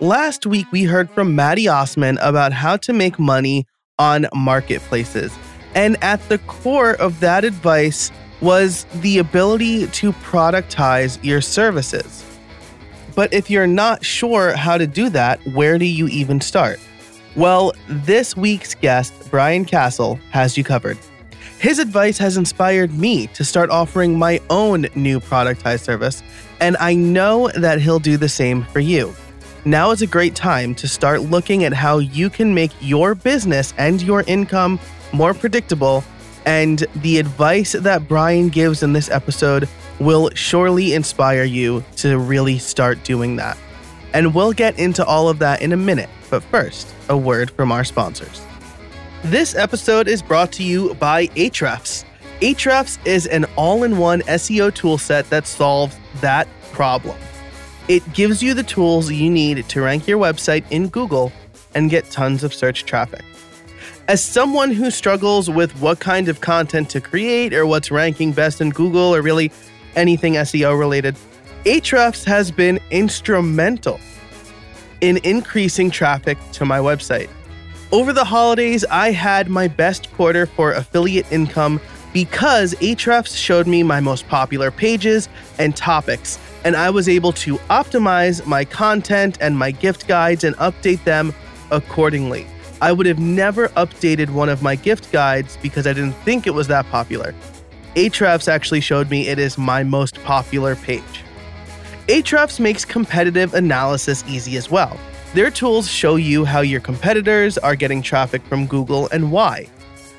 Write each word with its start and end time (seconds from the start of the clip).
Last 0.00 0.44
week, 0.44 0.66
we 0.72 0.82
heard 0.82 1.08
from 1.10 1.36
Maddy 1.36 1.68
Osman 1.68 2.18
about 2.18 2.52
how 2.52 2.76
to 2.78 2.92
make 2.92 3.20
money 3.20 3.64
on 3.96 4.26
marketplaces. 4.34 5.32
And 5.76 5.96
at 6.02 6.20
the 6.28 6.38
core 6.38 6.94
of 6.94 7.20
that 7.20 7.44
advice 7.44 8.10
was 8.40 8.86
the 9.02 9.18
ability 9.18 9.86
to 9.86 10.10
productize 10.14 11.22
your 11.22 11.40
services. 11.40 12.24
But 13.14 13.32
if 13.32 13.48
you're 13.48 13.68
not 13.68 14.04
sure 14.04 14.56
how 14.56 14.78
to 14.78 14.88
do 14.88 15.10
that, 15.10 15.38
where 15.48 15.78
do 15.78 15.84
you 15.84 16.08
even 16.08 16.40
start? 16.40 16.80
Well, 17.36 17.72
this 17.86 18.36
week's 18.36 18.74
guest, 18.74 19.12
Brian 19.30 19.64
Casel, 19.64 20.18
has 20.30 20.58
you 20.58 20.64
covered. 20.64 20.98
His 21.60 21.78
advice 21.78 22.16
has 22.16 22.38
inspired 22.38 22.94
me 22.94 23.26
to 23.28 23.44
start 23.44 23.68
offering 23.68 24.18
my 24.18 24.40
own 24.48 24.86
new 24.94 25.20
productized 25.20 25.80
service, 25.80 26.22
and 26.58 26.74
I 26.80 26.94
know 26.94 27.50
that 27.50 27.82
he'll 27.82 27.98
do 27.98 28.16
the 28.16 28.30
same 28.30 28.64
for 28.64 28.80
you. 28.80 29.14
Now 29.66 29.90
is 29.90 30.00
a 30.00 30.06
great 30.06 30.34
time 30.34 30.74
to 30.76 30.88
start 30.88 31.20
looking 31.20 31.64
at 31.64 31.74
how 31.74 31.98
you 31.98 32.30
can 32.30 32.54
make 32.54 32.70
your 32.80 33.14
business 33.14 33.74
and 33.76 34.00
your 34.00 34.22
income 34.22 34.80
more 35.12 35.34
predictable. 35.34 36.02
And 36.46 36.86
the 36.96 37.18
advice 37.18 37.72
that 37.72 38.08
Brian 38.08 38.48
gives 38.48 38.82
in 38.82 38.94
this 38.94 39.10
episode 39.10 39.68
will 39.98 40.30
surely 40.34 40.94
inspire 40.94 41.44
you 41.44 41.84
to 41.96 42.18
really 42.18 42.58
start 42.58 43.04
doing 43.04 43.36
that. 43.36 43.58
And 44.14 44.34
we'll 44.34 44.54
get 44.54 44.78
into 44.78 45.04
all 45.04 45.28
of 45.28 45.38
that 45.40 45.60
in 45.60 45.72
a 45.72 45.76
minute. 45.76 46.08
But 46.30 46.42
first, 46.44 46.88
a 47.10 47.18
word 47.18 47.50
from 47.50 47.70
our 47.70 47.84
sponsors. 47.84 48.40
This 49.24 49.54
episode 49.54 50.08
is 50.08 50.22
brought 50.22 50.50
to 50.52 50.62
you 50.62 50.94
by 50.94 51.26
Ahrefs. 51.28 52.04
Ahrefs 52.40 52.98
is 53.06 53.26
an 53.26 53.44
all 53.54 53.82
in 53.82 53.98
one 53.98 54.22
SEO 54.22 54.70
toolset 54.70 55.28
that 55.28 55.46
solves 55.46 55.94
that 56.22 56.48
problem. 56.72 57.18
It 57.86 58.14
gives 58.14 58.42
you 58.42 58.54
the 58.54 58.62
tools 58.62 59.12
you 59.12 59.28
need 59.28 59.68
to 59.68 59.82
rank 59.82 60.08
your 60.08 60.18
website 60.18 60.64
in 60.70 60.88
Google 60.88 61.32
and 61.74 61.90
get 61.90 62.10
tons 62.10 62.42
of 62.42 62.54
search 62.54 62.86
traffic. 62.86 63.22
As 64.08 64.24
someone 64.24 64.70
who 64.70 64.90
struggles 64.90 65.50
with 65.50 65.78
what 65.82 66.00
kind 66.00 66.30
of 66.30 66.40
content 66.40 66.88
to 66.88 67.00
create 67.02 67.52
or 67.52 67.66
what's 67.66 67.90
ranking 67.90 68.32
best 68.32 68.62
in 68.62 68.70
Google 68.70 69.14
or 69.14 69.20
really 69.20 69.52
anything 69.96 70.32
SEO 70.32 70.78
related, 70.78 71.14
Ahrefs 71.66 72.24
has 72.24 72.50
been 72.50 72.80
instrumental 72.90 74.00
in 75.02 75.18
increasing 75.24 75.90
traffic 75.90 76.38
to 76.52 76.64
my 76.64 76.78
website. 76.78 77.28
Over 77.92 78.12
the 78.12 78.24
holidays, 78.24 78.84
I 78.84 79.10
had 79.10 79.50
my 79.50 79.66
best 79.66 80.12
quarter 80.12 80.46
for 80.46 80.74
affiliate 80.74 81.30
income 81.32 81.80
because 82.12 82.72
Ahrefs 82.74 83.36
showed 83.36 83.66
me 83.66 83.82
my 83.82 83.98
most 83.98 84.28
popular 84.28 84.70
pages 84.70 85.28
and 85.58 85.76
topics 85.76 86.38
and 86.64 86.76
I 86.76 86.88
was 86.90 87.08
able 87.08 87.32
to 87.32 87.56
optimize 87.68 88.46
my 88.46 88.64
content 88.64 89.38
and 89.40 89.58
my 89.58 89.72
gift 89.72 90.06
guides 90.06 90.44
and 90.44 90.54
update 90.58 91.02
them 91.02 91.34
accordingly. 91.72 92.46
I 92.80 92.92
would 92.92 93.06
have 93.06 93.18
never 93.18 93.70
updated 93.70 94.30
one 94.30 94.48
of 94.48 94.62
my 94.62 94.76
gift 94.76 95.10
guides 95.10 95.58
because 95.60 95.88
I 95.88 95.92
didn't 95.92 96.14
think 96.24 96.46
it 96.46 96.54
was 96.54 96.68
that 96.68 96.86
popular. 96.90 97.34
Ahrefs 97.96 98.46
actually 98.46 98.82
showed 98.82 99.10
me 99.10 99.26
it 99.26 99.40
is 99.40 99.58
my 99.58 99.82
most 99.82 100.22
popular 100.22 100.76
page. 100.76 101.24
Ahrefs 102.06 102.60
makes 102.60 102.84
competitive 102.84 103.54
analysis 103.54 104.22
easy 104.28 104.56
as 104.56 104.70
well. 104.70 104.96
Their 105.32 105.52
tools 105.52 105.88
show 105.88 106.16
you 106.16 106.44
how 106.44 106.60
your 106.60 106.80
competitors 106.80 107.56
are 107.56 107.76
getting 107.76 108.02
traffic 108.02 108.42
from 108.46 108.66
Google 108.66 109.08
and 109.12 109.30
why. 109.30 109.68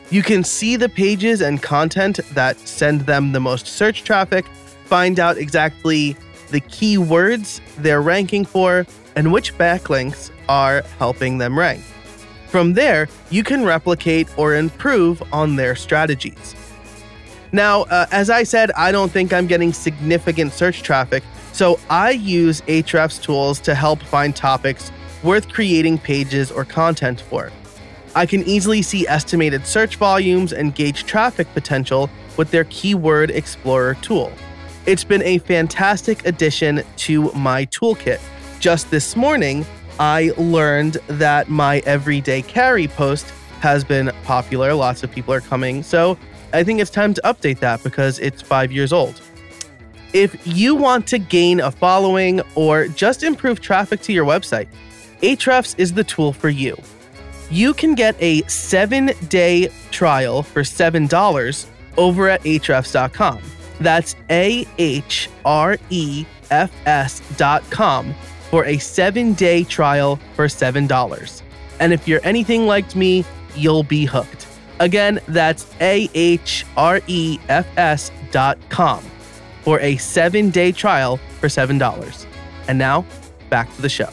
You 0.10 0.24
can 0.24 0.42
see 0.42 0.78
the 0.78 0.88
pages 0.88 1.42
and 1.42 1.62
content 1.62 2.22
that 2.34 2.58
send 2.60 3.02
them 3.02 3.34
the 3.34 3.42
most 3.42 3.68
search 3.68 4.06
traffic, 4.06 4.46
find 4.86 5.20
out 5.20 5.38
exactly 5.38 6.16
the 6.52 6.62
keywords 6.62 7.60
they're 7.80 8.02
ranking 8.02 8.46
for, 8.46 8.86
and 9.18 9.34
which 9.34 9.58
backlinks 9.58 10.32
are 10.48 10.82
helping 10.98 11.38
them 11.40 11.60
rank. 11.60 11.84
From 12.48 12.72
there, 12.72 13.10
you 13.30 13.44
can 13.44 13.66
replicate 13.66 14.30
or 14.38 14.56
improve 14.56 15.22
on 15.34 15.58
their 15.58 15.76
strategies. 15.76 16.56
Now, 17.52 17.82
uh, 17.84 18.06
as 18.14 18.30
I 18.30 18.44
said, 18.44 18.72
I 18.78 18.94
don't 18.94 19.12
think 19.12 19.34
I'm 19.34 19.48
getting 19.48 19.74
significant 19.74 20.54
search 20.54 20.84
traffic, 20.84 21.22
so 21.52 21.82
I 21.90 22.12
use 22.12 22.62
Ahrefs 22.62 23.22
tools 23.22 23.60
to 23.62 23.76
help 23.76 24.02
find 24.04 24.34
topics 24.34 24.90
worth 25.24 25.50
creating 25.50 25.98
pages 25.98 26.52
or 26.52 26.66
content 26.66 27.22
for. 27.22 27.52
I 28.14 28.26
can 28.26 28.44
easily 28.44 28.82
see 28.82 29.08
estimated 29.08 29.66
search 29.66 29.96
volumes 29.96 30.52
and 30.52 30.76
gauge 30.76 31.06
traffic 31.06 31.52
potential 31.54 32.10
with 32.38 32.52
their 32.52 32.66
Keyword 32.66 33.32
Explorer 33.32 33.96
tool. 34.02 34.32
It's 34.86 35.04
been 35.04 35.22
a 35.24 35.38
fantastic 35.40 36.26
addition 36.26 36.84
to 36.98 37.32
my 37.34 37.66
toolkit. 37.68 38.20
Just 38.60 38.92
this 38.92 39.16
morning, 39.16 39.66
I 40.00 40.32
learned 40.38 40.96
that 41.08 41.50
my 41.50 41.80
everyday 41.86 42.42
carry 42.42 42.88
post 42.88 43.32
has 43.60 43.84
been 43.84 44.12
popular. 44.24 44.74
Lots 44.74 45.04
of 45.04 45.12
people 45.12 45.34
are 45.34 45.42
coming. 45.42 45.84
So 45.84 46.18
I 46.52 46.64
think 46.64 46.82
it's 46.82 46.92
time 46.92 47.14
to 47.14 47.22
update 47.22 47.60
that 47.60 47.84
because 47.84 48.20
it's 48.20 48.42
five 48.42 48.72
years 48.72 48.92
old. 48.92 49.22
If 50.14 50.46
you 50.46 50.76
want 50.76 51.08
to 51.08 51.20
gain 51.20 51.62
a 51.62 51.72
following 51.72 52.42
or 52.56 52.88
just 52.88 53.24
improve 53.24 53.62
traffic 53.62 54.02
to 54.02 54.12
your 54.12 54.26
website, 54.26 54.68
Ahrefs 55.22 55.76
is 55.78 55.94
the 55.94 56.04
tool 56.04 56.34
for 56.34 56.50
you. 56.50 56.76
You 57.50 57.74
can 57.74 57.96
get 57.96 58.16
a 58.20 58.42
seven 58.44 59.12
day 59.28 59.70
trial 59.92 60.42
for 60.42 60.62
$7 60.62 61.66
over 61.98 62.30
at 62.30 62.42
ahrefs.com. 62.44 63.42
That's 63.80 64.16
A 64.30 64.66
H 64.78 65.30
R 65.44 65.78
E 65.90 66.26
F 66.50 66.72
S 66.86 67.22
dot 67.38 67.64
com 67.70 68.14
for 68.50 68.66
a 68.66 68.78
seven 68.78 69.34
day 69.34 69.64
trial 69.64 70.20
for 70.36 70.48
$7. 70.48 71.42
And 71.80 71.94
if 71.94 72.08
you're 72.08 72.22
anything 72.24 72.68
like 72.68 72.96
me, 72.96 73.26
you'll 73.56 73.84
be 73.84 74.06
hooked. 74.06 74.48
Again, 74.80 75.20
that's 75.28 75.68
A 75.82 76.10
H 76.14 76.66
R 76.78 77.02
E 77.08 77.40
F 77.50 77.68
S 77.78 78.12
dot 78.32 78.58
com 78.70 79.04
for 79.64 79.80
a 79.82 79.98
seven 79.98 80.50
day 80.52 80.72
trial 80.72 81.18
for 81.40 81.48
$7. 81.48 82.26
And 82.68 82.78
now, 82.78 83.06
back 83.50 83.74
to 83.76 83.82
the 83.82 83.90
show. 83.90 84.10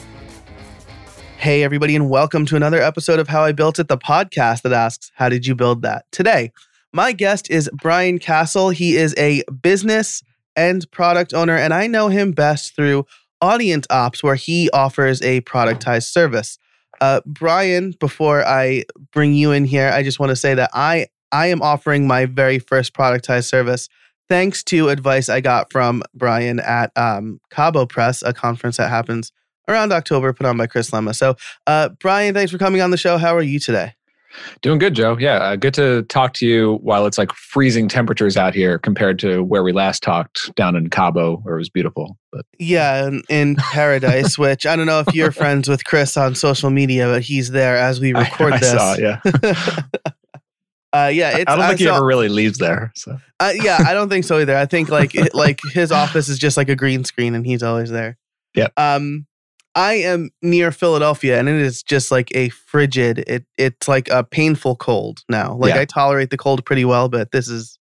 Hey, 1.38 1.62
everybody, 1.62 1.94
and 1.94 2.10
welcome 2.10 2.46
to 2.46 2.56
another 2.56 2.82
episode 2.82 3.20
of 3.20 3.28
How 3.28 3.44
I 3.44 3.52
Built 3.52 3.78
It, 3.78 3.86
the 3.86 3.96
podcast 3.96 4.62
that 4.62 4.72
asks, 4.72 5.12
How 5.14 5.28
did 5.28 5.46
you 5.46 5.54
build 5.54 5.82
that? 5.82 6.04
Today, 6.10 6.50
my 6.92 7.12
guest 7.12 7.48
is 7.48 7.70
Brian 7.74 8.18
Casel. 8.18 8.70
He 8.70 8.96
is 8.96 9.14
a 9.16 9.44
business 9.62 10.24
and 10.56 10.90
product 10.90 11.32
owner, 11.32 11.56
and 11.56 11.72
I 11.72 11.86
know 11.86 12.08
him 12.08 12.32
best 12.32 12.74
through 12.74 13.06
Audience 13.40 13.86
Ops, 13.88 14.20
where 14.20 14.34
he 14.34 14.68
offers 14.70 15.22
a 15.22 15.40
productized 15.42 16.10
service. 16.10 16.58
Uh, 17.00 17.20
Brian, 17.24 17.94
before 18.00 18.44
I 18.44 18.82
bring 19.12 19.32
you 19.32 19.52
in 19.52 19.64
here, 19.64 19.92
I 19.94 20.02
just 20.02 20.18
want 20.18 20.30
to 20.30 20.36
say 20.36 20.54
that 20.54 20.70
I 20.74 21.06
I 21.30 21.46
am 21.46 21.62
offering 21.62 22.08
my 22.08 22.26
very 22.26 22.58
first 22.58 22.94
productized 22.94 23.48
service 23.48 23.88
thanks 24.28 24.64
to 24.64 24.88
advice 24.88 25.28
I 25.28 25.40
got 25.40 25.70
from 25.70 26.02
Brian 26.14 26.58
at 26.58 26.90
um, 26.96 27.40
Cabo 27.50 27.86
Press, 27.86 28.24
a 28.24 28.32
conference 28.32 28.78
that 28.78 28.90
happens 28.90 29.30
around 29.68 29.92
October, 29.92 30.32
put 30.32 30.46
on 30.46 30.56
by 30.56 30.66
Chris 30.66 30.90
Lema. 30.90 31.14
So, 31.14 31.36
uh, 31.66 31.90
Brian, 32.00 32.34
thanks 32.34 32.50
for 32.50 32.58
coming 32.58 32.80
on 32.80 32.90
the 32.90 32.96
show. 32.96 33.18
How 33.18 33.36
are 33.36 33.42
you 33.42 33.58
today? 33.58 33.94
Doing 34.62 34.78
good, 34.78 34.94
Joe. 34.94 35.16
Yeah, 35.18 35.36
uh, 35.36 35.56
good 35.56 35.74
to 35.74 36.02
talk 36.04 36.34
to 36.34 36.46
you 36.46 36.78
while 36.82 37.06
it's 37.06 37.18
like 37.18 37.32
freezing 37.32 37.88
temperatures 37.88 38.36
out 38.36 38.54
here 38.54 38.78
compared 38.78 39.18
to 39.20 39.42
where 39.42 39.62
we 39.62 39.72
last 39.72 40.02
talked 40.02 40.54
down 40.54 40.76
in 40.76 40.90
Cabo, 40.90 41.36
where 41.38 41.56
it 41.56 41.58
was 41.58 41.70
beautiful. 41.70 42.18
But 42.30 42.44
yeah, 42.58 43.06
in, 43.06 43.22
in 43.28 43.56
paradise, 43.56 44.38
which 44.38 44.66
I 44.66 44.76
don't 44.76 44.86
know 44.86 45.00
if 45.00 45.14
you're 45.14 45.32
friends 45.32 45.68
with 45.68 45.84
Chris 45.84 46.16
on 46.16 46.34
social 46.34 46.70
media, 46.70 47.06
but 47.06 47.22
he's 47.22 47.50
there 47.50 47.76
as 47.76 48.00
we 48.00 48.12
record 48.12 48.52
I, 48.54 48.56
I 48.56 48.58
this. 48.58 48.70
Saw, 48.70 48.94
yeah. 48.94 49.20
uh, 50.92 51.10
yeah, 51.12 51.44
I 51.46 51.56
don't 51.56 51.66
think 51.66 51.80
he 51.80 51.88
ever 51.88 52.04
really 52.04 52.28
leaves 52.28 52.58
there. 52.58 52.92
So 52.94 53.18
uh, 53.40 53.52
yeah, 53.54 53.78
I 53.86 53.94
don't 53.94 54.08
think 54.08 54.24
so 54.24 54.38
either. 54.38 54.56
I 54.56 54.66
think 54.66 54.88
like 54.88 55.14
it, 55.14 55.34
like 55.34 55.60
his 55.72 55.90
office 55.90 56.28
is 56.28 56.38
just 56.38 56.56
like 56.56 56.68
a 56.68 56.76
green 56.76 57.04
screen, 57.04 57.34
and 57.34 57.46
he's 57.46 57.62
always 57.62 57.90
there. 57.90 58.18
Yeah. 58.54 58.68
Um, 58.76 59.26
I 59.78 59.92
am 59.94 60.30
near 60.42 60.72
Philadelphia 60.72 61.38
and 61.38 61.48
it 61.48 61.54
is 61.54 61.84
just 61.84 62.10
like 62.10 62.32
a 62.34 62.48
frigid, 62.48 63.20
it 63.28 63.46
it's 63.56 63.86
like 63.86 64.08
a 64.10 64.24
painful 64.24 64.74
cold 64.74 65.20
now. 65.28 65.54
Like 65.54 65.72
Yeah. 65.74 65.80
I 65.82 65.84
tolerate 65.84 66.30
the 66.30 66.36
cold 66.36 66.64
pretty 66.64 66.84
well, 66.84 67.08
but 67.08 67.30
this 67.30 67.46
is 67.48 67.78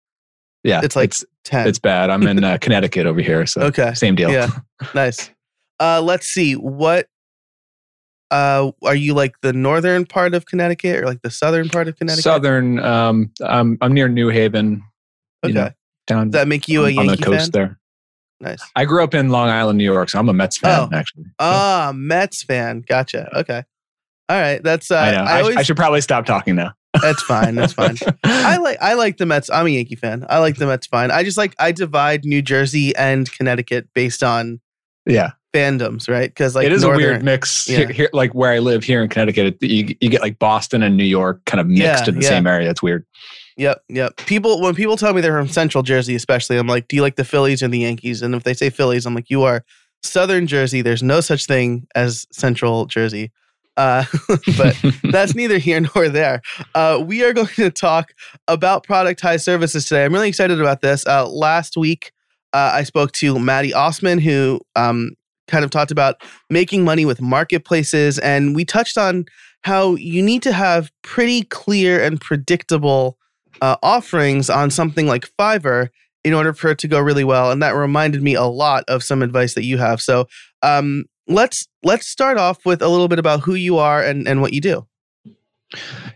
yeah, 0.63 0.81
it's 0.83 0.95
like 0.95 1.09
it's, 1.09 1.25
10. 1.45 1.67
it's 1.67 1.79
bad. 1.79 2.11
I'm 2.11 2.21
in 2.27 2.43
uh, 2.43 2.57
Connecticut 2.61 3.07
over 3.07 3.19
here, 3.19 3.47
so 3.47 3.61
Okay. 3.61 3.95
same 3.95 4.13
deal. 4.13 4.29
Yeah. 4.29 4.47
nice. 4.93 5.31
Uh 5.79 5.99
let's 6.03 6.27
see. 6.27 6.53
What 6.53 7.07
uh 8.29 8.71
are 8.83 8.95
you 8.95 9.15
like 9.15 9.33
the 9.41 9.53
northern 9.53 10.05
part 10.05 10.35
of 10.35 10.45
Connecticut 10.45 11.01
or 11.01 11.05
like 11.07 11.23
the 11.23 11.31
southern 11.31 11.67
part 11.67 11.87
of 11.87 11.95
Connecticut? 11.97 12.23
Southern. 12.23 12.77
Um, 12.77 13.31
I'm 13.43 13.77
I'm 13.81 13.93
near 13.93 14.07
New 14.07 14.29
Haven. 14.29 14.83
you 15.43 15.49
Okay. 15.49 15.53
know, 15.53 15.69
down 16.05 16.29
Does 16.29 16.41
that 16.41 16.47
make 16.47 16.67
you 16.67 16.81
a 16.85 16.91
on, 16.91 16.99
on 16.99 17.05
Yankee 17.07 17.21
the 17.23 17.25
coast 17.25 17.39
fan? 17.39 17.49
there. 17.53 17.79
Nice. 18.39 18.61
I 18.75 18.85
grew 18.85 19.03
up 19.03 19.13
in 19.13 19.29
Long 19.29 19.49
Island, 19.49 19.77
New 19.77 19.83
York, 19.83 20.09
so 20.09 20.19
I'm 20.19 20.29
a 20.29 20.33
Mets 20.33 20.57
fan 20.57 20.89
Oh. 20.91 20.95
actually. 20.95 21.25
Ah, 21.39 21.91
Mets 21.95 22.43
fan. 22.43 22.83
Gotcha. 22.87 23.35
Okay. 23.39 23.63
All 24.29 24.39
right. 24.39 24.61
That's 24.61 24.91
uh 24.91 24.97
I 24.97 25.11
know. 25.11 25.23
I, 25.23 25.41
always 25.41 25.57
I 25.57 25.63
should 25.63 25.77
probably 25.77 26.01
stop 26.01 26.25
talking 26.25 26.55
now. 26.55 26.73
That's 27.01 27.21
fine. 27.23 27.55
That's 27.55 27.73
fine. 27.73 27.97
I 28.23 28.57
like 28.61 28.77
I 28.81 28.93
like 28.93 29.17
the 29.17 29.25
Mets. 29.25 29.49
I'm 29.49 29.65
a 29.65 29.69
Yankee 29.69 29.95
fan. 29.95 30.25
I 30.29 30.39
like 30.39 30.57
the 30.57 30.67
Mets 30.67 30.87
fine. 30.87 31.11
I 31.11 31.23
just 31.23 31.37
like 31.37 31.55
I 31.59 31.71
divide 31.71 32.25
New 32.25 32.41
Jersey 32.41 32.95
and 32.95 33.31
Connecticut 33.31 33.87
based 33.93 34.23
on 34.23 34.59
yeah 35.05 35.31
fandoms, 35.53 36.09
right? 36.09 36.29
Because 36.29 36.55
like 36.55 36.65
it 36.65 36.71
is 36.71 36.83
northern, 36.83 37.03
a 37.03 37.07
weird 37.07 37.23
mix 37.23 37.67
yeah. 37.67 37.77
here, 37.77 37.89
here, 37.89 38.09
like 38.13 38.33
where 38.33 38.51
I 38.51 38.59
live 38.59 38.83
here 38.83 39.01
in 39.01 39.09
Connecticut. 39.09 39.57
You, 39.61 39.95
you 39.99 40.09
get 40.09 40.21
like 40.21 40.39
Boston 40.39 40.83
and 40.83 40.97
New 40.97 41.05
York 41.05 41.43
kind 41.45 41.59
of 41.59 41.67
mixed 41.67 41.81
yeah, 41.81 42.09
in 42.09 42.15
the 42.15 42.21
yeah. 42.21 42.29
same 42.29 42.47
area. 42.47 42.69
It's 42.69 42.83
weird. 42.83 43.05
Yep, 43.57 43.83
yep. 43.89 44.15
People 44.17 44.61
when 44.61 44.75
people 44.75 44.97
tell 44.97 45.13
me 45.13 45.21
they're 45.21 45.37
from 45.37 45.47
Central 45.47 45.83
Jersey, 45.83 46.15
especially, 46.15 46.57
I'm 46.57 46.67
like, 46.67 46.87
do 46.87 46.95
you 46.95 47.01
like 47.01 47.15
the 47.15 47.25
Phillies 47.25 47.63
or 47.63 47.67
the 47.67 47.79
Yankees? 47.79 48.21
And 48.21 48.35
if 48.35 48.43
they 48.43 48.53
say 48.53 48.69
Phillies, 48.69 49.05
I'm 49.05 49.15
like, 49.15 49.29
you 49.29 49.43
are 49.43 49.65
Southern 50.03 50.45
Jersey. 50.45 50.81
There's 50.81 51.01
no 51.01 51.21
such 51.21 51.45
thing 51.45 51.87
as 51.95 52.27
Central 52.31 52.85
Jersey. 52.85 53.31
Uh, 53.75 54.05
but 54.57 54.75
that's 55.11 55.33
neither 55.33 55.57
here 55.57 55.81
nor 55.95 56.07
there. 56.07 56.41
Uh, 56.75 57.03
we 57.05 57.23
are 57.23 57.33
going 57.33 57.47
to 57.47 57.71
talk 57.71 58.13
about 58.47 58.85
productized 58.85 59.41
services 59.41 59.85
today. 59.85 60.05
I'm 60.05 60.13
really 60.13 60.29
excited 60.29 60.61
about 60.61 60.81
this. 60.81 61.05
Uh, 61.07 61.27
last 61.27 61.77
week, 61.77 62.11
uh, 62.53 62.71
I 62.73 62.83
spoke 62.83 63.11
to 63.13 63.39
Maddy 63.39 63.73
Osman, 63.73 64.19
who 64.19 64.61
um, 64.75 65.11
kind 65.47 65.65
of 65.65 65.71
talked 65.71 65.91
about 65.91 66.21
making 66.49 66.83
money 66.83 67.05
with 67.05 67.21
marketplaces. 67.21 68.19
And 68.19 68.55
we 68.55 68.65
touched 68.65 68.97
on 68.99 69.25
how 69.61 69.95
you 69.95 70.21
need 70.21 70.43
to 70.43 70.53
have 70.53 70.91
pretty 71.01 71.43
clear 71.43 72.03
and 72.03 72.21
predictable 72.21 73.16
uh, 73.61 73.77
offerings 73.83 74.49
on 74.49 74.69
something 74.69 75.07
like 75.07 75.29
Fiverr 75.39 75.89
in 76.23 76.33
order 76.33 76.53
for 76.53 76.69
it 76.69 76.77
to 76.79 76.87
go 76.87 76.99
really 76.99 77.23
well. 77.23 77.51
And 77.51 77.61
that 77.61 77.71
reminded 77.71 78.21
me 78.21 78.33
a 78.35 78.43
lot 78.43 78.83
of 78.87 79.03
some 79.03 79.21
advice 79.21 79.53
that 79.53 79.63
you 79.63 79.77
have. 79.77 80.01
So 80.01 80.27
um, 80.61 81.05
let's 81.27 81.67
let's 81.83 82.07
start 82.07 82.37
off 82.37 82.65
with 82.65 82.81
a 82.81 82.89
little 82.89 83.07
bit 83.07 83.19
about 83.19 83.41
who 83.41 83.53
you 83.53 83.77
are 83.77 84.03
and, 84.03 84.27
and 84.27 84.41
what 84.41 84.53
you 84.53 84.61
do. 84.61 84.85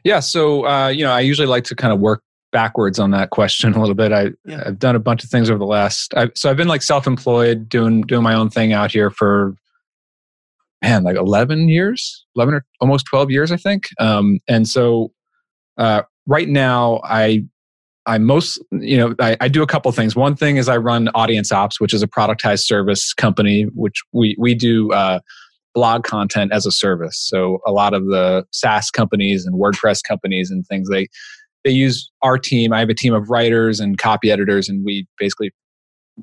Yeah, 0.04 0.20
so 0.20 0.66
uh, 0.66 0.88
you 0.88 1.04
know, 1.04 1.12
I 1.12 1.22
usually 1.22 1.48
like 1.48 1.64
to 1.66 1.76
kind 1.76 1.94
of 1.94 2.00
work 2.00 2.24
backwards 2.52 3.00
on 3.00 3.12
that 3.12 3.30
question 3.30 3.74
a 3.76 3.80
little 3.80 3.96
bit. 3.96 4.12
I 4.12 4.32
yeah. 4.46 4.64
I've 4.66 4.80
done 4.80 4.96
a 4.96 5.00
bunch 5.00 5.24
of 5.24 5.30
things 5.30 5.50
over 5.50 5.60
the 5.60 5.66
last. 5.66 6.14
I, 6.16 6.30
so 6.36 6.50
I've 6.50 6.58
been 6.58 6.68
like 6.68 6.82
self-employed, 6.82 7.70
doing 7.70 8.02
doing 8.02 8.24
my 8.24 8.34
own 8.34 8.50
thing 8.50 8.74
out 8.74 8.92
here 8.92 9.10
for 9.10 9.56
man 10.82 11.04
like 11.04 11.16
11 11.16 11.70
years 11.70 12.26
11 12.36 12.56
or 12.56 12.66
almost 12.80 13.06
12 13.06 13.30
years 13.30 13.52
i 13.52 13.58
think 13.58 13.90
um, 14.00 14.40
and 14.48 14.68
so 14.68 15.12
uh, 15.78 16.02
right 16.28 16.48
now 16.48 17.02
i 17.04 17.44
i 18.06 18.18
most 18.18 18.62
you 18.72 18.98
know 18.98 19.16
I, 19.20 19.38
I, 19.42 19.48
do 19.48 19.64
a 19.64 19.68
couple 19.68 19.92
things 19.92 20.16
one 20.16 20.36
thing 20.36 20.58
is 20.58 20.70
i 20.70 20.78
run 20.78 21.10
audience 21.10 21.52
ops 21.52 21.80
which 21.80 21.94
is 21.94 22.04
a 22.04 22.08
productized 22.08 22.66
service 22.66 23.14
company 23.14 23.68
which 23.74 24.02
we 24.12 24.36
we 24.40 24.56
do 24.56 24.92
uh, 24.92 25.20
blog 25.74 26.04
content 26.04 26.52
as 26.52 26.66
a 26.66 26.72
service 26.72 27.18
so 27.18 27.60
a 27.66 27.72
lot 27.72 27.94
of 27.94 28.06
the 28.06 28.46
saas 28.52 28.92
companies 28.92 29.46
and 29.46 29.60
wordpress 29.60 30.02
companies 30.04 30.52
and 30.52 30.66
things 30.68 30.90
they 30.90 31.08
they 31.64 31.72
use 31.72 32.12
our 32.22 32.38
team. 32.38 32.74
I 32.74 32.80
have 32.80 32.90
a 32.90 32.94
team 32.94 33.14
of 33.14 33.30
writers 33.30 33.80
and 33.80 33.98
copy 33.98 34.32
editors, 34.32 34.70
and 34.70 34.84
we 34.84 35.08
basically 35.18 35.52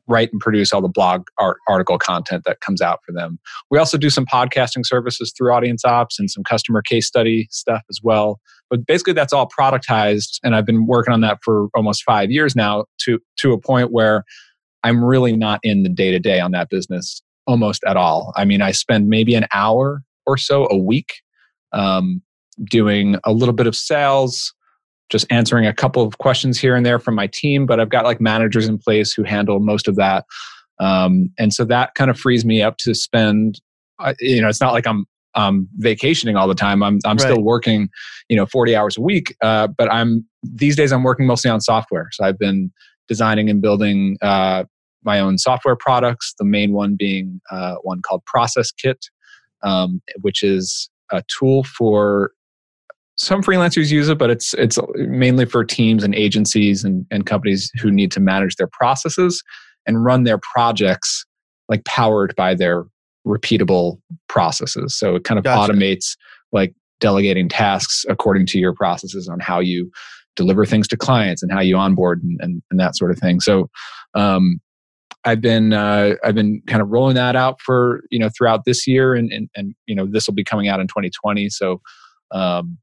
write 0.07 0.31
and 0.33 0.41
produce 0.41 0.73
all 0.73 0.83
the 0.83 0.89
blog 0.89 1.27
art, 1.39 1.59
article 1.69 1.99
content 1.99 2.45
that 2.47 2.61
comes 2.61 2.81
out 2.81 3.01
for 3.05 3.13
them. 3.13 3.39
We 3.71 3.79
also 3.79 3.97
do 3.97 4.11
some 4.11 4.27
podcasting 4.27 4.85
services 4.85 5.33
through 5.37 5.53
Audience 5.53 5.85
Ops 5.85 6.19
and 6.19 6.31
some 6.31 6.45
customer 6.45 6.83
case 6.83 7.07
study 7.07 7.49
stuff 7.51 7.83
as 7.89 8.01
well. 8.03 8.39
But 8.71 8.87
basically, 8.87 9.15
that's 9.15 9.33
all 9.33 9.49
productized, 9.49 10.39
and 10.43 10.55
I've 10.55 10.67
been 10.67 10.87
working 10.87 11.13
on 11.13 11.21
that 11.23 11.39
for 11.43 11.69
almost 11.75 12.03
five 12.05 12.31
years 12.31 12.55
now. 12.55 12.85
To 13.05 13.19
to 13.39 13.53
a 13.53 13.59
point 13.59 13.93
where 13.93 14.25
I'm 14.85 15.05
really 15.05 15.37
not 15.37 15.61
in 15.63 15.83
the 15.83 15.89
day 15.89 16.11
to 16.11 16.19
day 16.19 16.41
on 16.41 16.53
that 16.53 16.69
business 16.69 17.23
almost 17.47 17.83
at 17.85 17.97
all. 17.97 18.33
I 18.37 18.45
mean, 18.45 18.61
I 18.61 18.73
spend 18.73 19.09
maybe 19.09 19.35
an 19.35 19.47
hour 19.53 20.03
or 20.27 20.37
so 20.37 20.69
a 20.71 20.77
week 20.77 21.15
um, 21.73 22.23
doing 22.71 23.17
a 23.25 23.33
little 23.33 23.55
bit 23.55 23.67
of 23.67 23.75
sales, 23.75 24.53
just 25.09 25.27
answering 25.31 25.67
a 25.67 25.73
couple 25.73 26.03
of 26.03 26.19
questions 26.19 26.59
here 26.61 26.77
and 26.77 26.85
there 26.85 26.99
from 26.99 27.15
my 27.15 27.27
team, 27.27 27.65
but 27.67 27.81
I've 27.81 27.89
got 27.89 28.05
like 28.05 28.21
managers 28.21 28.69
in 28.69 28.79
place 28.79 29.13
who 29.13 29.25
handle 29.25 29.59
most 29.61 29.89
of 29.89 29.97
that. 29.97 30.27
Um, 30.79 31.31
and 31.39 31.53
so 31.53 31.65
that 31.65 31.95
kind 31.95 32.11
of 32.11 32.19
frees 32.19 32.45
me 32.45 32.63
up 32.63 32.77
to 32.79 32.95
spend, 32.95 33.61
you 34.21 34.41
know, 34.41 34.49
it's 34.49 34.61
not 34.61 34.75
like 34.75 34.87
I'm 34.87 35.07
um, 35.39 35.69
vacationing 35.77 36.37
all 36.37 36.49
the 36.49 36.55
time. 36.55 36.83
I'm, 36.83 36.99
I'm 37.05 37.17
right. 37.17 37.21
still 37.21 37.43
working, 37.43 37.89
you 38.29 38.37
know, 38.37 38.45
40 38.45 38.75
hours 38.75 38.99
a 38.99 39.01
week. 39.01 39.37
Uh, 39.41 39.69
but 39.69 39.91
I'm, 39.91 40.27
these 40.43 40.77
days 40.77 40.93
I'm 40.93 41.05
working 41.05 41.27
mostly 41.27 41.51
on 41.51 41.61
software. 41.61 42.09
So 42.13 42.25
I've 42.25 42.39
been 42.39 42.73
designing 43.07 43.49
and 43.49 43.63
building 43.63 44.19
uh, 44.21 44.65
my 45.05 45.21
own 45.21 45.39
software 45.39 45.77
products, 45.77 46.35
the 46.39 46.45
main 46.45 46.73
one 46.73 46.97
being 46.99 47.41
uh, 47.51 47.77
one 47.83 48.03
called 48.03 48.25
Process 48.25 48.73
Kit, 48.73 49.07
um, 49.63 50.03
which 50.21 50.43
is 50.43 50.91
a 51.13 51.23
tool 51.39 51.63
for 51.63 52.33
some 53.17 53.43
freelancers 53.43 53.91
use 53.91 54.09
it, 54.09 54.19
but 54.19 54.31
it's 54.31 54.55
it's 54.55 54.79
mainly 54.95 55.45
for 55.45 55.65
teams 55.65 56.05
and 56.05 56.15
agencies 56.15 56.85
and, 56.85 57.05
and 57.11 57.27
companies 57.27 57.71
who 57.81 57.91
need 57.91 58.13
to 58.13 58.21
manage 58.21 58.57
their 58.57 58.69
processes 58.69 59.43
and 59.87 60.05
run 60.05 60.23
their 60.23 60.39
projects 60.39 61.25
like 61.69 61.85
powered 61.85 62.35
by 62.37 62.55
their 62.55 62.85
repeatable 63.29 64.01
processes. 64.29 64.99
So 64.99 65.17
it 65.17 65.25
kind 65.25 65.39
of 65.39 65.45
gotcha. 65.45 65.73
automates 65.73 66.17
like 66.53 66.75
delegating 67.01 67.49
tasks 67.49 68.05
according 68.09 68.47
to 68.47 68.59
your 68.59 68.75
processes 68.75 69.29
on 69.29 69.39
how 69.41 69.61
you 69.61 69.91
deliver 70.35 70.65
things 70.65 70.89
to 70.89 70.97
clients 70.97 71.43
and 71.43 71.53
how 71.53 71.61
you 71.61 71.77
onboard 71.77 72.23
and, 72.23 72.41
and, 72.41 72.63
and 72.71 72.81
that 72.81 72.97
sort 72.97 73.11
of 73.11 73.19
thing. 73.19 73.41
So 73.41 73.69
um, 74.15 74.61
I've 75.25 75.41
been 75.41 75.73
uh, 75.73 76.15
I've 76.25 76.35
been 76.35 76.63
kind 76.67 76.81
of 76.81 76.89
rolling 76.89 77.17
that 77.17 77.37
out 77.37 77.61
for 77.61 78.03
you 78.11 78.19
know 78.19 78.31
throughout 78.37 78.65
this 78.65 78.87
year 78.87 79.15
and 79.15 79.31
and, 79.33 79.51
and 79.57 79.75
you 79.87 79.95
know 79.95 80.07
this 80.07 80.27
will 80.27 80.35
be 80.35 80.45
coming 80.45 80.69
out 80.69 80.81
in 80.81 80.87
2020. 80.87 81.51
So 81.51 81.81
um, 82.31 82.79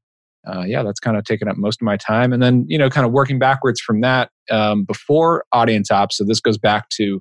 uh, 0.46 0.62
yeah, 0.62 0.82
that's 0.82 1.00
kind 1.00 1.16
of 1.16 1.24
taken 1.24 1.48
up 1.48 1.56
most 1.56 1.80
of 1.80 1.84
my 1.84 1.96
time. 1.96 2.32
And 2.32 2.42
then, 2.42 2.64
you 2.68 2.78
know, 2.78 2.88
kind 2.88 3.04
of 3.04 3.12
working 3.12 3.38
backwards 3.38 3.80
from 3.80 4.00
that 4.02 4.30
um, 4.50 4.84
before 4.84 5.44
Audience 5.52 5.90
Ops. 5.90 6.16
So 6.16 6.24
this 6.24 6.40
goes 6.40 6.56
back 6.56 6.88
to 6.90 7.20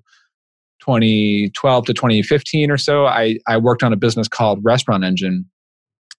2012 0.85 1.85
to 1.85 1.93
2015 1.93 2.71
or 2.71 2.77
so. 2.77 3.05
I, 3.05 3.37
I 3.47 3.57
worked 3.57 3.83
on 3.83 3.93
a 3.93 3.97
business 3.97 4.27
called 4.27 4.59
Restaurant 4.63 5.03
Engine, 5.03 5.45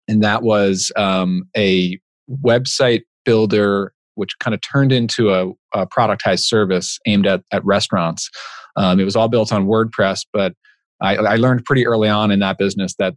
and 0.08 0.22
that 0.22 0.42
was 0.42 0.92
um, 0.96 1.44
a 1.56 1.98
website 2.44 3.02
builder 3.24 3.92
which 4.14 4.38
kind 4.38 4.54
of 4.54 4.60
turned 4.62 4.92
into 4.92 5.30
a, 5.30 5.50
a 5.74 5.86
productized 5.86 6.44
service 6.44 6.98
aimed 7.06 7.26
at, 7.26 7.42
at 7.52 7.62
restaurants. 7.66 8.30
Um, 8.74 8.98
it 8.98 9.04
was 9.04 9.14
all 9.14 9.28
built 9.28 9.52
on 9.52 9.66
WordPress, 9.66 10.24
but 10.32 10.54
I, 11.02 11.16
I, 11.16 11.36
learned 11.36 11.66
pretty 11.66 11.86
early 11.86 12.08
on 12.08 12.30
in 12.30 12.38
that 12.38 12.56
business 12.56 12.94
that 12.98 13.14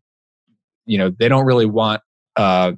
you 0.86 0.98
know 0.98 1.10
they 1.18 1.30
don't 1.30 1.46
really 1.46 1.66
want 1.66 2.01
uh, 2.36 2.74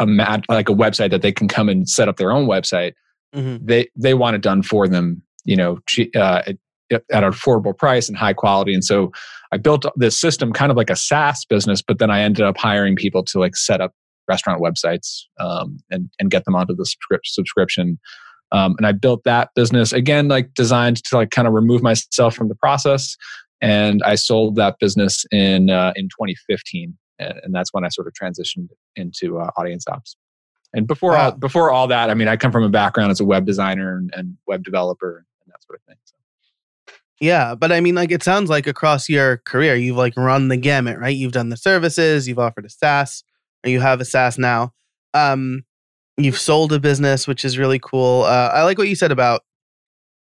a 0.00 0.06
mat, 0.06 0.44
like 0.48 0.68
a 0.68 0.74
website 0.74 1.10
that 1.10 1.22
they 1.22 1.30
can 1.30 1.46
come 1.46 1.68
and 1.68 1.88
set 1.88 2.08
up 2.08 2.16
their 2.16 2.32
own 2.32 2.48
website. 2.48 2.94
Mm-hmm. 3.34 3.64
They 3.64 3.88
they 3.94 4.14
want 4.14 4.34
it 4.34 4.42
done 4.42 4.62
for 4.62 4.88
them, 4.88 5.22
you 5.44 5.56
know, 5.56 5.78
uh, 6.16 6.42
at, 6.90 7.02
an 7.10 7.22
affordable 7.24 7.76
price 7.76 8.08
and 8.08 8.16
high 8.16 8.32
quality. 8.32 8.74
And 8.74 8.84
so 8.84 9.12
I 9.52 9.56
built 9.56 9.84
this 9.96 10.18
system 10.18 10.52
kind 10.52 10.70
of 10.70 10.76
like 10.76 10.90
a 10.90 10.96
SaaS 10.96 11.44
business, 11.44 11.82
but 11.82 11.98
then 11.98 12.10
I 12.10 12.20
ended 12.20 12.44
up 12.44 12.56
hiring 12.56 12.96
people 12.96 13.24
to 13.24 13.38
like 13.38 13.56
set 13.56 13.80
up 13.80 13.92
restaurant 14.28 14.62
websites 14.62 15.22
um, 15.38 15.78
and 15.90 16.08
and 16.20 16.30
get 16.30 16.44
them 16.44 16.54
onto 16.54 16.74
the 16.74 16.86
subscription. 17.24 17.98
Um, 18.52 18.74
and 18.78 18.86
I 18.86 18.92
built 18.92 19.24
that 19.24 19.50
business 19.54 19.92
again, 19.92 20.28
like 20.28 20.54
designed 20.54 21.02
to 21.04 21.16
like 21.16 21.30
kind 21.30 21.46
of 21.46 21.54
remove 21.54 21.82
myself 21.82 22.34
from 22.34 22.48
the 22.48 22.56
process. 22.56 23.16
And 23.60 24.02
I 24.04 24.14
sold 24.14 24.56
that 24.56 24.76
business 24.80 25.24
in 25.30 25.70
uh, 25.70 25.92
in 25.96 26.06
2015 26.06 26.96
and 27.20 27.54
that's 27.54 27.72
when 27.72 27.84
I 27.84 27.88
sort 27.88 28.06
of 28.06 28.14
transitioned 28.14 28.68
into 28.96 29.38
uh, 29.38 29.50
audience 29.56 29.84
ops. 29.88 30.16
And 30.72 30.86
before 30.86 31.12
wow. 31.12 31.26
all, 31.26 31.32
before 31.32 31.70
all 31.70 31.88
that, 31.88 32.10
I 32.10 32.14
mean, 32.14 32.28
I 32.28 32.36
come 32.36 32.52
from 32.52 32.62
a 32.62 32.68
background 32.68 33.10
as 33.10 33.20
a 33.20 33.24
web 33.24 33.44
designer 33.44 33.96
and, 33.96 34.10
and 34.14 34.36
web 34.46 34.62
developer 34.64 35.24
and 35.44 35.52
that 35.52 35.64
sort 35.64 35.80
of 35.80 35.84
thing. 35.86 35.96
So. 36.04 36.14
Yeah, 37.20 37.54
but 37.54 37.70
I 37.70 37.80
mean, 37.80 37.94
like 37.94 38.10
it 38.10 38.22
sounds 38.22 38.48
like 38.48 38.66
across 38.66 39.08
your 39.08 39.38
career, 39.38 39.76
you've 39.76 39.96
like 39.96 40.16
run 40.16 40.48
the 40.48 40.56
gamut, 40.56 40.98
right? 40.98 41.14
You've 41.14 41.32
done 41.32 41.50
the 41.50 41.56
services, 41.56 42.26
you've 42.26 42.38
offered 42.38 42.64
a 42.64 42.70
SaaS, 42.70 43.22
or 43.64 43.70
you 43.70 43.80
have 43.80 44.00
a 44.00 44.06
SaaS 44.06 44.38
now. 44.38 44.72
Um, 45.12 45.64
you've 46.16 46.38
sold 46.38 46.72
a 46.72 46.80
business, 46.80 47.26
which 47.26 47.44
is 47.44 47.58
really 47.58 47.78
cool. 47.78 48.22
Uh, 48.22 48.50
I 48.54 48.62
like 48.62 48.78
what 48.78 48.88
you 48.88 48.96
said 48.96 49.12
about 49.12 49.42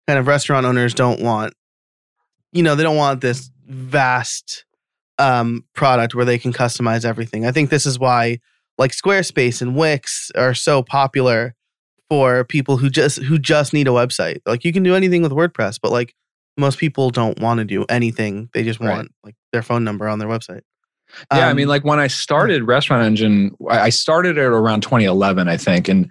kind 0.05 0.19
of 0.19 0.27
restaurant 0.27 0.65
owners 0.65 0.93
don't 0.93 1.21
want, 1.21 1.53
you 2.51 2.61
know, 2.61 2.75
they 2.75 2.83
don't 2.83 2.97
want 2.97 3.21
this 3.21 3.49
vast 3.67 4.65
um, 5.17 5.63
product 5.73 6.13
where 6.13 6.25
they 6.25 6.37
can 6.37 6.51
customize 6.51 7.05
everything. 7.05 7.45
I 7.45 7.53
think 7.53 7.69
this 7.69 7.85
is 7.85 7.99
why 7.99 8.39
like 8.77 8.91
Squarespace 8.91 9.61
and 9.61 9.75
Wix 9.75 10.29
are 10.35 10.53
so 10.53 10.83
popular 10.83 11.55
for 12.09 12.43
people 12.43 12.75
who 12.75 12.89
just 12.89 13.19
who 13.19 13.39
just 13.39 13.71
need 13.71 13.87
a 13.87 13.91
website. 13.91 14.41
Like 14.45 14.65
you 14.65 14.73
can 14.73 14.83
do 14.83 14.95
anything 14.95 15.21
with 15.21 15.31
WordPress, 15.31 15.79
but 15.81 15.91
like 15.91 16.15
most 16.57 16.77
people 16.77 17.09
don't 17.09 17.39
want 17.39 17.59
to 17.59 17.65
do 17.65 17.85
anything. 17.89 18.49
They 18.53 18.63
just 18.63 18.79
want 18.79 18.97
right. 18.97 19.11
like 19.23 19.35
their 19.51 19.61
phone 19.61 19.83
number 19.83 20.07
on 20.07 20.19
their 20.19 20.27
website. 20.27 20.61
Yeah, 21.31 21.45
um, 21.45 21.49
I 21.49 21.53
mean, 21.53 21.67
like 21.67 21.83
when 21.83 21.99
I 21.99 22.07
started 22.07 22.63
Restaurant 22.63 23.03
Engine, 23.03 23.55
I 23.69 23.89
started 23.89 24.37
it 24.37 24.43
around 24.43 24.81
2011, 24.81 25.47
I 25.47 25.57
think, 25.57 25.87
and 25.87 26.09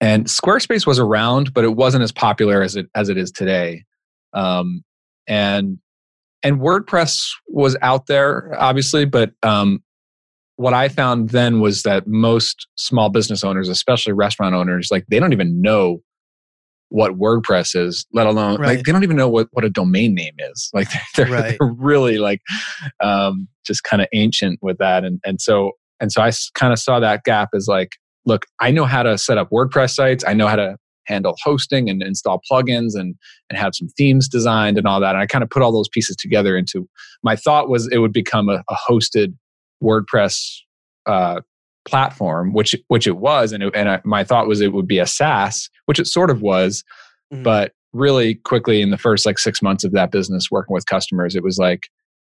and 0.00 0.26
Squarespace 0.26 0.86
was 0.86 0.98
around, 0.98 1.54
but 1.54 1.64
it 1.64 1.76
wasn't 1.76 2.02
as 2.02 2.12
popular 2.12 2.62
as 2.62 2.76
it 2.76 2.88
as 2.94 3.08
it 3.08 3.16
is 3.16 3.30
today. 3.30 3.84
Um, 4.32 4.84
and 5.26 5.78
and 6.42 6.60
WordPress 6.60 7.30
was 7.48 7.76
out 7.82 8.06
there, 8.06 8.54
obviously, 8.58 9.04
but 9.04 9.32
um, 9.42 9.82
what 10.56 10.74
I 10.74 10.88
found 10.88 11.30
then 11.30 11.60
was 11.60 11.82
that 11.82 12.06
most 12.06 12.66
small 12.76 13.10
business 13.10 13.44
owners, 13.44 13.68
especially 13.68 14.12
restaurant 14.12 14.54
owners, 14.54 14.88
like 14.90 15.06
they 15.08 15.18
don't 15.18 15.32
even 15.32 15.60
know 15.60 16.02
what 16.92 17.18
WordPress 17.18 17.74
is, 17.74 18.06
let 18.12 18.26
alone 18.26 18.60
right. 18.60 18.76
like 18.76 18.84
they 18.84 18.92
don't 18.92 19.02
even 19.02 19.16
know 19.16 19.28
what, 19.28 19.48
what 19.52 19.64
a 19.64 19.70
domain 19.70 20.14
name 20.14 20.34
is. 20.38 20.70
Like 20.74 20.88
they're, 21.16 21.26
right. 21.26 21.56
they're 21.58 21.72
really 21.72 22.18
like 22.18 22.40
um, 23.00 23.48
just 23.66 23.82
kind 23.84 24.02
of 24.02 24.08
ancient 24.12 24.58
with 24.62 24.78
that. 24.78 25.04
And 25.04 25.20
and 25.24 25.40
so 25.40 25.72
and 26.00 26.12
so 26.12 26.22
I 26.22 26.32
kind 26.54 26.72
of 26.72 26.78
saw 26.78 27.00
that 27.00 27.24
gap 27.24 27.50
as 27.54 27.66
like, 27.66 27.92
look, 28.26 28.46
I 28.60 28.70
know 28.70 28.84
how 28.84 29.02
to 29.02 29.16
set 29.16 29.38
up 29.38 29.50
WordPress 29.50 29.94
sites. 29.94 30.24
I 30.26 30.34
know 30.34 30.48
how 30.48 30.56
to 30.56 30.76
handle 31.06 31.34
hosting 31.42 31.90
and 31.90 32.02
install 32.02 32.40
plugins 32.50 32.94
and 32.94 33.14
and 33.48 33.58
have 33.58 33.72
some 33.74 33.88
themes 33.96 34.28
designed 34.28 34.76
and 34.76 34.86
all 34.86 35.00
that. 35.00 35.14
And 35.14 35.22
I 35.22 35.26
kind 35.26 35.42
of 35.42 35.50
put 35.50 35.62
all 35.62 35.72
those 35.72 35.88
pieces 35.88 36.16
together 36.16 36.56
into 36.56 36.88
my 37.22 37.36
thought 37.36 37.68
was 37.68 37.88
it 37.90 37.98
would 37.98 38.12
become 38.12 38.48
a, 38.48 38.62
a 38.68 38.76
hosted 38.88 39.34
WordPress 39.82 40.58
uh, 41.06 41.40
platform, 41.84 42.52
which 42.52 42.74
which 42.88 43.06
it 43.06 43.16
was, 43.16 43.52
and 43.52 43.62
it, 43.62 43.72
and 43.74 43.88
I, 43.88 44.00
my 44.04 44.24
thought 44.24 44.46
was 44.46 44.60
it 44.60 44.72
would 44.72 44.86
be 44.86 44.98
a 44.98 45.06
SaaS, 45.06 45.68
which 45.92 45.98
it 45.98 46.06
sort 46.06 46.30
of 46.30 46.40
was, 46.40 46.82
mm-hmm. 47.30 47.42
but 47.42 47.72
really 47.92 48.36
quickly 48.36 48.80
in 48.80 48.88
the 48.88 48.96
first 48.96 49.26
like 49.26 49.38
six 49.38 49.60
months 49.60 49.84
of 49.84 49.92
that 49.92 50.10
business 50.10 50.50
working 50.50 50.72
with 50.72 50.86
customers, 50.86 51.36
it 51.36 51.42
was 51.42 51.58
like, 51.58 51.90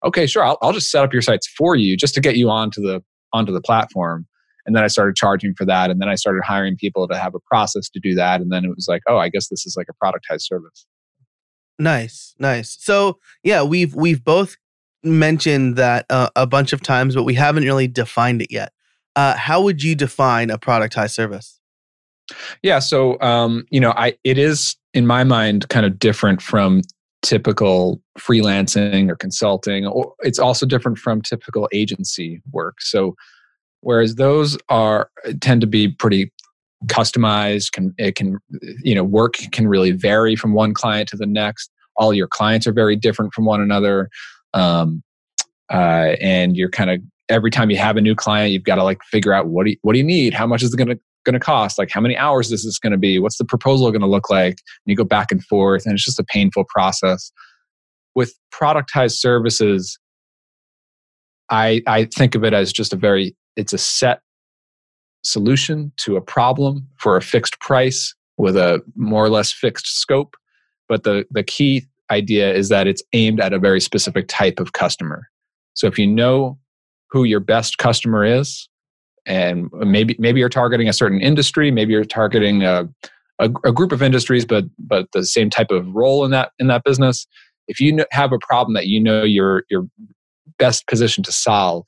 okay, 0.03 0.25
sure, 0.25 0.43
I'll, 0.43 0.57
I'll 0.63 0.74
just 0.74 0.89
set 0.89 1.03
up 1.03 1.13
your 1.13 1.22
sites 1.22 1.45
for 1.48 1.75
you 1.75 1.95
just 1.95 2.15
to 2.15 2.19
get 2.19 2.36
you 2.36 2.50
onto 2.50 2.81
the 2.81 3.03
onto 3.31 3.53
the 3.53 3.62
platform. 3.62 4.25
And 4.65 4.75
then 4.75 4.83
I 4.83 4.88
started 4.88 5.15
charging 5.15 5.53
for 5.53 5.65
that, 5.65 5.91
and 5.91 6.01
then 6.01 6.10
I 6.10 6.15
started 6.15 6.41
hiring 6.43 6.77
people 6.77 7.07
to 7.07 7.15
have 7.15 7.36
a 7.36 7.39
process 7.41 7.89
to 7.89 8.00
do 8.00 8.15
that, 8.15 8.41
and 8.41 8.51
then 8.51 8.65
it 8.65 8.69
was 8.69 8.88
like, 8.89 9.03
oh, 9.07 9.17
I 9.17 9.29
guess 9.29 9.50
this 9.50 9.67
is 9.67 9.75
like 9.77 9.88
a 9.88 10.03
productized 10.03 10.48
service. 10.48 10.88
Nice, 11.77 12.33
nice. 12.39 12.75
So 12.79 13.19
yeah, 13.43 13.62
we've 13.62 13.93
we've 13.93 14.24
both 14.24 14.57
mentioned 15.03 15.75
that 15.75 16.07
uh, 16.10 16.29
a 16.36 16.48
bunch 16.48 16.74
of 16.74 16.81
times, 16.81 17.13
but 17.13 17.24
we 17.24 17.36
haven't 17.36 17.65
really 17.65 17.88
defined 17.88 18.41
it 18.41 18.51
yet. 18.51 18.72
Uh, 19.15 19.38
how 19.38 19.62
would 19.62 19.83
you 19.83 19.93
define 19.93 20.50
a 20.50 20.57
productized 20.57 21.12
service? 21.12 21.60
Yeah, 22.61 22.79
so 22.79 23.19
um, 23.21 23.65
you 23.69 23.79
know, 23.79 23.91
I 23.91 24.15
it 24.23 24.37
is 24.37 24.75
in 24.93 25.07
my 25.07 25.23
mind 25.23 25.69
kind 25.69 25.85
of 25.85 25.99
different 25.99 26.41
from 26.41 26.81
typical 27.23 28.01
freelancing 28.19 29.09
or 29.09 29.15
consulting. 29.15 29.87
Or 29.87 30.13
it's 30.19 30.37
also 30.37 30.65
different 30.65 30.99
from 30.99 31.21
typical 31.21 31.67
agency 31.73 32.41
work. 32.51 32.81
So 32.81 33.15
whereas 33.81 34.15
those 34.15 34.57
are 34.69 35.09
tend 35.41 35.61
to 35.61 35.67
be 35.67 35.87
pretty 35.87 36.31
customized, 36.87 37.71
can 37.71 37.95
it 37.97 38.15
can 38.15 38.37
you 38.83 38.93
know 38.93 39.03
work 39.03 39.35
can 39.51 39.67
really 39.67 39.91
vary 39.91 40.35
from 40.35 40.53
one 40.53 40.73
client 40.73 41.09
to 41.09 41.17
the 41.17 41.25
next. 41.25 41.71
All 41.95 42.13
your 42.13 42.27
clients 42.27 42.67
are 42.67 42.73
very 42.73 42.95
different 42.95 43.33
from 43.33 43.45
one 43.45 43.61
another. 43.61 44.09
Um, 44.53 45.01
uh, 45.71 46.15
and 46.21 46.55
you're 46.55 46.69
kind 46.69 46.91
of 46.91 47.01
every 47.29 47.49
time 47.49 47.71
you 47.71 47.77
have 47.77 47.97
a 47.97 48.01
new 48.01 48.15
client, 48.15 48.51
you've 48.51 48.63
got 48.63 48.75
to 48.75 48.83
like 48.83 49.01
figure 49.03 49.33
out 49.33 49.47
what 49.47 49.65
do 49.65 49.71
you, 49.71 49.77
what 49.81 49.93
do 49.93 49.99
you 49.99 50.03
need? 50.03 50.33
How 50.33 50.45
much 50.45 50.61
is 50.61 50.73
it 50.73 50.77
going 50.77 50.89
to 50.89 50.99
going 51.24 51.34
to 51.34 51.39
cost? 51.39 51.77
Like 51.77 51.89
how 51.89 52.01
many 52.01 52.18
hours 52.18 52.51
is 52.51 52.63
this 52.63 52.80
going 52.80 52.92
to 52.92 52.98
be? 52.98 53.20
What's 53.20 53.38
the 53.38 53.46
proposal 53.46 53.92
going 53.92 54.01
to 54.01 54.08
look 54.08 54.30
like? 54.30 54.53
And 54.53 54.86
you 54.86 54.96
go 54.96 55.03
back 55.03 55.32
and 55.32 55.44
forth, 55.44 55.86
and 55.86 55.94
it's 55.94 56.06
just 56.06 56.20
a 56.20 56.24
painful 56.24 56.65
process. 56.70 57.32
With 58.15 58.34
productized 58.53 59.18
services, 59.18 59.98
I 61.50 61.82
I 61.88 62.06
think 62.06 62.36
of 62.36 62.44
it 62.44 62.53
as 62.53 62.72
just 62.72 62.94
a 62.94 62.98
very 62.98 63.36
it's 63.56 63.74
a 63.74 63.77
set 63.77 64.22
solution 65.24 65.92
to 65.98 66.15
a 66.15 66.22
problem 66.22 66.88
for 66.98 67.15
a 67.15 67.22
fixed 67.22 67.60
price 67.60 68.13
with 68.38 68.58
a 68.58 68.82
more 68.96 69.24
or 69.24 69.30
less 69.30 69.51
fixed 69.51 70.00
scope. 70.00 70.36
But 70.89 71.03
the 71.03 71.25
the 71.32 71.44
key 71.44 71.88
idea 72.12 72.53
is 72.53 72.70
that 72.70 72.88
it's 72.88 73.01
aimed 73.13 73.39
at 73.39 73.53
a 73.53 73.60
very 73.60 73.80
specific 73.80 74.27
type 74.27 74.60
of 74.60 74.74
customer. 74.74 75.30
So 75.74 75.88
if 75.88 75.98
you 75.98 76.06
know 76.06 76.60
who 77.10 77.24
your 77.24 77.39
best 77.39 77.77
customer 77.77 78.25
is 78.25 78.68
and 79.25 79.70
maybe 79.74 80.15
maybe 80.20 80.39
you're 80.39 80.50
targeting 80.50 80.89
a 80.89 80.94
certain 80.94 81.22
industry 81.22 81.72
maybe 81.72 81.94
you're 81.94 82.03
targeting 82.03 82.63
a, 82.63 82.88
a, 83.39 83.50
a, 83.63 83.72
group 83.72 83.92
of 83.92 84.01
industries 84.01 84.46
but 84.46 84.65
but 84.77 85.08
the 85.13 85.25
same 85.25 85.50
type 85.50 85.72
of 85.72 85.88
role 85.94 86.25
in 86.25 86.32
that 86.32 86.51
in 86.60 86.68
that 86.68 86.84
business 86.84 87.25
if 87.68 87.80
you 87.80 88.06
have 88.12 88.32
a 88.32 88.39
problem 88.39 88.74
that 88.74 88.88
you 88.88 89.01
know 89.01 89.24
you're 89.24 89.63
you're 89.70 89.88
best 90.60 90.88
positioned 90.88 91.25
to 91.25 91.32
solve 91.32 91.86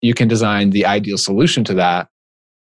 you 0.00 0.14
can 0.14 0.28
design 0.28 0.70
the 0.70 0.86
ideal 0.86 1.18
solution 1.18 1.64
to 1.64 1.74
that 1.74 2.08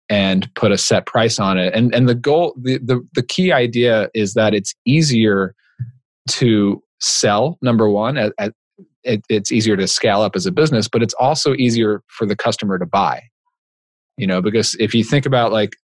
and 0.09 0.53
put 0.55 0.71
a 0.71 0.79
set 0.79 1.07
price 1.07 1.39
on 1.39 1.59
it 1.59 1.75
and 1.75 1.95
and 1.95 2.09
the 2.09 2.15
goal 2.15 2.55
the 2.61 2.79
the, 2.79 3.01
the 3.15 3.23
key 3.23 3.53
idea 3.53 4.09
is 4.15 4.35
that 4.35 4.55
it's 4.55 4.75
easier 4.85 5.55
to 6.29 6.83
sell 7.01 7.59
number 7.63 7.89
one 7.89 8.17
at, 8.17 8.33
at 8.39 8.53
it, 9.07 9.23
it's 9.29 9.53
easier 9.53 9.77
to 9.77 9.87
scale 9.87 10.21
up 10.21 10.37
as 10.37 10.47
a 10.47 10.53
business, 10.53 10.89
but 10.89 11.03
it's 11.03 11.15
also 11.15 11.55
easier 11.55 12.03
for 12.09 12.27
the 12.27 12.37
customer 12.37 12.79
to 12.79 12.87
buy. 12.87 13.23
You 14.17 14.27
know, 14.27 14.41
because 14.41 14.75
if 14.79 14.95
you 14.95 15.05
think 15.05 15.27
about 15.27 15.53
like 15.53 15.77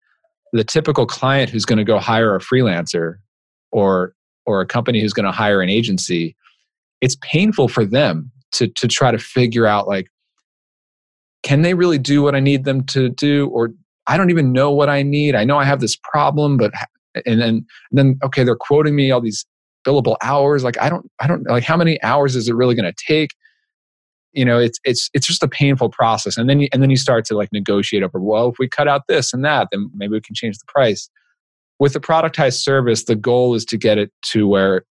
the 0.54 0.64
typical 0.64 1.06
client 1.06 1.50
who's 1.50 1.66
going 1.66 1.78
to 1.78 1.84
go 1.84 2.00
hire 2.00 2.36
a 2.36 2.40
freelancer 2.40 3.16
or 3.72 4.14
or 4.46 4.62
a 4.62 4.66
company 4.66 5.02
who's 5.02 5.14
going 5.14 5.26
to 5.26 5.32
hire 5.32 5.62
an 5.62 5.70
agency, 5.70 6.36
it's 7.02 7.18
painful 7.22 7.68
for 7.68 7.86
them 7.86 8.32
to 8.54 8.68
to 8.68 8.88
try 8.88 9.12
to 9.12 9.20
figure 9.20 9.66
out 9.66 9.88
like 9.88 10.08
can 11.44 11.64
they 11.64 11.74
really 11.74 11.98
do 11.98 12.22
what 12.22 12.36
I 12.36 12.40
need 12.40 12.66
them 12.66 12.84
to 12.86 13.10
do? 13.10 13.48
Or 13.50 13.72
I 14.08 14.16
don't 14.16 14.30
even 14.30 14.52
know 14.52 14.72
what 14.72 14.90
I 14.90 15.02
need. 15.02 15.36
I 15.36 15.44
know 15.44 15.58
I 15.58 15.64
have 15.64 15.80
this 15.80 15.96
problem, 15.96 16.58
but 16.58 16.72
and 17.26 17.42
then 17.42 17.50
and 17.50 17.66
then 17.92 18.20
okay, 18.24 18.44
they're 18.44 18.56
quoting 18.56 18.96
me 18.96 19.12
all 19.12 19.22
these 19.22 19.46
billable 19.86 20.16
hours. 20.22 20.64
Like 20.64 20.80
i 20.82 20.90
don't 20.90 21.10
i 21.20 21.28
don't 21.28 21.48
like 21.50 21.64
how 21.64 21.78
many 21.78 22.02
hours 22.04 22.36
is 22.36 22.48
it 22.48 22.56
really 22.56 22.76
going 22.76 22.92
to 22.92 23.06
take 23.08 23.32
you 24.34 24.46
know 24.46 24.60
it's 24.60 24.80
it's 24.84 25.10
it's 25.14 25.28
just 25.28 25.44
a 25.44 25.48
painful 25.48 25.90
process 25.90 26.38
and 26.38 26.50
then 26.50 26.62
you, 26.62 26.68
and 26.72 26.82
then 26.82 26.90
you 26.90 26.98
start 26.98 27.26
to 27.26 27.36
like 27.36 27.50
negotiate 27.52 28.04
over 28.04 28.20
well 28.20 28.50
if 28.50 28.60
we 28.60 28.68
cut 28.68 28.88
out 28.88 29.04
this 29.08 29.34
and 29.34 29.44
that 29.44 29.68
then 29.72 29.90
maybe 29.94 30.14
we 30.14 30.22
can 30.22 30.36
change 30.36 30.58
the 30.58 30.66
price 30.68 31.10
with 31.80 31.94
the 31.94 32.00
productized 32.00 32.62
service 32.62 33.06
the 33.06 33.16
goal 33.16 33.54
is 33.56 33.66
to 33.66 33.78
get 33.78 33.98
it 33.98 34.12
to 34.22 34.48
where 34.48 34.84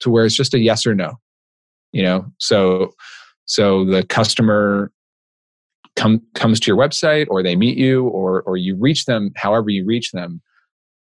to 0.00 0.10
where 0.10 0.24
it's 0.24 0.36
just 0.36 0.54
a 0.54 0.58
yes 0.58 0.86
or 0.86 0.94
no 0.94 1.14
you 1.92 2.02
know 2.02 2.26
so 2.38 2.92
so 3.44 3.84
the 3.84 4.04
customer 4.04 4.90
come 5.96 6.20
comes 6.34 6.60
to 6.60 6.66
your 6.66 6.76
website 6.76 7.26
or 7.28 7.42
they 7.42 7.56
meet 7.56 7.78
you 7.78 8.06
or 8.08 8.42
or 8.42 8.56
you 8.56 8.76
reach 8.76 9.04
them 9.04 9.30
however 9.36 9.70
you 9.70 9.84
reach 9.84 10.12
them 10.12 10.40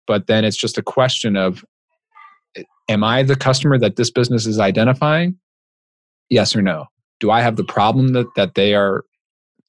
but 0.06 0.26
then 0.26 0.44
it's 0.44 0.56
just 0.56 0.78
a 0.78 0.82
question 0.82 1.36
of 1.36 1.64
am 2.88 3.04
I 3.04 3.22
the 3.22 3.36
customer 3.36 3.78
that 3.78 3.96
this 3.96 4.10
business 4.10 4.46
is 4.46 4.58
identifying? 4.58 5.36
Yes 6.30 6.56
or 6.56 6.62
no? 6.62 6.86
Do 7.20 7.30
I 7.30 7.40
have 7.40 7.56
the 7.56 7.64
problem 7.64 8.08
that, 8.08 8.26
that 8.36 8.54
they 8.54 8.74
are 8.74 9.04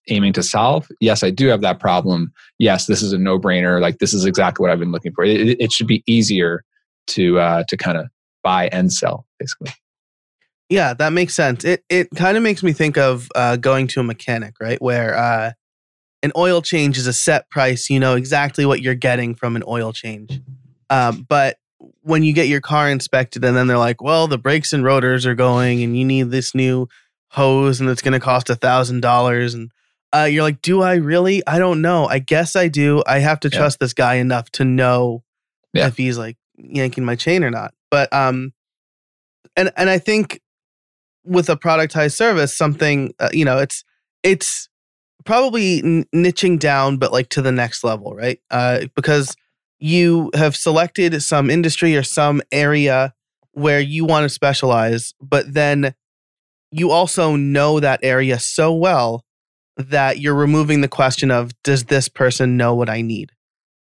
aiming 0.10 0.34
to 0.34 0.44
solve? 0.44 0.88
Yes, 1.00 1.24
I 1.24 1.30
do 1.30 1.48
have 1.48 1.62
that 1.62 1.80
problem. 1.80 2.32
Yes, 2.60 2.86
this 2.86 3.02
is 3.02 3.14
a 3.14 3.18
no 3.18 3.40
brainer. 3.40 3.82
Like 3.82 4.00
this 4.00 4.14
is 4.14 4.26
exactly 4.26 4.64
what 4.64 4.72
I've 4.72 4.80
been 4.80 4.92
looking 4.92 5.14
for. 5.14 5.24
It, 5.24 5.60
it 5.60 5.72
should 5.72 5.88
be 5.88 6.04
easier 6.08 6.64
to 7.08 7.40
uh, 7.40 7.64
to 7.68 7.78
kind 7.78 7.98
of 7.98 8.08
buy 8.44 8.70
and 8.72 8.92
sell, 8.92 9.26
basically. 9.40 9.72
Yeah, 10.70 10.94
that 10.96 11.14
makes 11.14 11.34
sense. 11.34 11.64
It 11.64 11.84
it 11.90 12.10
kind 12.16 12.38
of 12.38 12.44
makes 12.44 12.64
me 12.64 12.74
think 12.74 12.98
of 12.98 13.30
uh, 13.36 13.56
going 13.56 13.88
to 13.88 14.02
a 14.02 14.04
mechanic, 14.04 14.56
right? 14.60 14.82
Where 14.82 15.16
uh, 15.16 15.52
an 16.24 16.32
oil 16.36 16.62
change 16.62 16.98
is 16.98 17.08
a 17.08 17.14
set 17.14 17.50
price. 17.50 17.90
You 17.90 18.00
know 18.00 18.16
exactly 18.16 18.66
what 18.66 18.82
you're 18.82 18.96
getting 18.96 19.36
from 19.36 19.56
an 19.56 19.64
oil 19.68 19.94
change. 19.94 20.42
Um, 20.90 21.26
but 21.28 21.58
when 22.02 22.24
you 22.24 22.34
get 22.34 22.48
your 22.48 22.62
car 22.62 22.90
inspected 22.90 23.44
and 23.44 23.56
then 23.56 23.68
they're 23.68 23.78
like, 23.78 24.02
well, 24.02 24.28
the 24.28 24.38
brakes 24.38 24.74
and 24.74 24.84
rotors 24.84 25.26
are 25.26 25.36
going 25.36 25.84
and 25.84 25.98
you 25.98 26.06
need 26.06 26.32
this 26.32 26.56
new 26.56 26.88
hose 27.30 27.80
and 27.80 27.90
it's 27.90 28.02
going 28.02 28.14
to 28.14 28.20
cost 28.20 28.50
a 28.50 28.56
thousand 28.56 29.02
dollars. 29.02 29.54
And 29.54 29.72
uh, 30.14 30.24
you're 30.24 30.44
like, 30.44 30.62
do 30.62 30.82
I 30.82 30.96
really? 30.96 31.46
I 31.46 31.60
don't 31.60 31.82
know. 31.82 32.06
I 32.06 32.20
guess 32.20 32.56
I 32.56 32.68
do. 32.68 33.04
I 33.06 33.20
have 33.20 33.40
to 33.42 33.50
yeah. 33.50 33.58
trust 33.58 33.80
this 33.80 33.94
guy 33.94 34.16
enough 34.16 34.50
to 34.52 34.66
know 34.66 35.24
yeah. 35.74 35.88
if 35.88 35.98
he's 35.98 36.18
like 36.18 36.38
yanking 36.58 37.06
my 37.06 37.16
chain 37.16 37.44
or 37.44 37.52
not. 37.52 37.74
But, 37.92 38.12
um, 38.14 38.54
and, 39.56 39.72
and 39.78 39.90
I 39.90 39.98
think 39.98 40.42
with 41.24 41.50
a 41.50 41.58
productized 41.58 42.16
service, 42.16 42.56
something, 42.56 43.14
uh, 43.20 43.30
you 43.32 43.46
know, 43.46 43.58
it's, 43.58 43.84
it's 44.24 44.70
probably 45.26 45.80
n- 45.80 46.06
niching 46.14 46.60
down, 46.60 46.98
but 46.98 47.12
like 47.12 47.30
to 47.30 47.42
the 47.42 47.52
next 47.52 47.84
level, 47.84 48.16
right? 48.16 48.40
Uh, 48.50 48.86
because, 48.96 49.36
you 49.80 50.32
have 50.34 50.56
selected 50.56 51.22
some 51.22 51.52
industry 51.52 51.96
or 51.96 52.02
some 52.02 52.42
area 52.52 53.14
where 53.52 53.80
you 53.80 54.06
want 54.06 54.24
to 54.24 54.30
specialize, 54.30 55.14
but 55.22 55.54
then 55.54 55.94
you 56.72 56.92
also 56.92 57.36
know 57.36 57.80
that 57.80 58.00
area 58.04 58.40
so 58.40 58.74
well 58.74 59.24
that 59.78 60.20
you're 60.20 60.36
removing 60.36 60.82
the 60.82 60.88
question 60.88 61.32
of 61.32 61.52
does 61.64 61.86
this 61.86 62.10
person 62.10 62.58
know 62.58 62.74
what 62.74 62.90
I 62.90 63.02
need? 63.02 63.32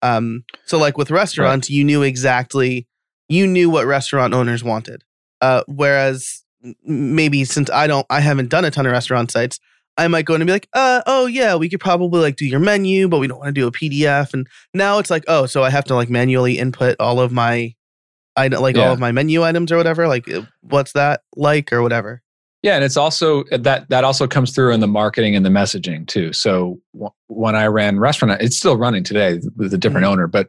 Um, 0.02 0.44
so 0.66 0.78
like 0.78 0.96
with 0.96 1.10
restaurants, 1.10 1.68
right. 1.68 1.74
you 1.74 1.84
knew 1.84 2.02
exactly 2.02 2.86
you 3.28 3.46
knew 3.46 3.68
what 3.70 3.86
restaurant 3.86 4.34
owners 4.34 4.64
wanted. 4.64 5.04
Uh, 5.40 5.62
whereas 5.68 6.44
maybe 6.84 7.44
since 7.44 7.70
I 7.70 7.86
don't 7.86 8.06
I 8.10 8.20
haven't 8.20 8.48
done 8.48 8.64
a 8.64 8.70
ton 8.70 8.86
of 8.86 8.92
restaurant 8.92 9.30
sites, 9.30 9.60
I 9.96 10.08
might 10.08 10.24
go 10.24 10.34
in 10.34 10.40
and 10.40 10.46
be 10.46 10.52
like, 10.52 10.68
uh, 10.72 11.02
oh 11.06 11.26
yeah, 11.26 11.56
we 11.56 11.68
could 11.68 11.80
probably 11.80 12.20
like 12.20 12.36
do 12.36 12.46
your 12.46 12.60
menu, 12.60 13.08
but 13.08 13.18
we 13.18 13.26
don't 13.26 13.38
want 13.38 13.48
to 13.48 13.60
do 13.60 13.66
a 13.66 13.72
PDF. 13.72 14.32
And 14.32 14.46
now 14.72 14.98
it's 14.98 15.10
like, 15.10 15.24
oh, 15.28 15.46
so 15.46 15.62
I 15.62 15.70
have 15.70 15.84
to 15.84 15.94
like 15.94 16.08
manually 16.08 16.58
input 16.58 16.96
all 17.00 17.20
of 17.20 17.32
my, 17.32 17.74
I 18.36 18.48
like 18.48 18.76
yeah. 18.76 18.86
all 18.86 18.92
of 18.92 19.00
my 19.00 19.12
menu 19.12 19.42
items 19.42 19.72
or 19.72 19.76
whatever. 19.76 20.06
Like, 20.06 20.28
uh, 20.30 20.42
what's 20.60 20.92
that 20.92 21.22
like 21.36 21.72
or 21.72 21.82
whatever. 21.82 22.22
Yeah, 22.62 22.74
and 22.74 22.82
it's 22.82 22.96
also 22.96 23.44
that 23.52 23.88
that 23.88 24.04
also 24.04 24.26
comes 24.26 24.50
through 24.50 24.72
in 24.72 24.80
the 24.80 24.88
marketing 24.88 25.36
and 25.36 25.46
the 25.46 25.50
messaging 25.50 26.06
too. 26.06 26.32
So 26.32 26.80
w- 26.92 27.12
when 27.28 27.54
I 27.54 27.66
ran 27.66 28.00
restaurant, 28.00 28.42
it's 28.42 28.56
still 28.56 28.76
running 28.76 29.04
today 29.04 29.40
with 29.56 29.72
a 29.72 29.78
different 29.78 30.04
mm-hmm. 30.04 30.12
owner, 30.12 30.26
but 30.26 30.48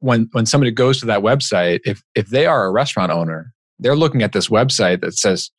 when 0.00 0.28
when 0.32 0.46
somebody 0.46 0.70
goes 0.70 1.00
to 1.00 1.06
that 1.06 1.20
website, 1.20 1.80
if 1.84 2.02
if 2.14 2.28
they 2.28 2.46
are 2.46 2.64
a 2.64 2.70
restaurant 2.70 3.12
owner, 3.12 3.52
they're 3.78 3.96
looking 3.96 4.22
at 4.22 4.32
this 4.32 4.48
website 4.48 5.00
that 5.02 5.14
says 5.14 5.50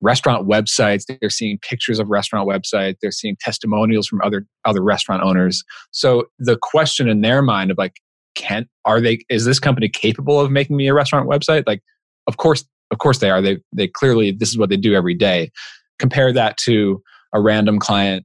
restaurant 0.00 0.48
websites. 0.48 1.04
They're 1.06 1.30
seeing 1.30 1.58
pictures 1.58 1.98
of 1.98 2.08
restaurant 2.08 2.48
websites. 2.48 2.96
They're 3.02 3.10
seeing 3.10 3.36
testimonials 3.40 4.06
from 4.06 4.20
other 4.22 4.46
other 4.64 4.82
restaurant 4.82 5.22
owners. 5.22 5.62
So 5.90 6.26
the 6.38 6.58
question 6.60 7.08
in 7.08 7.20
their 7.20 7.42
mind 7.42 7.70
of 7.70 7.78
like, 7.78 7.96
can 8.34 8.68
are 8.84 9.00
they? 9.00 9.20
Is 9.28 9.44
this 9.44 9.58
company 9.58 9.88
capable 9.88 10.40
of 10.40 10.50
making 10.50 10.76
me 10.76 10.88
a 10.88 10.94
restaurant 10.94 11.28
website? 11.28 11.64
Like, 11.66 11.82
of 12.26 12.36
course, 12.36 12.64
of 12.90 12.98
course 12.98 13.18
they 13.18 13.30
are. 13.30 13.40
They 13.40 13.58
they 13.72 13.88
clearly 13.88 14.32
this 14.32 14.48
is 14.48 14.58
what 14.58 14.68
they 14.68 14.76
do 14.76 14.94
every 14.94 15.14
day. 15.14 15.50
Compare 15.98 16.32
that 16.32 16.56
to 16.58 17.02
a 17.32 17.40
random 17.40 17.78
client 17.78 18.24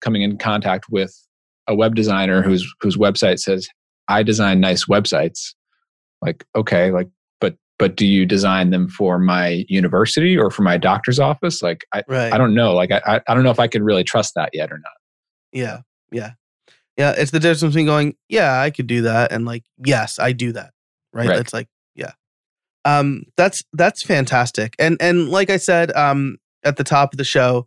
coming 0.00 0.22
in 0.22 0.38
contact 0.38 0.86
with 0.90 1.14
a 1.68 1.74
web 1.74 1.94
designer 1.94 2.42
whose 2.42 2.66
whose 2.80 2.96
website 2.96 3.38
says 3.38 3.68
I 4.08 4.22
design 4.22 4.60
nice 4.60 4.86
websites. 4.86 5.54
Like 6.22 6.44
okay, 6.54 6.90
like 6.90 7.08
but 7.40 7.56
but 7.78 7.96
do 7.96 8.06
you 8.06 8.24
design 8.24 8.70
them 8.70 8.88
for 8.88 9.18
my 9.18 9.64
university 9.68 10.36
or 10.36 10.50
for 10.50 10.62
my 10.62 10.76
doctor's 10.76 11.18
office? 11.18 11.62
Like 11.62 11.84
I 11.92 12.02
right. 12.08 12.32
I 12.32 12.38
don't 12.38 12.54
know. 12.54 12.74
Like 12.74 12.90
I 12.90 13.20
I 13.26 13.34
don't 13.34 13.44
know 13.44 13.50
if 13.50 13.60
I 13.60 13.68
could 13.68 13.82
really 13.82 14.04
trust 14.04 14.34
that 14.34 14.50
yet 14.52 14.72
or 14.72 14.78
not. 14.78 14.92
Yeah. 15.52 15.80
Yeah. 16.10 16.32
Yeah, 16.96 17.14
it's 17.16 17.30
the 17.30 17.40
difference 17.40 17.74
between 17.74 17.86
going, 17.86 18.16
yeah, 18.28 18.58
I 18.58 18.70
could 18.70 18.86
do 18.86 19.02
that 19.02 19.30
and 19.30 19.44
like, 19.44 19.64
yes, 19.84 20.18
I 20.18 20.32
do 20.32 20.52
that. 20.52 20.72
Right? 21.12 21.28
right. 21.28 21.38
It's 21.38 21.52
like 21.52 21.68
um, 22.86 23.24
that's 23.36 23.64
that's 23.72 24.02
fantastic. 24.02 24.74
And 24.78 24.96
and 25.00 25.28
like 25.28 25.50
I 25.50 25.56
said 25.56 25.94
um, 25.96 26.38
at 26.64 26.76
the 26.76 26.84
top 26.84 27.12
of 27.12 27.18
the 27.18 27.24
show, 27.24 27.66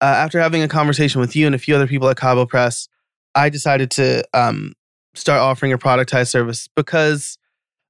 uh, 0.00 0.06
after 0.06 0.40
having 0.40 0.62
a 0.62 0.68
conversation 0.68 1.20
with 1.20 1.36
you 1.36 1.46
and 1.46 1.54
a 1.54 1.58
few 1.58 1.76
other 1.76 1.86
people 1.86 2.08
at 2.08 2.16
Cabo 2.16 2.46
Press, 2.46 2.88
I 3.34 3.50
decided 3.50 3.90
to 3.92 4.24
um, 4.32 4.72
start 5.14 5.40
offering 5.40 5.72
a 5.72 5.78
productized 5.78 6.28
service 6.28 6.68
because 6.74 7.38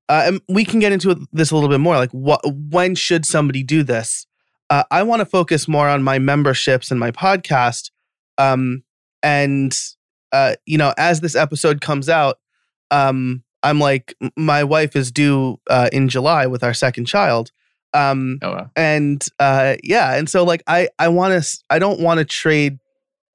uh, 0.08 0.24
and 0.26 0.40
we 0.48 0.64
can 0.64 0.80
get 0.80 0.92
into 0.92 1.26
this 1.32 1.52
a 1.52 1.54
little 1.54 1.70
bit 1.70 1.80
more. 1.80 1.96
Like, 1.96 2.10
what 2.10 2.40
when 2.44 2.96
should 2.96 3.24
somebody 3.24 3.62
do 3.62 3.84
this? 3.84 4.26
Uh, 4.68 4.82
I 4.90 5.04
want 5.04 5.20
to 5.20 5.26
focus 5.26 5.68
more 5.68 5.88
on 5.88 6.02
my 6.02 6.18
memberships 6.18 6.90
and 6.90 6.98
my 6.98 7.12
podcast. 7.12 7.90
Um, 8.36 8.82
and 9.22 9.78
uh, 10.32 10.56
you 10.66 10.76
know, 10.76 10.92
as 10.98 11.20
this 11.20 11.36
episode 11.36 11.80
comes 11.80 12.08
out, 12.08 12.38
um, 12.90 13.44
I'm 13.64 13.80
like, 13.80 14.14
my 14.36 14.62
wife 14.62 14.94
is 14.94 15.10
due 15.10 15.58
uh, 15.68 15.88
in 15.92 16.08
July 16.08 16.46
with 16.46 16.62
our 16.62 16.74
second 16.74 17.06
child. 17.06 17.50
Um, 17.94 18.38
oh, 18.42 18.52
wow. 18.52 18.70
and 18.76 19.26
uh, 19.38 19.76
yeah, 19.82 20.14
and 20.14 20.28
so 20.28 20.44
like 20.44 20.62
I 20.66 20.88
I 20.98 21.08
want 21.08 21.42
to 21.42 21.58
I 21.70 21.78
don't 21.78 22.00
want 22.00 22.18
to 22.18 22.24
trade 22.24 22.78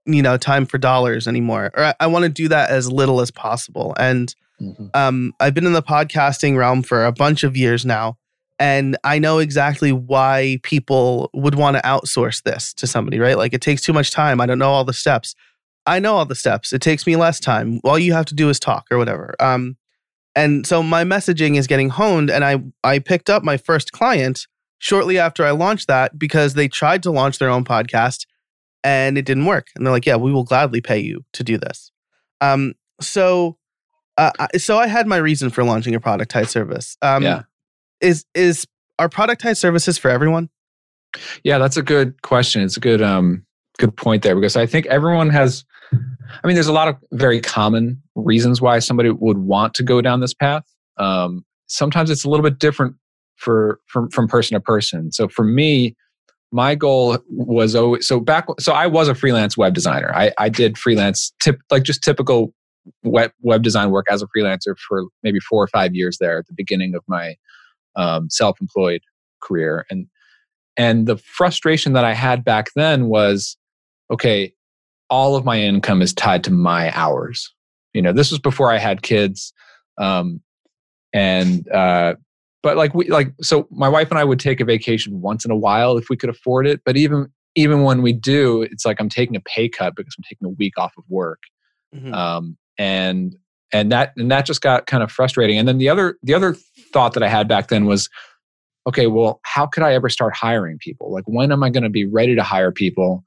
you 0.05 0.21
know 0.21 0.37
time 0.37 0.65
for 0.65 0.77
dollars 0.77 1.27
anymore, 1.27 1.71
or 1.75 1.85
I, 1.85 1.93
I 2.01 2.07
want 2.07 2.23
to 2.23 2.29
do 2.29 2.47
that 2.49 2.69
as 2.69 2.91
little 2.91 3.21
as 3.21 3.31
possible. 3.31 3.95
And 3.97 4.33
mm-hmm. 4.61 4.87
um, 4.93 5.33
I've 5.39 5.53
been 5.53 5.65
in 5.65 5.73
the 5.73 5.81
podcasting 5.81 6.57
realm 6.57 6.83
for 6.83 7.05
a 7.05 7.11
bunch 7.11 7.43
of 7.43 7.55
years 7.55 7.85
now, 7.85 8.17
and 8.59 8.97
I 9.05 9.17
know 9.17 9.39
exactly 9.39 9.93
why 9.93 10.59
people 10.63 11.29
would 11.33 11.55
want 11.55 11.77
to 11.77 11.81
outsource 11.83 12.43
this 12.43 12.73
to 12.75 12.85
somebody, 12.85 13.17
right? 13.17 13.37
Like 13.37 13.53
it 13.53 13.61
takes 13.61 13.81
too 13.81 13.93
much 13.93 14.11
time. 14.11 14.41
I 14.41 14.45
don't 14.45 14.59
know 14.59 14.71
all 14.71 14.83
the 14.83 14.93
steps. 14.93 15.35
I 15.85 15.99
know 15.99 16.17
all 16.17 16.25
the 16.25 16.35
steps. 16.35 16.73
It 16.73 16.81
takes 16.81 17.07
me 17.07 17.15
less 17.15 17.39
time. 17.39 17.79
All 17.85 17.97
you 17.97 18.11
have 18.11 18.25
to 18.25 18.35
do 18.35 18.49
is 18.49 18.59
talk 18.59 18.87
or 18.91 18.97
whatever. 18.97 19.35
Um, 19.39 19.77
and 20.35 20.65
so 20.65 20.83
my 20.83 21.03
messaging 21.03 21.57
is 21.57 21.67
getting 21.67 21.89
honed 21.89 22.29
and 22.29 22.43
I 22.43 22.61
I 22.83 22.99
picked 22.99 23.29
up 23.29 23.43
my 23.43 23.57
first 23.57 23.91
client 23.91 24.47
shortly 24.79 25.17
after 25.17 25.45
I 25.45 25.51
launched 25.51 25.87
that 25.87 26.17
because 26.17 26.53
they 26.53 26.67
tried 26.67 27.03
to 27.03 27.11
launch 27.11 27.39
their 27.39 27.49
own 27.49 27.65
podcast 27.65 28.25
and 28.83 29.17
it 29.17 29.25
didn't 29.25 29.45
work. 29.45 29.67
And 29.75 29.85
they're 29.85 29.91
like, 29.91 30.05
"Yeah, 30.05 30.15
we 30.15 30.31
will 30.31 30.43
gladly 30.45 30.81
pay 30.81 30.99
you 30.99 31.25
to 31.33 31.43
do 31.43 31.57
this." 31.57 31.91
Um 32.41 32.73
so 33.01 33.57
uh, 34.17 34.31
so 34.57 34.77
I 34.77 34.87
had 34.87 35.07
my 35.07 35.15
reason 35.15 35.49
for 35.49 35.63
launching 35.63 35.95
a 35.95 35.99
productized 35.99 36.49
service. 36.49 36.97
Um 37.01 37.23
yeah. 37.23 37.43
is 38.01 38.25
is 38.33 38.67
are 38.97 39.09
productized 39.09 39.57
services 39.57 39.97
for 39.97 40.09
everyone? 40.09 40.49
Yeah, 41.43 41.57
that's 41.57 41.77
a 41.77 41.81
good 41.81 42.21
question. 42.21 42.61
It's 42.61 42.77
a 42.77 42.81
good 42.81 43.01
um 43.01 43.45
good 43.77 43.95
point 43.95 44.23
there 44.23 44.35
because 44.35 44.55
I 44.55 44.65
think 44.65 44.85
everyone 44.87 45.29
has 45.29 45.63
I 46.43 46.47
mean, 46.47 46.55
there's 46.55 46.67
a 46.67 46.73
lot 46.73 46.87
of 46.87 46.97
very 47.11 47.41
common 47.41 48.01
reasons 48.15 48.61
why 48.61 48.79
somebody 48.79 49.09
would 49.09 49.37
want 49.37 49.73
to 49.75 49.83
go 49.83 50.01
down 50.01 50.19
this 50.19 50.33
path. 50.33 50.63
Um, 50.97 51.45
sometimes 51.67 52.09
it's 52.09 52.23
a 52.23 52.29
little 52.29 52.43
bit 52.43 52.59
different 52.59 52.95
for 53.37 53.79
from 53.87 54.09
from 54.09 54.27
person 54.27 54.55
to 54.55 54.61
person. 54.61 55.11
So 55.11 55.27
for 55.27 55.43
me, 55.43 55.95
my 56.51 56.75
goal 56.75 57.17
was 57.29 57.75
always 57.75 58.07
so 58.07 58.19
back. 58.19 58.45
So 58.59 58.73
I 58.73 58.87
was 58.87 59.07
a 59.07 59.15
freelance 59.15 59.57
web 59.57 59.73
designer. 59.73 60.11
I, 60.15 60.31
I 60.37 60.49
did 60.49 60.77
freelance 60.77 61.33
tip 61.41 61.59
like 61.71 61.83
just 61.83 62.03
typical 62.03 62.53
web 63.03 63.31
web 63.41 63.63
design 63.63 63.91
work 63.91 64.07
as 64.09 64.21
a 64.21 64.27
freelancer 64.27 64.75
for 64.87 65.05
maybe 65.23 65.39
four 65.39 65.63
or 65.63 65.67
five 65.67 65.95
years 65.95 66.17
there 66.19 66.39
at 66.39 66.47
the 66.47 66.53
beginning 66.55 66.95
of 66.95 67.03
my 67.07 67.35
um, 67.95 68.29
self 68.29 68.59
employed 68.61 69.01
career. 69.41 69.85
And 69.89 70.07
and 70.77 71.07
the 71.07 71.17
frustration 71.17 71.93
that 71.93 72.05
I 72.05 72.13
had 72.13 72.43
back 72.43 72.67
then 72.75 73.07
was, 73.07 73.57
okay, 74.09 74.53
all 75.09 75.35
of 75.35 75.45
my 75.45 75.59
income 75.59 76.01
is 76.01 76.13
tied 76.13 76.43
to 76.45 76.51
my 76.51 76.95
hours. 76.95 77.53
You 77.93 78.01
know, 78.01 78.13
this 78.13 78.31
was 78.31 78.39
before 78.39 78.71
I 78.71 78.77
had 78.77 79.01
kids. 79.01 79.53
Um, 79.97 80.41
and, 81.13 81.67
uh, 81.71 82.15
but 82.61 82.77
like 82.77 82.93
we 82.93 83.07
like 83.07 83.33
so 83.41 83.67
my 83.71 83.87
wife 83.87 84.09
and 84.09 84.19
I 84.19 84.23
would 84.23 84.39
take 84.39 84.59
a 84.59 84.65
vacation 84.65 85.21
once 85.21 85.45
in 85.45 85.51
a 85.51 85.55
while 85.55 85.97
if 85.97 86.09
we 86.09 86.17
could 86.17 86.29
afford 86.29 86.67
it. 86.67 86.81
But 86.83 86.97
even 86.97 87.31
even 87.55 87.83
when 87.83 88.01
we 88.01 88.13
do, 88.13 88.61
it's 88.61 88.85
like 88.85 88.99
I'm 88.99 89.09
taking 89.09 89.35
a 89.35 89.41
pay 89.41 89.69
cut 89.69 89.95
because 89.95 90.15
I'm 90.17 90.23
taking 90.27 90.45
a 90.45 90.51
week 90.51 90.77
off 90.77 90.93
of 90.97 91.03
work. 91.07 91.39
Mm-hmm. 91.95 92.13
Um, 92.13 92.57
and 92.77 93.35
and 93.71 93.91
that 93.91 94.13
and 94.17 94.29
that 94.31 94.45
just 94.45 94.61
got 94.61 94.87
kind 94.87 95.03
of 95.03 95.11
frustrating. 95.11 95.57
And 95.57 95.67
then 95.67 95.77
the 95.77 95.89
other 95.89 96.17
the 96.23 96.33
other 96.33 96.55
thought 96.93 97.13
that 97.13 97.23
I 97.23 97.29
had 97.29 97.47
back 97.47 97.69
then 97.69 97.85
was, 97.85 98.09
okay, 98.87 99.07
well, 99.07 99.39
how 99.43 99.65
could 99.65 99.83
I 99.83 99.93
ever 99.93 100.09
start 100.09 100.35
hiring 100.35 100.77
people? 100.79 101.11
Like 101.13 101.25
when 101.27 101.51
am 101.51 101.63
I 101.63 101.69
going 101.69 101.83
to 101.83 101.89
be 101.89 102.05
ready 102.05 102.35
to 102.35 102.43
hire 102.43 102.71
people? 102.71 103.23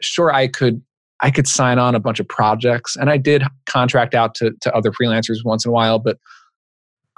Sure, 0.00 0.32
I 0.32 0.48
could 0.48 0.82
I 1.24 1.30
could 1.30 1.48
sign 1.48 1.78
on 1.78 1.94
a 1.94 2.00
bunch 2.00 2.20
of 2.20 2.28
projects 2.28 2.96
and 2.96 3.08
I 3.08 3.16
did 3.16 3.42
contract 3.64 4.14
out 4.14 4.34
to, 4.34 4.52
to 4.60 4.74
other 4.76 4.92
freelancers 4.92 5.38
once 5.42 5.64
in 5.64 5.70
a 5.70 5.72
while, 5.72 5.98
but 5.98 6.18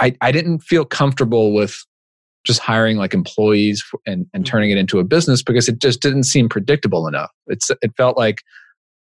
I, 0.01 0.15
I 0.21 0.31
didn't 0.31 0.61
feel 0.61 0.85
comfortable 0.85 1.53
with 1.53 1.85
just 2.45 2.61
hiring 2.61 2.99
like 2.99 3.15
employees 3.15 3.83
and, 4.07 4.25
and 4.33 4.45
mm-hmm. 4.45 4.49
turning 4.49 4.71
it 4.71 4.79
into 4.79 5.01
a 5.01 5.05
business 5.05 5.43
because 5.43 5.69
it 5.69 5.81
just 5.81 6.01
didn't 6.01 6.23
seem 6.23 6.49
predictable 6.49 7.09
enough. 7.09 7.33
It's, 7.49 7.69
it 7.83 7.91
felt 7.97 8.17
like 8.17 8.45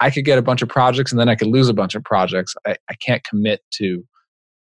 I 0.02 0.10
could 0.10 0.26
get 0.26 0.38
a 0.38 0.42
bunch 0.42 0.62
of 0.62 0.68
projects 0.68 1.14
and 1.14 1.20
then 1.20 1.30
I 1.30 1.36
could 1.36 1.48
lose 1.48 1.70
a 1.70 1.74
bunch 1.74 1.96
of 1.96 2.04
projects. 2.04 2.54
I, 2.68 2.76
I 2.90 2.96
can't 2.96 3.24
commit 3.24 3.62
to 3.76 4.04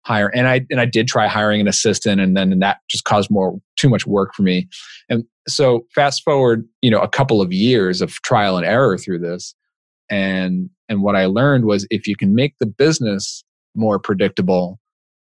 hire 0.05 0.33
and 0.35 0.49
I 0.49 0.67
and 0.71 0.81
I 0.81 0.87
did 0.87 1.07
try 1.07 1.29
hiring 1.29 1.61
an 1.61 1.69
assistant 1.69 2.21
and 2.21 2.37
then 2.37 2.51
and 2.51 2.63
that 2.63 2.79
just 2.89 3.05
caused 3.05 3.31
more 3.31 3.61
too 3.77 3.89
much 3.89 4.09
work 4.09 4.35
for 4.35 4.43
me. 4.43 4.69
And 5.09 5.23
so 5.47 5.87
fast 5.95 6.25
forward, 6.25 6.67
you 6.83 6.91
know, 6.91 7.01
a 7.01 7.09
couple 7.09 7.41
of 7.41 7.53
years 7.53 8.01
of 8.01 8.15
trial 8.23 8.57
and 8.57 8.67
error 8.67 8.99
through 8.99 9.21
this 9.21 9.55
and 10.11 10.71
and 10.89 11.03
what 11.03 11.17
i 11.17 11.27
learned 11.27 11.65
was 11.65 11.87
if 11.91 12.07
you 12.07 12.17
can 12.17 12.35
make 12.35 12.55
the 12.59 12.67
business 12.67 13.45
more 13.75 13.99
predictable 13.99 14.79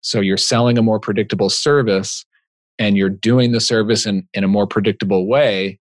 so 0.01 0.19
you're 0.19 0.37
selling 0.37 0.77
a 0.77 0.81
more 0.81 0.99
predictable 0.99 1.49
service 1.49 2.25
and 2.79 2.97
you're 2.97 3.09
doing 3.09 3.51
the 3.51 3.61
service 3.61 4.05
in, 4.05 4.27
in 4.33 4.43
a 4.43 4.47
more 4.47 4.67
predictable 4.67 5.27
way 5.27 5.79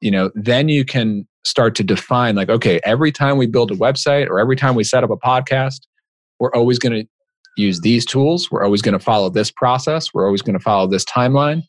you 0.00 0.10
know 0.10 0.30
then 0.34 0.68
you 0.68 0.84
can 0.84 1.26
start 1.44 1.74
to 1.74 1.82
define 1.82 2.36
like 2.36 2.48
okay 2.48 2.80
every 2.84 3.10
time 3.10 3.36
we 3.36 3.46
build 3.46 3.70
a 3.70 3.76
website 3.76 4.28
or 4.28 4.38
every 4.38 4.56
time 4.56 4.74
we 4.74 4.84
set 4.84 5.02
up 5.02 5.10
a 5.10 5.16
podcast 5.16 5.80
we're 6.38 6.52
always 6.52 6.78
going 6.78 6.92
to 6.92 7.06
use 7.56 7.80
these 7.80 8.04
tools. 8.04 8.50
We're 8.50 8.64
always 8.64 8.82
going 8.82 8.98
to 8.98 9.04
follow 9.04 9.30
this 9.30 9.50
process. 9.50 10.12
We're 10.12 10.26
always 10.26 10.42
going 10.42 10.58
to 10.58 10.62
follow 10.62 10.86
this 10.86 11.04
timeline. 11.04 11.62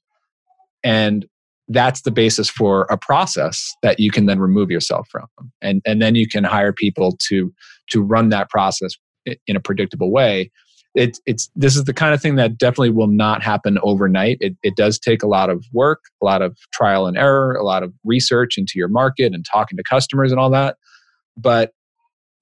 And 0.84 1.26
that's 1.72 2.02
the 2.02 2.12
basis 2.12 2.50
for 2.50 2.84
a 2.90 2.98
process 2.98 3.74
that 3.82 4.00
you 4.00 4.12
can 4.12 4.26
then 4.26 4.40
remove 4.40 4.72
yourself 4.72 5.08
from. 5.10 5.28
And 5.62 5.82
and 5.86 6.02
then 6.02 6.16
you 6.16 6.28
can 6.28 6.44
hire 6.44 6.74
people 6.74 7.18
to 7.28 7.54
to 7.90 8.02
run 8.02 8.30
that 8.30 8.50
process 8.50 8.96
in 9.26 9.56
a 9.56 9.60
predictable 9.60 10.12
way. 10.12 10.52
It's 10.94 11.22
it's 11.26 11.50
this 11.56 11.76
is 11.76 11.86
the 11.86 11.94
kind 11.94 12.14
of 12.14 12.22
thing 12.22 12.36
that 12.36 12.58
definitely 12.58 12.90
will 12.90 13.08
not 13.08 13.42
happen 13.42 13.78
overnight. 13.82 14.38
It, 14.42 14.58
it 14.62 14.76
does 14.76 15.00
take 15.00 15.24
a 15.24 15.28
lot 15.28 15.50
of 15.50 15.66
work 15.72 16.02
a 16.22 16.26
lot 16.26 16.42
of 16.42 16.58
trial 16.74 17.08
and 17.08 17.18
error 17.18 17.56
a 17.56 17.64
lot 17.64 17.84
of 17.84 17.94
research 18.04 18.58
into 18.58 18.74
your 18.76 18.90
market 18.90 19.34
and 19.34 19.46
talking 19.46 19.78
to 19.78 19.84
customers 19.84 20.32
and 20.32 20.40
all 20.40 20.50
that. 20.50 20.76
But 21.38 21.72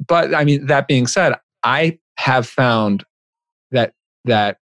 but 0.08 0.34
i 0.34 0.44
mean 0.44 0.65
that 0.68 0.88
being 0.88 1.08
said 1.08 1.34
i 1.63 1.98
have 2.18 2.48
found 2.48 3.04
that 3.72 3.94
that 4.26 4.58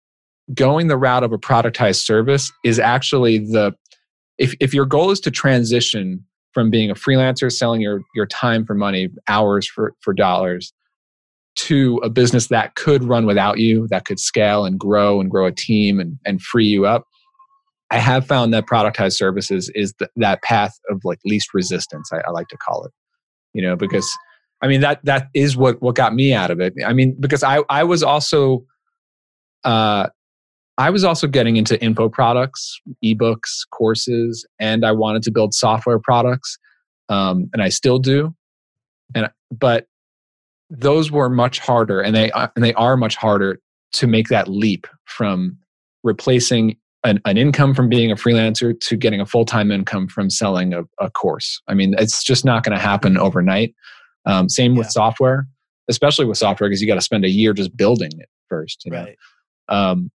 going 0.53 0.87
the 0.87 0.97
route 0.97 1.23
of 1.23 1.31
a 1.31 1.37
productized 1.37 2.03
service 2.03 2.51
is 2.63 2.79
actually 2.79 3.39
the 3.39 3.73
if, 4.37 4.53
if 4.59 4.73
your 4.73 4.85
goal 4.85 5.11
is 5.11 5.19
to 5.21 5.31
transition 5.31 6.23
from 6.53 6.69
being 6.69 6.89
a 6.89 6.95
freelancer 6.95 7.51
selling 7.51 7.81
your, 7.81 8.01
your 8.15 8.25
time 8.25 8.65
for 8.65 8.73
money 8.73 9.09
hours 9.27 9.67
for, 9.67 9.93
for 10.01 10.13
dollars 10.13 10.73
to 11.55 11.99
a 12.03 12.09
business 12.09 12.47
that 12.47 12.75
could 12.75 13.03
run 13.03 13.25
without 13.25 13.59
you 13.59 13.87
that 13.89 14.05
could 14.05 14.19
scale 14.19 14.65
and 14.65 14.79
grow 14.79 15.21
and 15.21 15.31
grow 15.31 15.45
a 15.45 15.51
team 15.51 15.99
and, 15.99 16.17
and 16.25 16.41
free 16.41 16.65
you 16.65 16.85
up 16.85 17.05
I 17.91 17.99
have 17.99 18.25
found 18.25 18.53
that 18.53 18.65
productized 18.65 19.13
services 19.13 19.71
is 19.75 19.93
the, 19.99 20.09
that 20.15 20.41
path 20.41 20.77
of 20.89 21.01
like 21.03 21.19
least 21.23 21.53
resistance. 21.53 22.09
I, 22.11 22.17
I 22.27 22.31
like 22.31 22.47
to 22.49 22.57
call 22.57 22.85
it, 22.85 22.91
you 23.53 23.61
know, 23.61 23.75
because 23.75 24.11
I 24.61 24.67
mean 24.67 24.81
that 24.81 25.03
that 25.05 25.27
is 25.33 25.55
what 25.55 25.81
what 25.81 25.95
got 25.95 26.15
me 26.15 26.33
out 26.33 26.51
of 26.51 26.59
it. 26.59 26.73
I 26.85 26.93
mean, 26.93 27.15
because 27.19 27.43
I 27.43 27.63
I 27.69 27.83
was 27.83 28.03
also 28.03 28.65
uh 29.63 30.07
I 30.77 30.89
was 30.89 31.03
also 31.03 31.27
getting 31.27 31.55
into 31.55 31.81
info 31.81 32.09
products, 32.09 32.79
ebooks, 33.03 33.61
courses, 33.71 34.45
and 34.59 34.85
I 34.85 34.91
wanted 34.91 35.23
to 35.23 35.31
build 35.31 35.53
software 35.53 35.99
products, 35.99 36.57
um, 37.07 37.49
and 37.53 37.61
I 37.61 37.69
still 37.69 37.99
do. 37.99 38.35
And 39.13 39.29
but 39.51 39.87
those 40.69 41.11
were 41.11 41.29
much 41.29 41.59
harder, 41.59 42.01
and 42.01 42.15
they 42.15 42.31
and 42.31 42.63
they 42.63 42.73
are 42.73 42.97
much 42.97 43.15
harder 43.15 43.59
to 43.93 44.07
make 44.07 44.27
that 44.27 44.49
leap 44.49 44.87
from 45.05 45.57
replacing 46.03 46.77
an, 47.05 47.21
an 47.25 47.37
income 47.37 47.73
from 47.73 47.87
being 47.87 48.11
a 48.11 48.15
freelancer 48.15 48.77
to 48.79 48.97
getting 48.97 49.21
a 49.21 49.25
full 49.25 49.45
time 49.45 49.71
income 49.71 50.07
from 50.07 50.29
selling 50.29 50.73
a, 50.73 50.83
a, 50.99 51.09
course. 51.09 51.61
I 51.67 51.73
mean, 51.73 51.95
it's 51.97 52.23
just 52.23 52.43
not 52.43 52.63
going 52.63 52.75
to 52.75 52.81
happen 52.81 53.17
overnight. 53.17 53.73
Um, 54.25 54.49
same 54.49 54.73
yeah. 54.73 54.79
with 54.79 54.91
software, 54.91 55.47
especially 55.87 56.25
with 56.25 56.37
software, 56.37 56.69
because 56.69 56.81
you 56.81 56.87
got 56.87 56.95
to 56.95 57.01
spend 57.01 57.23
a 57.23 57.29
year 57.29 57.53
just 57.53 57.77
building 57.77 58.11
it 58.17 58.27
first. 58.49 58.83
You 58.85 58.91
know? 58.91 59.05
Right. 59.05 59.17
Um, 59.69 60.11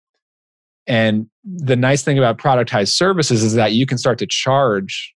and 0.90 1.29
the 1.44 1.76
nice 1.76 2.03
thing 2.03 2.18
about 2.18 2.38
productized 2.38 2.90
services 2.90 3.44
is 3.44 3.55
that 3.55 3.72
you 3.72 3.87
can 3.87 3.96
start 3.96 4.18
to 4.18 4.26
charge 4.26 5.14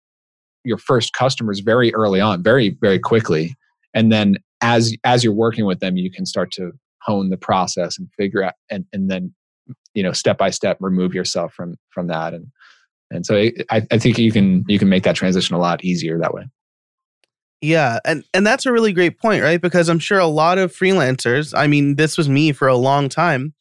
your 0.64 0.76
first 0.76 1.14
customers 1.14 1.61
very 1.61 1.92
early 1.94 2.20
on, 2.20 2.42
very 2.42 2.76
very 2.80 2.98
quickly, 2.98 3.56
and 3.94 4.12
then 4.12 4.37
as 4.61 4.94
as 5.02 5.24
you're 5.24 5.32
working 5.32 5.64
with 5.64 5.80
them, 5.80 5.96
you 5.96 6.11
can 6.11 6.26
start 6.26 6.52
to 6.52 6.72
hone 7.00 7.30
the 7.30 7.38
process 7.38 7.98
and 7.98 8.08
figure 8.18 8.42
out 8.42 8.52
and 8.70 8.85
and 8.92 9.11
then 9.11 9.35
you 9.94 10.02
know 10.02 10.12
step 10.12 10.37
by 10.37 10.50
step 10.50 10.76
remove 10.78 11.14
yourself 11.14 11.54
from 11.54 11.76
from 11.90 12.06
that 12.06 12.35
and 12.35 12.46
and 13.11 13.26
so 13.26 13.37
I, 13.37 13.82
I 13.90 13.98
think 13.98 14.18
you 14.18 14.30
can 14.30 14.64
you 14.68 14.78
can 14.78 14.88
make 14.88 15.02
that 15.02 15.16
transition 15.16 15.56
a 15.56 15.58
lot 15.58 15.82
easier 15.82 16.18
that 16.18 16.35
way 16.35 16.44
yeah, 17.62 18.00
and 18.04 18.24
and 18.35 18.44
that's 18.44 18.66
a 18.66 18.72
really 18.72 18.92
great 18.92 19.20
point, 19.20 19.44
right? 19.44 19.61
Because 19.61 19.88
I'm 19.88 20.00
sure 20.00 20.18
a 20.18 20.26
lot 20.26 20.58
of 20.58 20.72
freelancers, 20.72 21.56
I 21.56 21.68
mean, 21.68 21.94
this 21.94 22.18
was 22.18 22.28
me 22.28 22.50
for 22.50 22.66
a 22.66 22.76
long 22.76 23.08
time. 23.08 23.54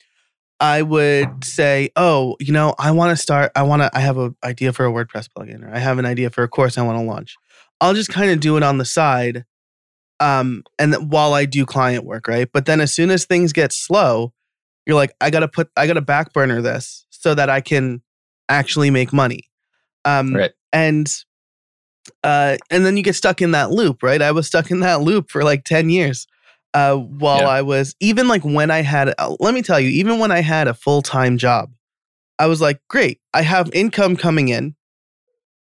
I 0.62 0.84
would 0.84 1.44
say, 1.44 1.90
"Oh, 1.96 2.38
you 2.40 2.54
know, 2.54 2.76
I 2.78 2.92
want 2.92 3.18
to 3.18 3.22
start 3.22 3.52
I 3.56 3.64
want 3.64 3.82
to 3.82 3.90
I 3.94 4.00
have 4.00 4.18
an 4.18 4.36
idea 4.44 4.72
for 4.72 4.86
a 4.86 4.92
WordPress 4.92 5.28
plugin 5.36 5.68
or 5.68 5.74
I 5.74 5.80
have 5.80 5.98
an 5.98 6.06
idea 6.06 6.30
for 6.30 6.44
a 6.44 6.48
course 6.48 6.78
I 6.78 6.84
want 6.84 7.00
to 7.00 7.04
launch. 7.04 7.36
I'll 7.82 7.96
just 7.96 8.10
kind 8.10 8.32
of 8.32 8.40
do 8.40 8.56
it 8.58 8.64
on 8.64 8.78
the 8.78 8.86
side 8.86 9.46
um 10.20 10.64
and 10.78 11.12
while 11.12 11.34
I 11.34 11.46
do 11.46 11.66
client 11.66 12.06
work, 12.06 12.28
right? 12.28 12.48
But 12.54 12.68
then 12.68 12.80
as 12.80 12.94
soon 12.94 13.10
as 13.10 13.26
things 13.26 13.52
get 13.52 13.74
slow, 13.74 14.34
you're 14.86 14.96
like, 14.96 15.14
I 15.20 15.32
got 15.32 15.40
to 15.40 15.48
put 15.48 15.70
I 15.76 15.88
got 15.88 15.94
to 15.94 16.02
back 16.02 16.32
burner 16.32 16.62
this 16.62 17.06
so 17.10 17.34
that 17.34 17.50
I 17.50 17.60
can 17.60 18.04
actually 18.48 18.92
make 18.92 19.12
money. 19.12 19.50
Um 20.06 20.36
right. 20.36 20.52
and 20.72 21.12
uh, 22.24 22.58
and 22.70 22.86
then 22.86 22.98
you 22.98 23.04
get 23.04 23.16
stuck 23.16 23.42
in 23.42 23.52
that 23.52 23.72
loop, 23.72 24.04
right? 24.04 24.22
I 24.22 24.32
was 24.32 24.48
stuck 24.48 24.72
in 24.72 24.80
that 24.82 25.02
loop 25.02 25.30
for 25.30 25.44
like 25.44 25.64
10 25.64 25.90
years. 25.90 26.28
Uh, 26.74 26.96
while 26.96 27.42
yeah. 27.42 27.50
I 27.50 27.62
was 27.64 27.96
even 28.00 28.28
like 28.28 28.44
when 28.44 28.72
I 28.72 28.82
had, 28.82 29.14
let 29.40 29.54
me 29.54 29.62
tell 29.62 29.80
you, 29.80 29.90
even 29.90 30.20
when 30.20 30.32
I 30.32 30.40
had 30.40 30.68
a 30.68 30.74
full 30.74 31.02
time 31.02 31.38
job, 31.38 31.72
I 32.40 32.48
was 32.48 32.62
like, 32.62 32.80
great, 32.88 33.20
I 33.34 33.42
have 33.42 33.70
income 33.74 34.16
coming 34.16 34.50
in. 34.50 34.76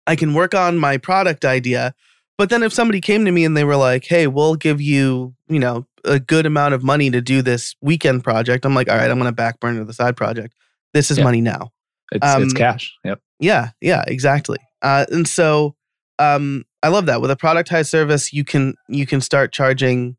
I 0.06 0.16
can 0.16 0.34
work 0.34 0.54
on 0.54 0.78
my 0.78 0.98
product 0.98 1.46
idea. 1.46 1.96
But 2.38 2.50
then 2.50 2.64
if 2.64 2.74
somebody 2.74 3.02
came 3.02 3.26
to 3.26 3.32
me 3.32 3.46
and 3.46 3.56
they 3.56 3.64
were 3.64 3.76
like, 3.76 4.06
hey, 4.06 4.28
we'll 4.28 4.56
give 4.56 4.82
you, 4.82 5.34
you 5.48 5.60
know, 5.60 5.88
a 6.04 6.20
good 6.20 6.46
amount 6.46 6.74
of 6.74 6.84
money 6.84 7.10
to 7.10 7.22
do 7.22 7.42
this 7.42 7.76
weekend 7.82 8.24
project, 8.24 8.66
I'm 8.66 8.76
like, 8.76 8.90
all 8.90 8.98
right, 8.98 9.10
I'm 9.10 9.18
going 9.18 9.30
to 9.30 9.36
back 9.36 9.60
burner 9.60 9.84
the 9.84 9.94
side 9.94 10.18
project. 10.18 10.54
This 10.94 11.10
is 11.10 11.18
yeah. 11.18 11.24
money 11.24 11.42
now. 11.42 11.72
It's, 12.12 12.26
um, 12.26 12.44
it's 12.44 12.54
cash. 12.54 12.94
Yep. 13.04 13.20
Yeah. 13.40 13.70
Yeah. 13.82 14.04
Exactly. 14.08 14.60
Uh, 14.82 15.06
and 15.12 15.28
so, 15.28 15.76
um, 16.20 16.66
I 16.84 16.90
love 16.90 17.06
that 17.06 17.22
with 17.22 17.32
a 17.32 17.36
productized 17.36 17.88
service, 17.88 18.34
you 18.34 18.44
can 18.44 18.76
you 18.90 19.06
can 19.06 19.22
start 19.22 19.54
charging 19.54 20.18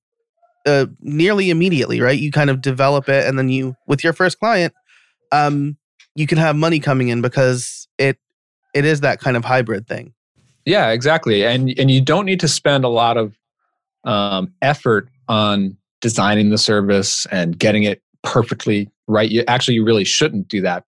uh, 0.67 0.87
nearly 1.01 1.51
immediately, 1.51 2.01
right? 2.01 2.19
You 2.19 2.31
kind 2.31 2.51
of 2.51 2.61
develop 2.61 3.09
it, 3.09 3.27
and 3.27 3.39
then 3.39 3.49
you 3.49 3.77
with 3.87 4.05
your 4.05 4.13
first 4.13 4.39
client, 4.39 4.73
um, 5.33 5.77
you 6.15 6.27
can 6.27 6.39
have 6.39 6.57
money 6.57 6.81
coming 6.81 7.09
in 7.09 7.21
because 7.21 7.89
it 7.99 8.19
it 8.75 8.85
is 8.85 9.01
that 9.01 9.21
kind 9.21 9.37
of 9.37 9.45
hybrid 9.45 9.87
thing. 9.87 10.15
Yeah, 10.65 10.91
exactly, 10.91 11.45
and 11.45 11.75
and 11.79 11.91
you 11.91 12.01
don't 12.01 12.27
need 12.27 12.41
to 12.41 12.49
spend 12.49 12.85
a 12.85 12.89
lot 12.89 13.17
of 13.17 13.37
um, 14.05 14.53
effort 14.63 15.09
on 15.29 15.77
designing 16.01 16.51
the 16.51 16.59
service 16.59 17.27
and 17.31 17.59
getting 17.59 17.85
it 17.85 18.03
perfectly 18.23 18.91
right. 19.07 19.31
You 19.31 19.45
actually 19.49 19.75
you 19.75 19.85
really 19.85 20.05
shouldn't 20.05 20.49
do 20.49 20.61
that. 20.63 20.85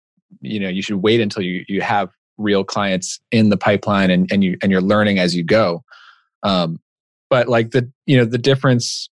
You 0.40 0.60
know, 0.60 0.68
you 0.68 0.82
should 0.82 1.02
wait 1.02 1.20
until 1.20 1.42
you 1.42 1.64
you 1.68 1.80
have 1.80 2.10
real 2.38 2.64
clients 2.64 3.20
in 3.30 3.50
the 3.50 3.56
pipeline 3.56 4.10
and, 4.10 4.30
and 4.32 4.42
you 4.42 4.56
and 4.62 4.72
you're 4.72 4.80
learning 4.80 5.18
as 5.18 5.36
you 5.36 5.44
go 5.44 5.84
um, 6.42 6.80
but 7.28 7.48
like 7.48 7.70
the 7.70 7.90
you 8.06 8.16
know 8.16 8.24
the 8.24 8.38
difference 8.38 9.08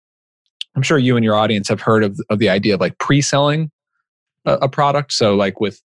i'm 0.76 0.82
sure 0.82 0.98
you 0.98 1.16
and 1.16 1.24
your 1.24 1.34
audience 1.34 1.68
have 1.68 1.80
heard 1.80 2.04
of, 2.04 2.18
of 2.30 2.38
the 2.38 2.48
idea 2.48 2.74
of 2.74 2.80
like 2.80 2.98
pre-selling 2.98 3.70
a, 4.44 4.54
a 4.54 4.68
product 4.68 5.12
so 5.12 5.34
like 5.34 5.60
with 5.60 5.82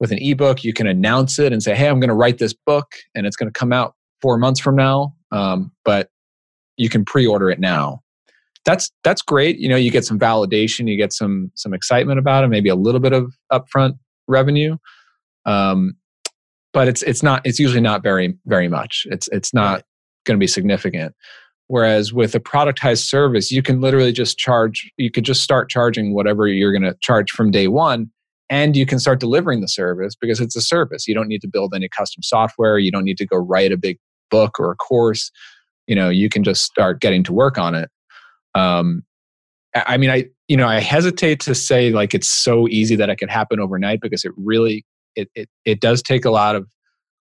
with 0.00 0.12
an 0.12 0.18
ebook 0.20 0.62
you 0.62 0.72
can 0.72 0.86
announce 0.86 1.38
it 1.38 1.52
and 1.52 1.62
say 1.62 1.74
hey 1.74 1.88
i'm 1.88 2.00
going 2.00 2.08
to 2.08 2.14
write 2.14 2.38
this 2.38 2.52
book 2.52 2.92
and 3.14 3.26
it's 3.26 3.36
going 3.36 3.50
to 3.50 3.58
come 3.58 3.72
out 3.72 3.94
four 4.20 4.38
months 4.38 4.60
from 4.60 4.76
now 4.76 5.14
um, 5.30 5.70
but 5.84 6.10
you 6.76 6.88
can 6.88 7.04
pre-order 7.04 7.50
it 7.50 7.58
now 7.58 8.00
that's 8.64 8.90
that's 9.02 9.22
great 9.22 9.58
you 9.58 9.68
know 9.68 9.76
you 9.76 9.90
get 9.90 10.04
some 10.04 10.18
validation 10.18 10.88
you 10.88 10.96
get 10.96 11.12
some 11.12 11.50
some 11.54 11.74
excitement 11.74 12.18
about 12.18 12.44
it 12.44 12.48
maybe 12.48 12.68
a 12.68 12.74
little 12.74 13.00
bit 13.00 13.12
of 13.12 13.32
upfront 13.52 13.98
revenue 14.26 14.76
um, 15.46 15.96
but 16.72 16.88
it's 16.88 17.02
it's 17.02 17.22
not 17.22 17.40
it's 17.44 17.58
usually 17.58 17.80
not 17.80 18.02
very 18.02 18.36
very 18.46 18.68
much. 18.68 19.06
It's 19.10 19.28
it's 19.28 19.54
not 19.54 19.82
going 20.24 20.36
to 20.36 20.38
be 20.38 20.46
significant. 20.46 21.14
Whereas 21.68 22.12
with 22.12 22.34
a 22.34 22.40
productized 22.40 23.06
service, 23.06 23.52
you 23.52 23.62
can 23.62 23.80
literally 23.80 24.12
just 24.12 24.38
charge. 24.38 24.90
You 24.96 25.10
could 25.10 25.24
just 25.24 25.42
start 25.42 25.68
charging 25.68 26.14
whatever 26.14 26.48
you're 26.48 26.72
going 26.72 26.82
to 26.82 26.96
charge 27.00 27.30
from 27.30 27.50
day 27.50 27.68
one, 27.68 28.10
and 28.48 28.74
you 28.74 28.86
can 28.86 28.98
start 28.98 29.20
delivering 29.20 29.60
the 29.60 29.68
service 29.68 30.14
because 30.18 30.40
it's 30.40 30.56
a 30.56 30.62
service. 30.62 31.06
You 31.06 31.14
don't 31.14 31.28
need 31.28 31.42
to 31.42 31.48
build 31.48 31.74
any 31.74 31.88
custom 31.88 32.22
software. 32.22 32.78
You 32.78 32.90
don't 32.90 33.04
need 33.04 33.18
to 33.18 33.26
go 33.26 33.36
write 33.36 33.70
a 33.70 33.76
big 33.76 33.98
book 34.30 34.58
or 34.58 34.72
a 34.72 34.76
course. 34.76 35.30
You 35.86 35.94
know, 35.94 36.08
you 36.08 36.30
can 36.30 36.42
just 36.42 36.64
start 36.64 37.00
getting 37.00 37.22
to 37.24 37.32
work 37.32 37.58
on 37.58 37.74
it. 37.74 37.90
Um, 38.54 39.02
I 39.74 39.98
mean, 39.98 40.10
I 40.10 40.24
you 40.48 40.56
know, 40.56 40.66
I 40.66 40.80
hesitate 40.80 41.40
to 41.40 41.54
say 41.54 41.90
like 41.90 42.14
it's 42.14 42.28
so 42.28 42.66
easy 42.68 42.96
that 42.96 43.10
it 43.10 43.18
can 43.18 43.28
happen 43.28 43.60
overnight 43.60 44.00
because 44.00 44.24
it 44.24 44.32
really 44.36 44.86
it, 45.14 45.28
it, 45.34 45.48
it 45.66 45.80
does 45.80 46.02
take 46.02 46.24
a 46.24 46.30
lot 46.30 46.56
of 46.56 46.66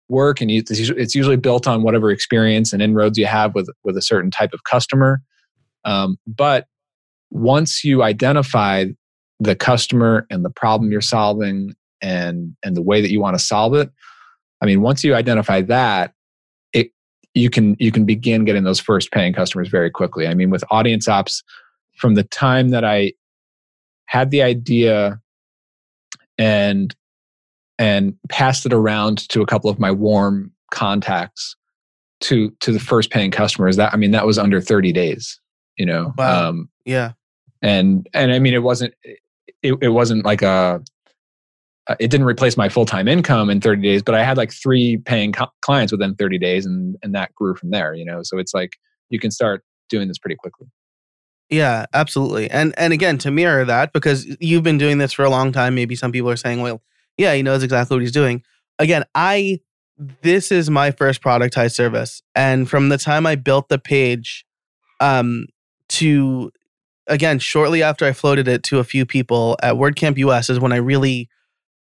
work 0.08 0.40
and 0.40 0.50
it's 0.50 1.14
usually 1.14 1.36
built 1.36 1.66
on 1.66 1.82
whatever 1.82 2.10
experience 2.10 2.72
and 2.72 2.82
inroads 2.82 3.18
you 3.18 3.26
have 3.26 3.54
with, 3.54 3.68
with 3.84 3.96
a 3.96 4.02
certain 4.02 4.30
type 4.30 4.52
of 4.52 4.64
customer. 4.64 5.20
Um, 5.84 6.18
but 6.26 6.66
once 7.30 7.84
you 7.84 8.02
identify 8.02 8.86
the 9.40 9.56
customer 9.56 10.26
and 10.30 10.44
the 10.44 10.50
problem 10.50 10.90
you're 10.90 11.00
solving 11.00 11.74
and, 12.00 12.56
and 12.64 12.76
the 12.76 12.82
way 12.82 13.00
that 13.00 13.10
you 13.10 13.20
want 13.20 13.36
to 13.36 13.44
solve 13.44 13.74
it, 13.74 13.90
I 14.60 14.66
mean, 14.66 14.80
once 14.80 15.04
you 15.04 15.14
identify 15.14 15.60
that, 15.62 16.12
it, 16.72 16.90
you 17.34 17.50
can 17.50 17.76
you 17.78 17.92
can 17.92 18.04
begin 18.04 18.44
getting 18.44 18.64
those 18.64 18.80
first 18.80 19.12
paying 19.12 19.34
customers 19.34 19.68
very 19.68 19.90
quickly. 19.90 20.26
I 20.26 20.34
mean, 20.34 20.50
with 20.50 20.64
audience 20.70 21.08
ops, 21.08 21.42
from 21.96 22.14
the 22.14 22.22
time 22.22 22.70
that 22.70 22.84
I 22.84 23.12
had 24.06 24.30
the 24.30 24.42
idea 24.42 25.20
and 26.38 26.94
and 27.78 28.14
passed 28.28 28.66
it 28.66 28.72
around 28.72 29.28
to 29.28 29.42
a 29.42 29.46
couple 29.46 29.70
of 29.70 29.78
my 29.78 29.90
warm 29.90 30.52
contacts 30.70 31.56
to 32.20 32.50
to 32.60 32.72
the 32.72 32.80
first 32.80 33.10
paying 33.10 33.30
customers. 33.30 33.76
That 33.76 33.92
i 33.92 33.96
mean 33.96 34.10
that 34.12 34.26
was 34.26 34.38
under 34.38 34.60
30 34.60 34.92
days 34.92 35.40
you 35.76 35.86
know 35.86 36.12
wow. 36.16 36.48
um 36.48 36.68
yeah. 36.84 37.12
and 37.62 38.08
and 38.14 38.32
i 38.32 38.38
mean 38.38 38.54
it 38.54 38.62
wasn't 38.62 38.94
it, 39.04 39.18
it 39.80 39.88
wasn't 39.88 40.24
like 40.24 40.42
a 40.42 40.82
it 42.00 42.10
didn't 42.10 42.26
replace 42.26 42.56
my 42.56 42.68
full-time 42.68 43.06
income 43.06 43.48
in 43.48 43.60
30 43.60 43.82
days 43.82 44.02
but 44.02 44.14
i 44.14 44.22
had 44.22 44.36
like 44.36 44.52
three 44.52 44.96
paying 44.98 45.32
co- 45.32 45.52
clients 45.62 45.92
within 45.92 46.14
30 46.14 46.38
days 46.38 46.66
and 46.66 46.96
and 47.02 47.14
that 47.14 47.34
grew 47.34 47.54
from 47.54 47.70
there 47.70 47.94
you 47.94 48.04
know? 48.04 48.22
So 48.22 48.38
it's 48.38 48.54
like 48.54 48.72
you 49.10 49.18
can 49.18 49.30
start 49.30 49.62
doing 49.88 50.08
this 50.08 50.18
pretty 50.18 50.34
quickly. 50.34 50.66
Yeah 51.48 51.86
absolutely 51.94 52.50
and 52.50 52.74
and 52.76 52.92
again 52.92 53.18
to 53.18 53.30
mirror 53.30 53.64
that 53.64 53.92
because 53.92 54.26
you've 54.40 54.64
been 54.64 54.78
doing 54.78 54.98
this 54.98 55.12
for 55.12 55.24
a 55.24 55.30
long 55.30 55.52
time 55.52 55.74
maybe 55.74 55.94
some 55.94 56.10
people 56.10 56.30
are 56.30 56.36
saying 56.36 56.60
well 56.60 56.82
yeah, 57.16 57.34
he 57.34 57.42
knows 57.42 57.62
exactly 57.62 57.96
what 57.96 58.02
he's 58.02 58.12
doing. 58.12 58.42
Again, 58.78 59.04
I 59.14 59.60
this 60.22 60.52
is 60.52 60.68
my 60.68 60.90
first 60.90 61.22
productized 61.22 61.74
service, 61.74 62.22
and 62.34 62.68
from 62.68 62.90
the 62.90 62.98
time 62.98 63.26
I 63.26 63.34
built 63.34 63.68
the 63.68 63.78
page, 63.78 64.44
um, 65.00 65.46
to 65.90 66.50
again 67.06 67.38
shortly 67.38 67.82
after 67.82 68.04
I 68.04 68.12
floated 68.12 68.48
it 68.48 68.62
to 68.64 68.78
a 68.78 68.84
few 68.84 69.06
people 69.06 69.56
at 69.62 69.74
WordCamp 69.74 70.18
US 70.18 70.50
is 70.50 70.60
when 70.60 70.72
I 70.72 70.76
really 70.76 71.28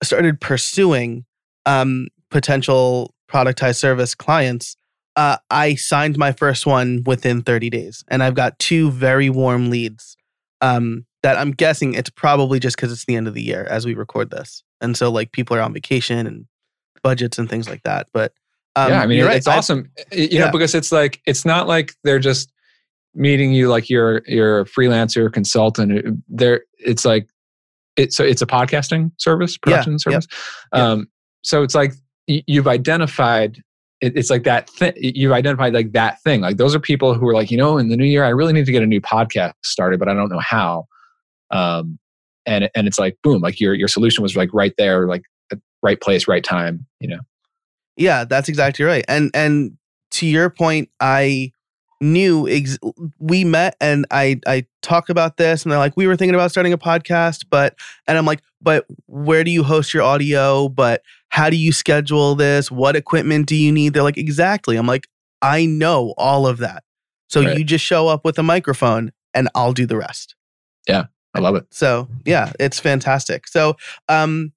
started 0.03 0.41
pursuing 0.41 1.25
um 1.65 2.07
potential 2.29 3.13
productized 3.29 3.77
service 3.77 4.15
clients. 4.15 4.75
Uh, 5.15 5.37
I 5.49 5.75
signed 5.75 6.17
my 6.17 6.31
first 6.31 6.65
one 6.65 7.03
within 7.05 7.41
30 7.41 7.69
days, 7.69 8.03
and 8.07 8.23
I've 8.23 8.33
got 8.33 8.57
two 8.59 8.91
very 8.91 9.29
warm 9.29 9.69
leads. 9.69 10.15
Um, 10.61 11.05
that 11.23 11.37
I'm 11.37 11.51
guessing 11.51 11.93
it's 11.93 12.09
probably 12.09 12.59
just 12.59 12.75
because 12.75 12.91
it's 12.91 13.05
the 13.05 13.15
end 13.15 13.27
of 13.27 13.33
the 13.33 13.41
year 13.41 13.65
as 13.69 13.85
we 13.85 13.93
record 13.93 14.31
this 14.31 14.63
and 14.81 14.97
so 14.97 15.11
like 15.11 15.31
people 15.31 15.55
are 15.55 15.61
on 15.61 15.73
vacation 15.73 16.27
and 16.27 16.45
budgets 17.03 17.37
and 17.37 17.49
things 17.49 17.69
like 17.69 17.83
that. 17.83 18.07
But 18.13 18.33
um, 18.75 18.89
yeah, 18.89 19.01
I 19.01 19.05
mean, 19.05 19.23
it's 19.25 19.47
awesome, 19.47 19.91
you 20.11 20.27
yeah. 20.31 20.45
know, 20.45 20.51
because 20.51 20.73
it's 20.75 20.91
like 20.91 21.21
it's 21.25 21.45
not 21.45 21.67
like 21.67 21.93
they're 22.03 22.19
just 22.19 22.51
meeting 23.13 23.51
you 23.51 23.69
like 23.69 23.89
you're 23.89 24.21
you're 24.25 24.61
a 24.61 24.65
freelancer 24.65 25.31
consultant. 25.31 26.23
There, 26.27 26.63
it's 26.79 27.05
like 27.05 27.27
it's 27.97 28.15
so 28.15 28.23
it's 28.23 28.41
a 28.41 28.47
podcasting 28.47 29.11
service, 29.17 29.57
production 29.57 29.93
yeah, 29.93 29.97
service. 29.97 30.27
Yep, 30.73 30.81
um, 30.81 31.07
so 31.41 31.63
it's 31.63 31.75
like 31.75 31.93
you've 32.27 32.67
identified 32.67 33.61
it's 34.01 34.31
like 34.31 34.43
that 34.43 34.69
thing 34.69 34.93
you've 34.95 35.31
identified 35.31 35.73
like 35.73 35.91
that 35.91 36.21
thing 36.23 36.41
like 36.41 36.57
those 36.57 36.73
are 36.73 36.79
people 36.79 37.13
who 37.13 37.27
are 37.27 37.33
like 37.33 37.51
you 37.51 37.57
know 37.57 37.77
in 37.77 37.89
the 37.89 37.97
new 37.97 38.05
year 38.05 38.23
i 38.23 38.29
really 38.29 38.53
need 38.53 38.65
to 38.65 38.71
get 38.71 38.81
a 38.81 38.85
new 38.85 39.01
podcast 39.01 39.53
started 39.63 39.99
but 39.99 40.07
i 40.07 40.13
don't 40.13 40.29
know 40.29 40.39
how 40.39 40.87
um 41.51 41.99
and 42.45 42.69
and 42.75 42.87
it's 42.87 42.99
like 42.99 43.17
boom 43.23 43.41
like 43.41 43.59
your 43.59 43.73
your 43.73 43.87
solution 43.87 44.21
was 44.21 44.35
like 44.35 44.49
right 44.53 44.73
there 44.77 45.07
like 45.07 45.23
right 45.83 46.01
place 46.01 46.27
right 46.27 46.43
time 46.43 46.85
you 46.99 47.07
know? 47.07 47.19
Yeah 47.97 48.25
that's 48.25 48.49
exactly 48.49 48.85
right 48.85 49.05
and 49.07 49.31
and 49.33 49.77
to 50.11 50.25
your 50.25 50.49
point 50.49 50.89
i 50.99 51.51
knew 52.01 52.49
ex- 52.49 52.79
we 53.19 53.45
met 53.45 53.77
and 53.79 54.05
I 54.09 54.39
I 54.47 54.65
talk 54.81 55.09
about 55.09 55.37
this 55.37 55.63
and 55.63 55.71
they're 55.71 55.79
like 55.79 55.95
we 55.95 56.07
were 56.07 56.15
thinking 56.15 56.33
about 56.33 56.49
starting 56.49 56.73
a 56.73 56.77
podcast 56.77 57.45
but 57.49 57.75
and 58.07 58.17
I'm 58.17 58.25
like 58.25 58.41
but 58.59 58.85
where 59.05 59.43
do 59.43 59.51
you 59.51 59.63
host 59.63 59.93
your 59.93 60.03
audio? 60.03 60.67
But 60.67 61.03
how 61.29 61.49
do 61.49 61.55
you 61.55 61.71
schedule 61.71 62.35
this? 62.35 62.69
What 62.69 62.95
equipment 62.95 63.47
do 63.47 63.55
you 63.55 63.71
need? 63.71 63.93
They're 63.93 64.03
like 64.03 64.17
exactly. 64.17 64.77
I'm 64.77 64.87
like 64.87 65.07
I 65.41 65.65
know 65.65 66.13
all 66.17 66.47
of 66.47 66.57
that 66.57 66.83
so 67.29 67.43
right. 67.43 67.57
you 67.57 67.63
just 67.63 67.85
show 67.85 68.07
up 68.07 68.25
with 68.25 68.37
a 68.39 68.43
microphone 68.43 69.11
and 69.33 69.47
I'll 69.53 69.73
do 69.73 69.85
the 69.85 69.97
rest. 69.97 70.35
Yeah 70.87 71.05
I 71.33 71.39
love 71.39 71.55
it. 71.55 71.65
So 71.71 72.07
yeah 72.25 72.51
it's 72.59 72.79
fantastic. 72.79 73.47
So 73.47 73.75
um 74.09 74.51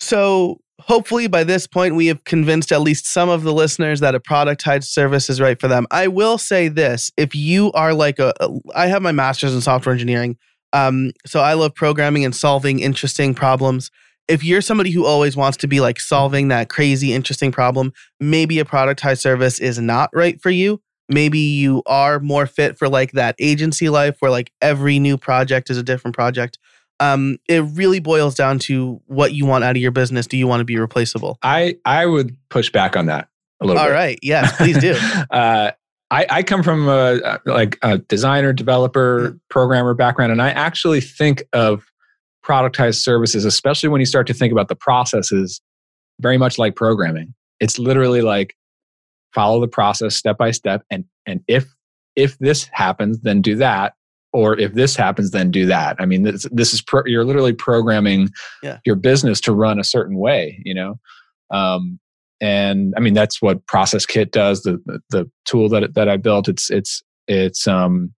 so 0.00 0.58
hopefully 0.80 1.26
by 1.26 1.44
this 1.44 1.66
point 1.66 1.96
we 1.96 2.06
have 2.06 2.22
convinced 2.24 2.70
at 2.70 2.80
least 2.80 3.06
some 3.06 3.28
of 3.28 3.42
the 3.42 3.52
listeners 3.52 4.00
that 4.00 4.14
a 4.14 4.20
productized 4.20 4.84
service 4.84 5.28
is 5.28 5.40
right 5.40 5.60
for 5.60 5.68
them. 5.68 5.86
I 5.90 6.08
will 6.08 6.38
say 6.38 6.68
this 6.68 7.10
if 7.16 7.34
you 7.34 7.72
are 7.72 7.92
like 7.92 8.18
a, 8.18 8.32
I 8.74 8.86
have 8.86 9.02
my 9.02 9.12
master's 9.12 9.54
in 9.54 9.60
software 9.60 9.92
engineering 9.92 10.36
um, 10.72 11.12
so 11.26 11.40
i 11.40 11.54
love 11.54 11.74
programming 11.74 12.24
and 12.24 12.34
solving 12.34 12.80
interesting 12.80 13.34
problems. 13.34 13.90
If 14.28 14.44
you're 14.44 14.60
somebody 14.60 14.90
who 14.90 15.06
always 15.06 15.36
wants 15.36 15.56
to 15.58 15.66
be 15.66 15.80
like 15.80 15.98
solving 15.98 16.48
that 16.48 16.68
crazy 16.68 17.14
interesting 17.14 17.50
problem 17.50 17.92
maybe 18.20 18.58
a 18.58 18.64
productized 18.64 19.20
service 19.20 19.58
is 19.58 19.78
not 19.78 20.10
right 20.12 20.40
for 20.40 20.50
you 20.50 20.80
maybe 21.08 21.38
you 21.38 21.82
are 21.86 22.20
more 22.20 22.46
fit 22.46 22.78
for 22.78 22.88
like 22.88 23.12
that 23.12 23.34
agency 23.38 23.88
life 23.88 24.16
where 24.20 24.30
like 24.30 24.52
every 24.60 24.98
new 24.98 25.16
project 25.16 25.70
is 25.70 25.76
a 25.78 25.82
different 25.82 26.14
project 26.14 26.58
um, 27.00 27.38
it 27.48 27.62
really 27.72 28.00
boils 28.00 28.34
down 28.34 28.58
to 28.60 29.00
what 29.06 29.32
you 29.32 29.46
want 29.46 29.64
out 29.64 29.76
of 29.76 29.82
your 29.82 29.90
business. 29.90 30.26
Do 30.26 30.36
you 30.36 30.46
want 30.46 30.60
to 30.60 30.64
be 30.64 30.78
replaceable? 30.78 31.38
I 31.42 31.76
I 31.84 32.06
would 32.06 32.36
push 32.48 32.70
back 32.70 32.96
on 32.96 33.06
that 33.06 33.28
a 33.60 33.66
little. 33.66 33.80
All 33.80 33.88
bit. 33.88 33.94
right, 33.94 34.18
yes, 34.22 34.56
please 34.56 34.78
do. 34.78 34.92
uh, 35.30 35.72
I, 36.10 36.26
I 36.30 36.42
come 36.42 36.62
from 36.62 36.88
a, 36.88 37.38
like 37.44 37.78
a 37.82 37.98
designer, 37.98 38.52
developer, 38.52 39.32
mm. 39.32 39.40
programmer 39.50 39.94
background, 39.94 40.32
and 40.32 40.40
I 40.40 40.50
actually 40.50 41.00
think 41.00 41.44
of 41.52 41.84
productized 42.44 43.02
services, 43.02 43.44
especially 43.44 43.90
when 43.90 44.00
you 44.00 44.06
start 44.06 44.26
to 44.28 44.34
think 44.34 44.50
about 44.50 44.68
the 44.68 44.74
processes, 44.74 45.60
very 46.20 46.38
much 46.38 46.58
like 46.58 46.76
programming. 46.76 47.34
It's 47.60 47.78
literally 47.78 48.22
like 48.22 48.56
follow 49.34 49.60
the 49.60 49.68
process 49.68 50.16
step 50.16 50.38
by 50.38 50.50
step, 50.50 50.82
and 50.90 51.04
and 51.26 51.40
if 51.48 51.66
if 52.16 52.38
this 52.38 52.68
happens, 52.72 53.20
then 53.20 53.40
do 53.40 53.54
that 53.56 53.94
or 54.32 54.58
if 54.58 54.74
this 54.74 54.96
happens 54.96 55.30
then 55.30 55.50
do 55.50 55.66
that 55.66 55.96
i 55.98 56.06
mean 56.06 56.22
this, 56.22 56.46
this 56.50 56.72
is 56.72 56.82
pro, 56.82 57.02
you're 57.06 57.24
literally 57.24 57.52
programming 57.52 58.28
yeah. 58.62 58.78
your 58.84 58.96
business 58.96 59.40
to 59.40 59.52
run 59.52 59.78
a 59.78 59.84
certain 59.84 60.16
way 60.18 60.60
you 60.64 60.74
know 60.74 60.98
um, 61.50 61.98
and 62.40 62.94
i 62.96 63.00
mean 63.00 63.14
that's 63.14 63.40
what 63.40 63.66
process 63.66 64.06
kit 64.06 64.32
does 64.32 64.62
the 64.62 64.80
the, 64.86 65.00
the 65.10 65.30
tool 65.44 65.68
that 65.68 65.94
that 65.94 66.08
i 66.08 66.16
built 66.16 66.48
it's 66.48 66.70
it's 66.70 67.02
it's 67.26 67.66
um 67.66 68.12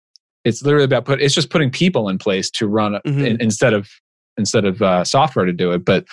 it's 0.44 0.62
literally 0.62 0.84
about 0.84 1.04
put 1.04 1.20
it's 1.20 1.34
just 1.34 1.50
putting 1.50 1.70
people 1.70 2.08
in 2.08 2.18
place 2.18 2.50
to 2.50 2.66
run 2.66 2.92
mm-hmm. 3.06 3.24
in, 3.24 3.40
instead 3.40 3.72
of 3.72 3.88
instead 4.36 4.64
of 4.64 4.80
uh, 4.80 5.04
software 5.04 5.44
to 5.44 5.52
do 5.52 5.70
it 5.72 5.84
but 5.84 6.04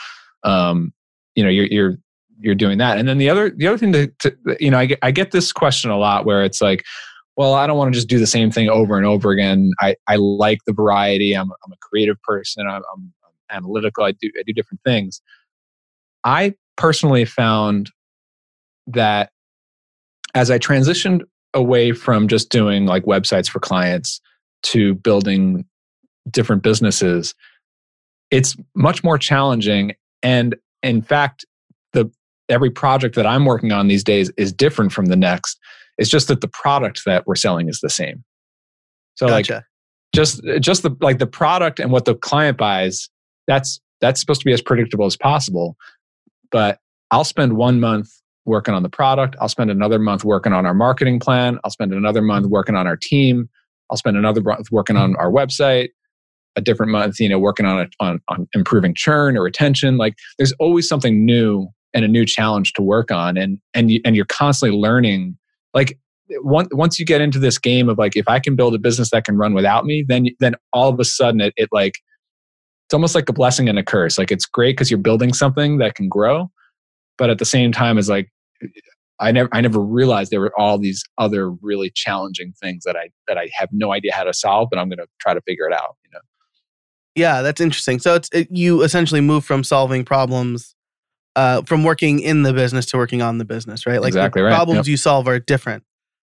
um 0.43 0.93
you 1.35 1.43
know 1.43 1.49
you're 1.49 1.67
you're 1.67 1.97
you're 2.39 2.55
doing 2.55 2.77
that 2.77 2.97
and 2.97 3.07
then 3.07 3.17
the 3.17 3.29
other 3.29 3.49
the 3.49 3.67
other 3.67 3.77
thing 3.77 3.91
to, 3.91 4.07
to 4.19 4.35
you 4.59 4.69
know 4.69 4.77
I 4.77 4.85
get, 4.85 4.99
I 5.01 5.11
get 5.11 5.31
this 5.31 5.51
question 5.51 5.89
a 5.89 5.97
lot 5.97 6.25
where 6.25 6.43
it's 6.43 6.61
like 6.61 6.83
well, 7.37 7.53
I 7.53 7.67
don't 7.67 7.77
want 7.77 7.93
to 7.93 7.95
just 7.95 8.07
do 8.07 8.17
the 8.17 8.25
same 8.25 8.49
thing 8.49 8.67
over 8.67 8.97
and 8.97 9.05
over 9.05 9.29
again. 9.29 9.69
I, 9.79 9.95
I 10.07 10.15
like 10.15 10.57
the 10.65 10.73
variety. 10.73 11.33
I'm, 11.33 11.51
I'm 11.51 11.71
a 11.71 11.77
creative 11.81 12.19
person. 12.23 12.65
I'm, 12.67 12.81
I'm, 12.91 13.13
analytical. 13.49 14.03
I 14.03 14.11
do, 14.11 14.29
I 14.37 14.43
do 14.45 14.53
different 14.53 14.81
things. 14.83 15.21
I 16.23 16.53
personally 16.75 17.25
found 17.25 17.91
that 18.87 19.31
as 20.35 20.51
I 20.51 20.59
transitioned 20.59 21.21
away 21.53 21.93
from 21.93 22.27
just 22.27 22.49
doing 22.49 22.85
like 22.85 23.05
websites 23.05 23.49
for 23.49 23.59
clients 23.59 24.19
to 24.63 24.95
building 24.95 25.65
different 26.29 26.61
businesses, 26.61 27.33
it's 28.31 28.57
much 28.75 29.03
more 29.03 29.17
challenging. 29.17 29.93
And 30.21 30.55
in 30.83 31.01
fact, 31.01 31.45
the 31.93 32.11
every 32.49 32.69
project 32.69 33.15
that 33.15 33.25
I'm 33.25 33.45
working 33.45 33.71
on 33.71 33.87
these 33.87 34.03
days 34.03 34.31
is 34.37 34.53
different 34.53 34.91
from 34.91 35.07
the 35.07 35.15
next 35.15 35.59
it's 35.97 36.09
just 36.09 36.27
that 36.27 36.41
the 36.41 36.47
product 36.47 37.03
that 37.05 37.25
we're 37.25 37.35
selling 37.35 37.69
is 37.69 37.79
the 37.81 37.89
same. 37.89 38.23
So 39.15 39.27
gotcha. 39.27 39.53
like 39.53 39.63
just 40.15 40.41
just 40.59 40.83
the 40.83 40.95
like 41.01 41.19
the 41.19 41.27
product 41.27 41.79
and 41.79 41.91
what 41.91 42.05
the 42.05 42.15
client 42.15 42.57
buys, 42.57 43.09
that's 43.47 43.79
that's 43.99 44.19
supposed 44.19 44.41
to 44.41 44.45
be 44.45 44.53
as 44.53 44.61
predictable 44.61 45.05
as 45.05 45.17
possible. 45.17 45.75
But 46.51 46.79
I'll 47.11 47.23
spend 47.23 47.53
one 47.53 47.79
month 47.79 48.09
working 48.45 48.73
on 48.73 48.83
the 48.83 48.89
product. 48.89 49.35
I'll 49.41 49.49
spend 49.49 49.71
another 49.71 49.99
month 49.99 50.23
working 50.23 50.53
on 50.53 50.65
our 50.65 50.73
marketing 50.73 51.19
plan. 51.19 51.59
I'll 51.63 51.71
spend 51.71 51.93
another 51.93 52.21
month 52.21 52.45
mm-hmm. 52.45 52.53
working 52.53 52.75
on 52.75 52.87
our 52.87 52.95
team. 52.95 53.49
I'll 53.89 53.97
spend 53.97 54.17
another 54.17 54.41
month 54.41 54.71
working 54.71 54.97
on 54.97 55.15
our 55.15 55.31
website. 55.31 55.89
A 56.55 56.61
different 56.61 56.91
month, 56.91 57.19
you 57.19 57.29
know, 57.29 57.37
working 57.37 57.65
on 57.65 57.79
it 57.79 57.89
on 57.99 58.19
on 58.29 58.47
improving 58.53 58.93
churn 58.95 59.37
or 59.37 59.43
retention. 59.43 59.97
Like 59.97 60.15
there's 60.37 60.53
always 60.53 60.87
something 60.87 61.25
new 61.25 61.67
and 61.97 62.05
a 62.05 62.07
new 62.07 62.25
challenge 62.25 62.73
to 62.73 62.83
work 62.83 63.11
on, 63.11 63.37
and 63.37 63.59
and 63.73 63.89
you, 63.89 63.99
and 64.05 64.15
you're 64.15 64.25
constantly 64.25 64.77
learning 64.77 65.35
like 65.73 65.97
once 66.29 66.69
once 66.71 66.99
you 66.99 67.05
get 67.05 67.21
into 67.21 67.39
this 67.39 67.57
game 67.57 67.89
of 67.89 67.97
like 67.97 68.15
if 68.15 68.27
I 68.27 68.39
can 68.39 68.55
build 68.55 68.75
a 68.75 68.79
business 68.79 69.09
that 69.11 69.25
can 69.25 69.37
run 69.37 69.53
without 69.53 69.85
me, 69.85 70.05
then 70.07 70.27
then 70.39 70.55
all 70.73 70.89
of 70.89 70.99
a 70.99 71.03
sudden 71.03 71.41
it, 71.41 71.53
it 71.57 71.69
like 71.71 71.95
it's 72.85 72.93
almost 72.93 73.15
like 73.15 73.27
a 73.27 73.33
blessing 73.33 73.67
and 73.67 73.79
a 73.79 73.83
curse. 73.83 74.17
Like 74.17 74.31
it's 74.31 74.45
great 74.45 74.77
because 74.77 74.91
you're 74.91 74.99
building 74.99 75.33
something 75.33 75.79
that 75.79 75.95
can 75.95 76.07
grow, 76.07 76.51
but 77.17 77.29
at 77.29 77.39
the 77.39 77.45
same 77.45 77.71
time, 77.71 77.97
it's 77.97 78.09
like 78.09 78.29
I 79.19 79.31
never 79.31 79.49
I 79.51 79.61
never 79.61 79.79
realized 79.79 80.31
there 80.31 80.39
were 80.39 80.53
all 80.57 80.77
these 80.77 81.03
other 81.17 81.51
really 81.51 81.91
challenging 81.93 82.53
things 82.61 82.83
that 82.85 82.95
I 82.95 83.09
that 83.27 83.37
I 83.37 83.49
have 83.53 83.69
no 83.71 83.91
idea 83.91 84.13
how 84.13 84.23
to 84.23 84.33
solve, 84.33 84.69
but 84.69 84.79
I'm 84.79 84.89
going 84.89 84.99
to 84.99 85.07
try 85.19 85.33
to 85.33 85.41
figure 85.41 85.67
it 85.67 85.73
out. 85.73 85.95
You 86.05 86.11
know. 86.13 86.19
Yeah, 87.15 87.41
that's 87.41 87.59
interesting. 87.59 87.99
So 87.99 88.13
it's 88.13 88.29
it, 88.31 88.47
you 88.51 88.83
essentially 88.83 89.21
move 89.21 89.43
from 89.43 89.63
solving 89.63 90.05
problems 90.05 90.75
uh, 91.37 91.61
from 91.61 91.83
working 91.83 92.19
in 92.19 92.41
the 92.41 92.51
business 92.51 92.87
to 92.87 92.97
working 92.97 93.21
on 93.21 93.37
the 93.37 93.45
business, 93.45 93.85
right? 93.85 94.01
Like 94.01 94.09
exactly 94.09 94.41
the 94.41 94.47
right. 94.47 94.55
problems 94.55 94.79
yep. 94.79 94.87
you 94.87 94.97
solve 94.97 95.27
are 95.27 95.39
different. 95.39 95.83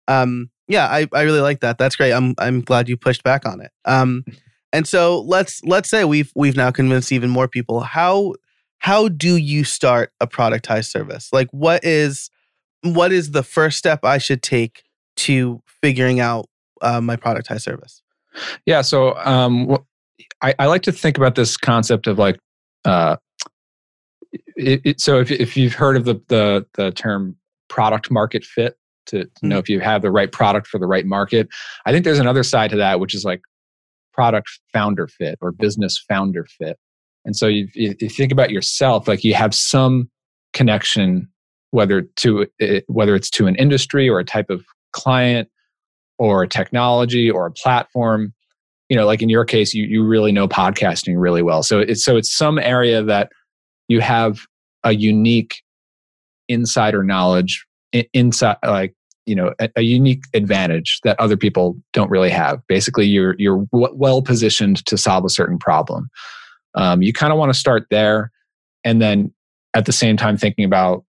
Um, 0.08 0.50
yeah, 0.70 0.88
I, 0.88 1.08
I 1.12 1.24
really 1.24 1.42
like 1.42 1.60
that. 1.60 1.78
That's 1.78 1.98
great. 1.98 2.14
I'm 2.14 2.34
I'm 2.38 2.62
glad 2.62 2.88
you 2.88 2.96
pushed 2.96 3.22
back 3.22 3.46
on 3.46 3.60
it. 3.60 3.72
Um, 3.84 4.24
and 4.72 4.88
so 4.88 5.20
let's 5.20 5.62
let's 5.66 5.90
say 5.90 6.06
we've 6.06 6.32
we've 6.36 6.56
now 6.56 6.72
convinced 6.72 7.12
even 7.12 7.30
more 7.30 7.50
people. 7.50 7.82
How 7.82 8.36
how 8.80 9.10
do 9.10 9.36
you 9.36 9.66
start 9.66 10.14
a 10.22 10.28
productized 10.28 10.90
service? 10.90 11.30
Like 11.34 11.50
what 11.52 11.84
is 11.84 12.30
what 12.82 13.12
is 13.12 13.32
the 13.32 13.44
first 13.44 13.78
step 13.78 14.06
I 14.06 14.20
should 14.20 14.42
take 14.42 14.84
to 15.18 15.62
figuring 15.82 16.22
out 16.22 16.48
uh, 16.82 17.02
my 17.02 17.18
productized 17.18 17.64
service? 17.64 18.02
Yeah, 18.66 18.82
so 18.82 19.18
um, 19.18 19.78
I, 20.42 20.56
I 20.60 20.66
like 20.68 20.84
to 20.84 20.94
think 20.94 21.18
about 21.18 21.36
this 21.36 21.58
concept 21.58 22.08
of 22.08 22.18
like 22.18 22.40
uh, 22.86 23.18
it, 24.56 24.82
it, 24.84 25.02
so 25.02 25.20
if, 25.20 25.32
if 25.32 25.56
you've 25.56 25.74
heard 25.74 25.96
of 25.96 26.06
the, 26.06 26.22
the, 26.28 26.66
the 26.74 26.92
term 26.92 27.36
product 27.70 28.12
market 28.12 28.44
fit 28.44 28.78
to, 29.06 29.26
to 29.26 29.30
know 29.42 29.56
mm-hmm. 29.56 29.60
if 29.60 29.70
you 29.70 29.80
have 29.80 30.02
the 30.02 30.12
right 30.12 30.32
product 30.32 30.68
for 30.68 30.80
the 30.80 30.86
right 30.86 31.06
market 31.06 31.48
i 31.86 31.92
think 31.92 32.06
there's 32.06 32.20
another 32.20 32.44
side 32.44 32.70
to 32.70 32.78
that 32.78 33.00
which 33.00 33.14
is 33.14 33.26
like 33.26 33.42
product 34.14 34.48
founder 34.72 35.08
fit 35.08 35.38
or 35.42 35.52
business 35.52 36.04
founder 36.08 36.46
fit 36.58 36.78
and 37.26 37.36
so 37.36 37.48
you, 37.48 37.68
you 37.74 37.94
think 38.10 38.32
about 38.32 38.50
yourself 38.50 39.08
like 39.08 39.24
you 39.24 39.34
have 39.34 39.54
some 39.54 40.10
connection 40.54 41.28
whether 41.72 42.04
to 42.16 42.46
whether 42.88 43.16
it's 43.16 43.30
to 43.30 43.48
an 43.48 43.56
industry 43.56 44.08
or 44.08 44.20
a 44.20 44.26
type 44.26 44.50
of 44.50 44.64
client 44.92 45.50
or 46.20 46.44
a 46.44 46.48
technology 46.48 47.30
or 47.30 47.48
a 47.48 47.52
platform 47.52 48.34
you 48.90 48.96
know 48.96 49.06
like 49.06 49.22
in 49.22 49.30
your 49.30 49.44
case 49.44 49.74
you, 49.74 49.84
you 49.86 50.04
really 50.04 50.32
know 50.32 50.48
podcasting 50.48 51.16
really 51.18 51.42
well 51.42 51.64
so 51.64 51.80
it's 51.80 52.06
so 52.06 52.16
it's 52.16 52.32
some 52.32 52.60
area 52.60 53.02
that 53.02 53.32
you 53.88 54.02
have 54.02 54.40
a 54.84 54.94
unique 54.94 55.62
insider 56.48 57.04
knowledge 57.04 57.66
inside 58.14 58.58
like 58.66 58.94
you 59.26 59.36
know 59.36 59.54
a, 59.60 59.70
a, 59.78 59.82
unique 59.82 60.24
advantage 60.34 61.00
that 61.04 61.18
other 61.20 61.38
people 61.38 61.78
don't 61.94 62.10
really 62.10 62.30
have 62.30 62.60
basically 62.68 63.06
you're 63.06 63.36
you're 63.38 63.66
w- 63.72 63.94
well 63.96 64.22
positioned 64.22 64.86
to 64.86 64.98
solve 64.98 65.24
a 65.24 65.30
certain 65.30 65.58
problem 65.58 66.10
um, 66.76 67.02
you 67.02 67.14
kind 67.14 67.32
of 67.32 67.40
want 67.40 67.54
to 67.54 67.58
start 67.58 67.86
there 67.90 68.32
and 68.84 69.02
then 69.02 69.32
at 69.74 69.86
the 69.86 69.92
same 69.92 70.18
time 70.18 70.38
thinking 70.38 70.66
about 70.66 71.06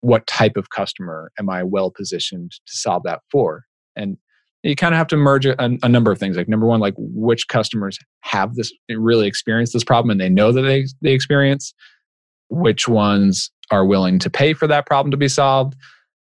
what 0.00 0.26
type 0.26 0.56
of 0.56 0.70
customer 0.70 1.30
am 1.38 1.50
I 1.50 1.62
well 1.62 1.90
positioned 1.90 2.52
to 2.52 2.76
solve 2.76 3.02
that 3.04 3.20
for? 3.30 3.64
And 3.96 4.16
you 4.62 4.76
kind 4.76 4.94
of 4.94 4.98
have 4.98 5.06
to 5.08 5.16
merge 5.16 5.46
a, 5.46 5.56
a, 5.58 5.88
number 5.88 6.10
of 6.10 6.18
things. 6.18 6.36
Like 6.36 6.48
number 6.48 6.66
one, 6.66 6.80
like 6.80 6.94
which 6.96 7.48
customers 7.48 7.98
have 8.20 8.54
this 8.54 8.72
really 8.90 9.26
experience 9.26 9.72
this 9.72 9.84
problem 9.84 10.10
and 10.10 10.20
they 10.20 10.28
know 10.28 10.52
that 10.52 10.62
they 10.62 10.86
they 11.00 11.12
experience. 11.12 11.72
Which 12.50 12.88
ones 12.88 13.50
are 13.70 13.86
willing 13.86 14.18
to 14.18 14.30
pay 14.30 14.52
for 14.52 14.66
that 14.66 14.86
problem 14.86 15.10
to 15.10 15.16
be 15.16 15.28
solved? 15.28 15.74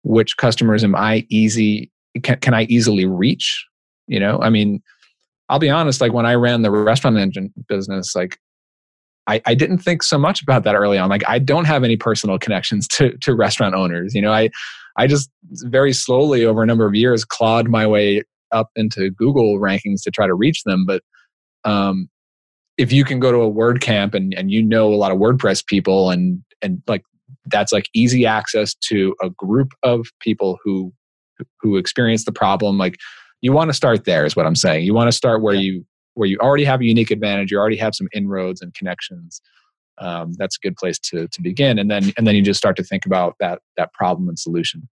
Which 0.03 0.37
customers 0.37 0.83
am 0.83 0.95
I 0.95 1.25
easy 1.29 1.91
can, 2.23 2.37
can 2.39 2.53
I 2.53 2.63
easily 2.63 3.05
reach? 3.05 3.65
You 4.07 4.19
know, 4.19 4.39
I 4.41 4.49
mean, 4.49 4.81
I'll 5.49 5.59
be 5.59 5.69
honest. 5.69 6.01
Like 6.01 6.13
when 6.13 6.25
I 6.25 6.35
ran 6.35 6.61
the 6.61 6.71
restaurant 6.71 7.17
engine 7.17 7.53
business, 7.67 8.15
like 8.15 8.37
I, 9.27 9.41
I 9.45 9.53
didn't 9.53 9.79
think 9.79 10.03
so 10.03 10.17
much 10.17 10.41
about 10.41 10.63
that 10.63 10.75
early 10.75 10.97
on. 10.97 11.09
Like 11.09 11.27
I 11.27 11.39
don't 11.39 11.65
have 11.65 11.83
any 11.83 11.97
personal 11.97 12.39
connections 12.39 12.87
to 12.89 13.17
to 13.17 13.35
restaurant 13.35 13.75
owners. 13.75 14.13
You 14.13 14.21
know, 14.21 14.33
I 14.33 14.49
I 14.97 15.07
just 15.07 15.29
very 15.63 15.93
slowly 15.93 16.45
over 16.45 16.63
a 16.63 16.65
number 16.65 16.85
of 16.85 16.95
years 16.95 17.23
clawed 17.23 17.69
my 17.69 17.87
way 17.87 18.23
up 18.51 18.69
into 18.75 19.09
Google 19.11 19.59
rankings 19.59 20.03
to 20.03 20.11
try 20.11 20.27
to 20.27 20.33
reach 20.33 20.63
them. 20.63 20.85
But 20.85 21.03
um, 21.63 22.09
if 22.81 22.91
you 22.91 23.03
can 23.03 23.19
go 23.19 23.31
to 23.31 23.39
a 23.39 23.51
WordCamp 23.51 24.13
and 24.13 24.33
and 24.33 24.51
you 24.51 24.61
know 24.61 24.93
a 24.93 24.95
lot 24.95 25.11
of 25.11 25.17
WordPress 25.17 25.65
people 25.65 26.09
and 26.09 26.41
and 26.61 26.81
like 26.87 27.03
that's 27.45 27.71
like 27.71 27.85
easy 27.93 28.25
access 28.25 28.73
to 28.75 29.15
a 29.21 29.29
group 29.29 29.71
of 29.83 30.07
people 30.19 30.59
who 30.63 30.93
who 31.59 31.77
experience 31.77 32.25
the 32.25 32.31
problem 32.31 32.77
like 32.77 32.97
you 33.41 33.51
want 33.51 33.69
to 33.69 33.73
start 33.73 34.05
there 34.05 34.25
is 34.25 34.35
what 34.35 34.45
i'm 34.45 34.55
saying 34.55 34.85
you 34.85 34.93
want 34.93 35.07
to 35.07 35.11
start 35.11 35.41
where 35.41 35.55
yeah. 35.55 35.61
you 35.61 35.85
where 36.15 36.27
you 36.27 36.37
already 36.39 36.63
have 36.63 36.81
a 36.81 36.85
unique 36.85 37.11
advantage, 37.11 37.51
you 37.51 37.57
already 37.57 37.77
have 37.77 37.95
some 37.95 38.07
inroads 38.13 38.61
and 38.61 38.73
connections. 38.73 39.41
Um, 39.97 40.33
that's 40.37 40.57
a 40.57 40.59
good 40.67 40.75
place 40.75 40.97
to 40.99 41.27
to 41.27 41.41
begin, 41.41 41.77
and 41.77 41.89
then 41.91 42.11
and 42.17 42.25
then 42.25 42.35
you 42.35 42.41
just 42.41 42.57
start 42.57 42.75
to 42.77 42.83
think 42.83 43.05
about 43.05 43.35
that 43.39 43.59
that 43.77 43.93
problem 43.93 44.29
and 44.29 44.39
solution. 44.39 44.87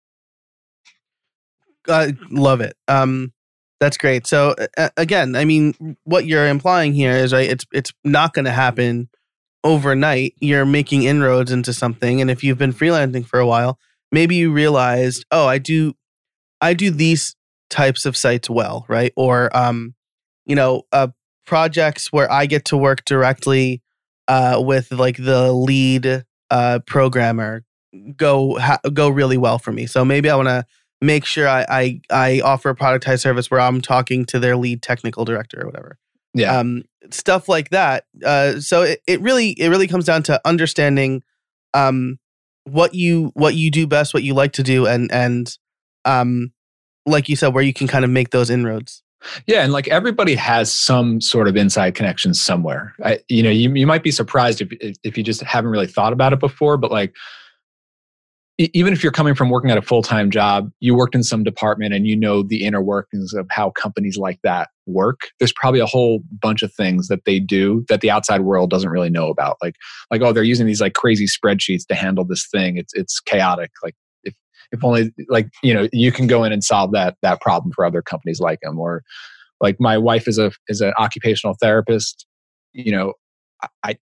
I 1.89 2.15
love 2.31 2.61
it. 2.61 2.77
Um, 2.89 3.33
that's 3.81 3.97
great. 3.97 4.27
So 4.27 4.55
uh, 4.77 4.91
again, 4.97 5.37
I 5.37 5.45
mean, 5.45 5.97
what 6.05 6.27
you're 6.27 6.49
implying 6.49 6.93
here 6.93 7.13
is 7.13 7.33
right. 7.33 7.49
It's 7.49 7.67
it's 7.73 7.93
not 8.05 8.33
going 8.33 8.47
to 8.47 8.53
happen 8.53 9.09
overnight. 9.65 10.35
You're 10.41 10.67
making 10.67 11.05
inroads 11.05 11.53
into 11.53 11.73
something, 11.73 12.21
and 12.21 12.31
if 12.31 12.43
you've 12.43 12.59
been 12.59 12.73
freelancing 12.73 13.27
for 13.27 13.39
a 13.39 13.47
while, 13.47 13.79
maybe 14.13 14.37
you 14.37 14.53
realized, 14.53 15.25
oh, 15.31 15.47
I 15.47 15.59
do, 15.59 15.95
I 16.61 16.75
do 16.75 16.91
these 16.91 17.37
types 17.69 18.07
of 18.07 18.17
sites 18.17 18.49
well, 18.49 18.85
right? 18.89 19.13
Or 19.17 19.55
um, 19.57 19.95
you 20.47 20.57
know, 20.57 20.83
uh, 20.93 21.09
projects 21.47 22.13
where 22.13 22.31
I 22.31 22.47
get 22.47 22.67
to 22.67 22.77
work 22.77 23.05
directly 23.05 23.83
uh, 24.29 24.61
with 24.65 24.93
like 24.93 25.17
the 25.17 25.53
lead 25.53 26.25
uh, 26.51 26.81
programmer 26.87 27.63
go 28.17 28.59
ha- 28.59 28.81
go 28.93 29.09
really 29.09 29.37
well 29.37 29.59
for 29.59 29.73
me. 29.73 29.87
So 29.87 30.05
maybe 30.05 30.31
I 30.31 30.37
want 30.37 30.49
to 30.49 30.65
make 31.01 31.25
sure 31.25 31.49
I, 31.49 31.67
I 31.69 32.01
I 32.11 32.41
offer 32.41 32.71
a 32.71 32.75
productized 32.75 33.21
service 33.21 33.51
where 33.51 33.61
I'm 33.61 33.81
talking 33.81 34.25
to 34.27 34.39
their 34.39 34.57
lead 34.57 34.83
technical 34.83 35.25
director 35.25 35.63
or 35.63 35.67
whatever. 35.67 35.99
Yeah, 36.35 36.59
um, 36.59 36.85
stuff 37.11 37.49
like 37.49 37.71
that. 37.71 38.05
Uh, 38.25 38.61
so 38.61 38.83
it, 38.83 39.01
it 39.07 39.21
really 39.21 39.51
it 39.51 39.69
really 39.69 39.89
comes 39.89 40.05
down 40.05 40.23
to 40.25 40.41
understanding 40.45 41.23
um, 41.75 42.19
what 42.65 42.95
you 42.95 43.31
what 43.35 43.55
you 43.55 43.71
do 43.71 43.87
best, 43.87 44.15
what 44.15 44.23
you 44.23 44.35
like 44.35 44.53
to 44.53 44.63
do, 44.63 44.87
and 44.87 45.11
and 45.13 45.57
um, 46.05 46.53
like 47.07 47.29
you 47.29 47.37
said, 47.37 47.55
where 47.55 47.65
you 47.65 47.73
can 47.73 47.87
kind 47.87 48.05
of 48.05 48.11
make 48.11 48.31
those 48.31 48.51
inroads. 48.51 49.03
Yeah, 49.47 49.63
and 49.63 49.73
like 49.73 49.89
everybody 49.89 50.35
has 50.35 50.73
some 50.73 51.21
sort 51.21 51.49
of 51.49 51.57
inside 51.57 51.95
connection 51.95 52.35
somewhere. 52.35 52.95
I, 53.03 53.21
you 53.29 53.43
know, 53.43 53.51
you, 53.51 53.73
you 53.75 53.87
might 53.87 54.03
be 54.03 54.11
surprised 54.11 54.61
if 54.61 54.69
if 55.03 55.17
you 55.17 55.25
just 55.25 55.43
haven't 55.43 55.71
really 55.71 55.87
thought 55.87 56.13
about 56.13 56.33
it 56.33 56.39
before, 56.39 56.77
but 56.77 56.91
like 56.91 57.15
even 58.59 58.93
if 58.95 59.03
you're 59.03 59.13
coming 59.13 59.35
from 59.35 59.51
working 59.51 59.71
at 59.71 59.77
a 59.77 59.83
full-time 59.83 60.31
job, 60.31 60.71
you 60.81 60.95
worked 60.95 61.15
in 61.15 61.23
some 61.23 61.45
department 61.45 61.93
and 61.93 62.07
you 62.07 62.17
know 62.17 62.43
the 62.43 62.65
inner 62.65 62.83
workings 62.83 63.35
of 63.35 63.47
how 63.51 63.71
companies 63.71 64.17
like 64.17 64.39
that 64.45 64.69
work. 64.87 65.21
There's 65.39 65.53
probably 65.53 65.81
a 65.81 65.87
whole 65.87 66.21
bunch 66.41 66.63
of 66.63 66.73
things 66.73 67.09
that 67.09 67.25
they 67.27 67.39
do 67.39 67.85
that 67.89 68.01
the 68.01 68.11
outside 68.11 68.41
world 68.43 68.71
doesn't 68.71 68.89
really 68.89 69.11
know 69.11 69.29
about. 69.29 69.59
Like 69.63 69.75
like 70.11 70.23
oh, 70.23 70.33
they're 70.33 70.43
using 70.43 70.67
these 70.67 70.81
like 70.81 70.95
crazy 70.95 71.27
spreadsheets 71.27 71.87
to 71.89 71.95
handle 71.95 72.25
this 72.25 72.47
thing. 72.51 72.79
It's 72.79 72.95
it's 72.95 73.21
chaotic. 73.21 73.73
Like 73.83 73.95
if 74.25 74.35
if 74.73 74.83
only 74.83 75.13
like 75.29 75.49
you 75.63 75.75
know 75.75 75.89
you 75.93 76.11
can 76.11 76.27
go 76.27 76.43
in 76.43 76.53
and 76.53 76.65
solve 76.65 76.93
that 76.93 77.17
that 77.23 77.43
problem 77.43 77.73
for 77.75 77.85
other 77.85 78.01
companies 78.01 78.41
like 78.41 78.61
them 78.63 78.79
or 78.79 79.03
like 79.61 79.77
my 79.81 79.99
wife 79.99 80.27
is 80.27 80.39
a 80.39 80.51
is 80.69 80.81
an 80.81 80.93
occupational 80.99 81.57
therapist 81.61 82.27
you 82.73 82.93
know 82.93 83.15
i 83.83 83.97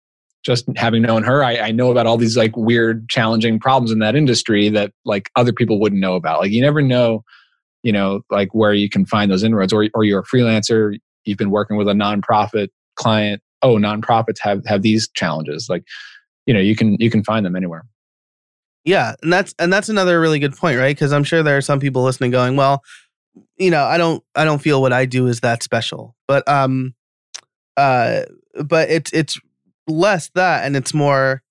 just 0.44 0.64
having 0.76 1.02
known 1.02 1.22
her 1.22 1.44
I, 1.44 1.56
I 1.56 1.70
know 1.70 1.90
about 1.90 2.06
all 2.06 2.16
these 2.16 2.36
like 2.36 2.56
weird 2.56 3.08
challenging 3.08 3.58
problems 3.58 3.92
in 3.92 4.00
that 4.00 4.16
industry 4.16 4.68
that 4.70 4.92
like 5.04 5.30
other 5.36 5.52
people 5.52 5.80
wouldn't 5.80 6.00
know 6.00 6.14
about. 6.14 6.40
Like 6.40 6.52
you 6.52 6.60
never 6.60 6.82
know 6.82 7.24
you 7.82 7.92
know 7.92 8.20
like 8.30 8.48
where 8.52 8.74
you 8.74 8.88
can 8.88 9.06
find 9.06 9.30
those 9.30 9.42
inroads. 9.42 9.72
Or, 9.72 9.86
or 9.94 10.04
you're 10.04 10.20
a 10.20 10.24
freelancer 10.24 10.96
you've 11.24 11.38
been 11.38 11.50
working 11.50 11.76
with 11.76 11.88
a 11.88 11.92
nonprofit 11.92 12.68
client. 12.96 13.42
Oh 13.62 13.76
nonprofits 13.76 14.38
have 14.40 14.62
have 14.66 14.82
these 14.82 15.08
challenges. 15.14 15.68
Like 15.68 15.84
you 16.46 16.54
know 16.54 16.60
you 16.60 16.76
can 16.76 16.96
you 16.98 17.10
can 17.10 17.22
find 17.24 17.46
them 17.46 17.56
anywhere. 17.56 17.84
Yeah, 18.84 19.14
and 19.22 19.32
that's 19.32 19.54
and 19.58 19.72
that's 19.72 19.88
another 19.88 20.20
really 20.20 20.38
good 20.38 20.56
point, 20.56 20.78
right? 20.78 20.94
Because 20.94 21.12
I'm 21.12 21.24
sure 21.24 21.42
there 21.42 21.56
are 21.56 21.62
some 21.62 21.78
people 21.78 22.02
listening 22.02 22.32
going, 22.32 22.56
"Well, 22.56 22.82
you 23.56 23.70
know, 23.70 23.84
I 23.84 23.96
don't 23.96 24.24
I 24.34 24.44
don't 24.44 24.60
feel 24.60 24.82
what 24.82 24.92
I 24.92 25.04
do 25.04 25.28
is 25.28 25.40
that 25.40 25.62
special." 25.62 26.16
But 26.26 26.46
um 26.48 26.94
uh 27.76 28.22
but 28.64 28.90
it's 28.90 29.12
it's 29.12 29.38
less 29.88 30.30
that 30.34 30.64
and 30.64 30.76
it's 30.76 30.94
more 30.94 31.42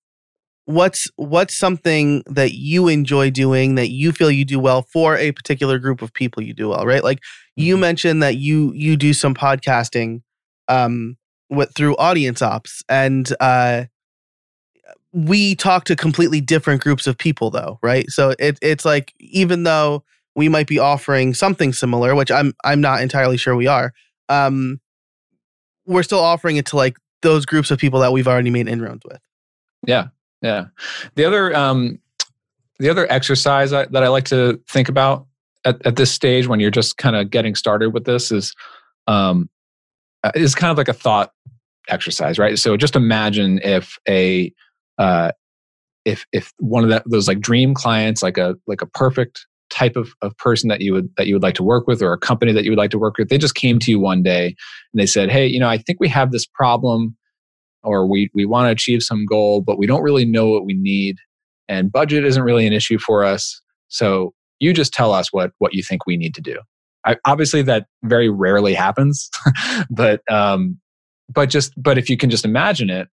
what's 0.64 1.10
what's 1.16 1.56
something 1.56 2.22
that 2.26 2.52
you 2.52 2.88
enjoy 2.88 3.30
doing 3.30 3.74
that 3.74 3.90
you 3.90 4.12
feel 4.12 4.30
you 4.30 4.44
do 4.44 4.58
well 4.58 4.82
for 4.82 5.16
a 5.16 5.32
particular 5.32 5.78
group 5.78 6.02
of 6.02 6.12
people 6.12 6.42
you 6.42 6.54
do 6.54 6.68
well, 6.68 6.86
right? 6.86 7.02
Like 7.02 7.18
you 7.56 7.74
mm-hmm. 7.74 7.80
mentioned 7.80 8.22
that 8.22 8.36
you 8.36 8.72
you 8.74 8.96
do 8.96 9.12
some 9.12 9.34
podcasting 9.34 10.22
um 10.68 11.16
with 11.50 11.74
through 11.74 11.96
audience 11.96 12.40
ops 12.40 12.82
and 12.88 13.34
uh 13.40 13.84
we 15.12 15.54
talk 15.54 15.84
to 15.84 15.94
completely 15.94 16.40
different 16.40 16.80
groups 16.80 17.06
of 17.06 17.18
people 17.18 17.50
though 17.50 17.78
right 17.82 18.08
so 18.08 18.32
it, 18.38 18.58
it's 18.62 18.84
like 18.84 19.12
even 19.18 19.64
though 19.64 20.02
we 20.34 20.48
might 20.48 20.66
be 20.66 20.78
offering 20.78 21.34
something 21.34 21.72
similar 21.72 22.14
which 22.14 22.30
i'm 22.30 22.54
i'm 22.64 22.80
not 22.80 23.02
entirely 23.02 23.36
sure 23.36 23.54
we 23.54 23.66
are 23.66 23.92
um 24.30 24.80
we're 25.84 26.02
still 26.02 26.20
offering 26.20 26.56
it 26.56 26.64
to 26.64 26.76
like 26.76 26.96
those 27.22 27.46
groups 27.46 27.70
of 27.70 27.78
people 27.78 28.00
that 28.00 28.12
we've 28.12 28.28
already 28.28 28.50
made 28.50 28.68
inroads 28.68 29.02
with. 29.04 29.20
Yeah 29.86 30.08
yeah. 30.42 30.66
The 31.14 31.24
other 31.24 31.56
um 31.56 31.98
the 32.78 32.90
other 32.90 33.10
exercise 33.10 33.72
I, 33.72 33.86
that 33.86 34.02
i 34.02 34.08
like 34.08 34.24
to 34.24 34.60
think 34.68 34.88
about 34.88 35.26
at, 35.64 35.84
at 35.86 35.94
this 35.94 36.10
stage 36.10 36.48
when 36.48 36.58
you're 36.58 36.70
just 36.70 36.96
kind 36.96 37.14
of 37.14 37.30
getting 37.30 37.54
started 37.54 37.90
with 37.90 38.04
this 38.04 38.32
is 38.32 38.54
um 39.06 39.48
uh, 40.24 40.32
is 40.34 40.54
kind 40.54 40.70
of 40.70 40.78
like 40.78 40.88
a 40.88 40.92
thought 40.92 41.32
exercise 41.88 42.38
right? 42.38 42.58
So 42.58 42.76
just 42.76 42.96
imagine 42.96 43.60
if 43.62 43.98
a 44.08 44.52
uh, 44.98 45.32
if 46.04 46.26
if 46.32 46.52
one 46.58 46.84
of 46.84 46.90
that, 46.90 47.04
those 47.06 47.28
like 47.28 47.40
dream 47.40 47.74
clients, 47.74 48.22
like 48.22 48.38
a 48.38 48.56
like 48.66 48.82
a 48.82 48.86
perfect 48.86 49.46
type 49.72 49.96
of, 49.96 50.12
of 50.20 50.36
person 50.36 50.68
that 50.68 50.80
you 50.80 50.92
would 50.92 51.08
that 51.16 51.26
you 51.26 51.34
would 51.34 51.42
like 51.42 51.54
to 51.54 51.62
work 51.62 51.86
with 51.86 52.02
or 52.02 52.12
a 52.12 52.18
company 52.18 52.52
that 52.52 52.64
you 52.64 52.70
would 52.70 52.78
like 52.78 52.90
to 52.90 52.98
work 52.98 53.16
with, 53.16 53.28
they 53.28 53.38
just 53.38 53.54
came 53.54 53.78
to 53.80 53.90
you 53.90 53.98
one 53.98 54.22
day 54.22 54.46
and 54.46 55.00
they 55.00 55.06
said, 55.06 55.30
Hey, 55.30 55.46
you 55.46 55.58
know, 55.58 55.68
I 55.68 55.78
think 55.78 55.98
we 55.98 56.08
have 56.08 56.30
this 56.30 56.46
problem 56.46 57.16
or 57.82 58.06
we 58.06 58.30
we 58.34 58.44
want 58.44 58.66
to 58.66 58.70
achieve 58.70 59.02
some 59.02 59.24
goal, 59.26 59.62
but 59.62 59.78
we 59.78 59.86
don't 59.86 60.02
really 60.02 60.24
know 60.24 60.48
what 60.48 60.64
we 60.64 60.74
need. 60.74 61.16
And 61.68 61.90
budget 61.90 62.24
isn't 62.24 62.42
really 62.42 62.66
an 62.66 62.72
issue 62.72 62.98
for 62.98 63.24
us. 63.24 63.60
So 63.88 64.34
you 64.60 64.72
just 64.72 64.92
tell 64.92 65.12
us 65.12 65.32
what 65.32 65.52
what 65.58 65.74
you 65.74 65.82
think 65.82 66.06
we 66.06 66.16
need 66.16 66.34
to 66.34 66.42
do. 66.42 66.60
I, 67.04 67.16
obviously, 67.26 67.62
that 67.62 67.86
very 68.04 68.28
rarely 68.28 68.74
happens, 68.74 69.28
but 69.90 70.20
um, 70.30 70.78
but 71.32 71.50
just 71.50 71.72
but 71.76 71.98
if 71.98 72.08
you 72.08 72.16
can 72.16 72.30
just 72.30 72.44
imagine 72.44 72.90
it, 72.90 73.08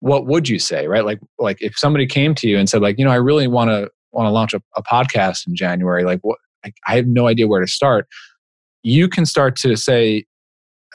what 0.00 0.26
would 0.26 0.48
you 0.48 0.58
say 0.58 0.86
right 0.86 1.04
like 1.04 1.18
like 1.38 1.58
if 1.60 1.76
somebody 1.76 2.06
came 2.06 2.34
to 2.34 2.48
you 2.48 2.56
and 2.56 2.68
said 2.68 2.80
like 2.80 2.98
you 2.98 3.04
know 3.04 3.10
i 3.10 3.16
really 3.16 3.48
want 3.48 3.68
to 3.68 3.90
want 4.18 4.26
to 4.26 4.32
launch 4.32 4.54
a, 4.54 4.62
a, 4.76 4.82
podcast 4.82 5.46
in 5.46 5.54
january 5.54 6.04
like 6.04 6.20
what 6.22 6.38
like, 6.64 6.74
i 6.86 6.96
have 6.96 7.06
no 7.06 7.26
idea 7.26 7.46
where 7.46 7.60
to 7.60 7.66
start. 7.66 8.06
You 8.82 9.08
can 9.08 9.26
start 9.26 9.56
to 9.56 9.76
say 9.76 10.24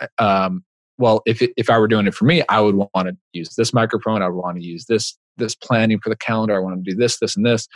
uh, 0.01 0.07
um, 0.23 0.63
well 0.97 1.21
if 1.25 1.41
it, 1.41 1.51
if 1.57 1.69
i 1.69 1.77
were 1.77 1.88
doing 1.88 2.07
it 2.07 2.13
for 2.13 2.25
me 2.25 2.43
i 2.50 2.60
would 2.60 2.75
want 2.75 3.08
to 3.08 3.17
use 3.33 3.56
this 3.56 3.73
microphone 3.73 4.21
i 4.21 4.27
would 4.27 4.41
want 4.41 4.58
to 4.58 4.63
use 4.63 4.85
this 4.85 5.17
this 5.37 5.56
planning 5.56 6.00
for 6.00 6.10
the 6.10 6.15
calendar 6.15 6.56
i 6.56 6.60
want 6.60 6.83
to 6.83 6.91
do 6.91 6.95
this 6.98 7.19
this 7.19 7.35
and 7.35 7.45
this. 7.45 7.67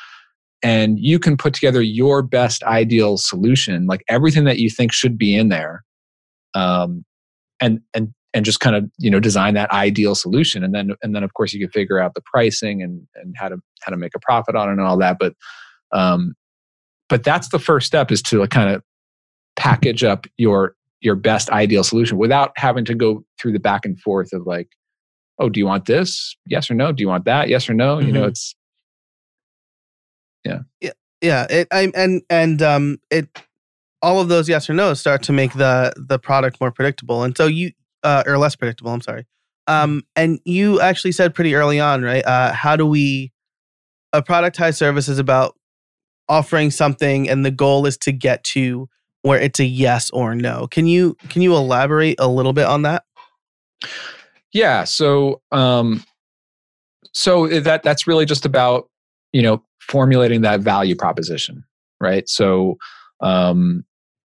And 0.64 0.98
you 1.00 1.20
can 1.20 1.38
put 1.38 1.54
together 1.54 1.84
your 1.84 2.24
best 2.24 2.64
ideal 2.64 3.18
solution 3.18 3.86
like 3.86 4.04
everything 4.10 4.46
that 4.46 4.58
you 4.58 4.72
think 4.72 4.92
should 4.92 5.18
be 5.18 5.36
in 5.36 5.50
there 5.50 5.84
um, 6.56 7.06
and 7.60 7.80
and 7.94 8.14
and 8.38 8.46
just 8.46 8.60
kind 8.60 8.76
of 8.76 8.90
you 9.00 9.10
know 9.10 9.20
design 9.20 9.56
that 9.56 9.72
ideal 9.72 10.16
solution 10.16 10.64
and 10.64 10.74
then 10.74 10.92
and 11.02 11.16
then 11.16 11.24
of 11.24 11.34
course 11.34 11.54
you 11.54 11.60
can 11.60 11.72
figure 11.72 12.00
out 12.00 12.14
the 12.14 12.22
pricing 12.22 12.82
and 12.82 13.08
and 13.16 13.36
how 13.38 13.50
to 13.50 13.58
how 13.82 13.92
to 13.92 13.98
make 13.98 14.16
a 14.16 14.20
profit 14.20 14.56
on 14.56 14.70
it 14.70 14.74
and 14.74 14.82
all 14.82 14.98
that 14.98 15.18
but 15.20 15.34
um 15.92 16.34
but 17.10 17.24
that's 17.24 17.50
the 17.50 17.60
first 17.60 17.88
step 17.88 18.12
is 18.12 18.22
to 18.22 18.46
kind 18.48 18.70
of 18.70 18.84
package 19.56 20.04
up 20.04 20.28
your 20.38 20.76
your 21.02 21.16
best 21.16 21.50
ideal 21.50 21.84
solution 21.84 22.18
without 22.18 22.52
having 22.56 22.86
to 22.86 22.96
go 22.96 23.24
through 23.40 23.52
the 23.52 23.60
back 23.60 23.86
and 23.86 24.00
forth 24.00 24.32
of 24.34 24.46
like 24.46 24.70
oh 25.40 25.50
do 25.50 25.60
you 25.60 25.66
want 25.66 25.86
this 25.86 26.38
yes 26.46 26.70
or 26.70 26.76
no 26.76 26.92
do 26.92 27.02
you 27.02 27.08
want 27.08 27.26
that 27.26 27.50
yes 27.50 27.70
or 27.70 27.74
no 27.74 27.98
mm-hmm. 27.98 28.08
you 28.08 28.14
know 28.14 28.22
mm-hmm. 28.22 28.30
it's 28.30 28.56
Yeah. 30.46 30.60
Yeah. 30.82 30.92
Yeah. 31.22 31.48
It, 31.50 31.68
I, 31.72 31.92
and, 31.96 32.22
and, 32.30 32.62
um, 32.62 32.98
it, 33.10 33.28
all 34.02 34.22
of 34.22 34.28
those 34.30 34.48
yes 34.48 34.70
or 34.70 34.74
no 34.74 34.94
start 34.94 35.24
to 35.24 35.34
make 35.34 35.54
the, 35.54 35.92
the 35.98 36.20
product 36.20 36.62
more 36.62 36.72
predictable. 36.72 37.24
And 37.24 37.36
so 37.36 37.48
you, 37.48 37.72
uh, 38.08 38.24
or 38.26 38.38
less 38.38 38.56
predictable, 38.56 38.92
I'm 38.92 39.02
sorry. 39.02 39.26
Um, 39.68 40.04
and 40.16 40.40
you 40.46 40.80
actually 40.80 41.12
said 41.12 41.36
pretty 41.36 41.54
early 41.54 41.78
on, 41.78 42.02
right? 42.02 42.26
Uh, 42.26 42.54
how 42.54 42.78
do 42.78 42.86
we, 42.86 43.34
a 44.14 44.24
productized 44.24 44.78
service 44.78 45.10
is 45.10 45.20
about 45.20 45.56
offering 46.30 46.72
something 46.72 47.30
and 47.30 47.46
the 47.46 47.52
goal 47.52 47.86
is 47.86 47.98
to 47.98 48.14
get 48.14 48.44
to 48.46 48.88
where 49.24 49.40
it's 49.40 49.60
a 49.60 49.66
yes 49.66 50.10
or 50.12 50.36
no. 50.36 50.68
Can 50.68 50.88
you 50.88 51.18
can 51.30 51.42
you 51.42 51.56
elaborate 51.56 52.18
a 52.20 52.28
little 52.28 52.54
bit 52.54 52.66
on 52.66 52.84
that? 52.84 53.04
Yeah, 54.54 54.86
so 54.86 55.42
um 55.52 56.04
so 57.14 57.48
that 57.48 57.84
that's 57.84 58.08
really 58.08 58.26
just 58.26 58.46
about, 58.46 58.90
you 59.34 59.42
know, 59.42 59.64
formulating 59.82 60.42
that 60.42 60.62
value 60.62 60.96
proposition, 60.96 61.64
right? 62.00 62.28
So 62.30 62.78
um 63.22 63.84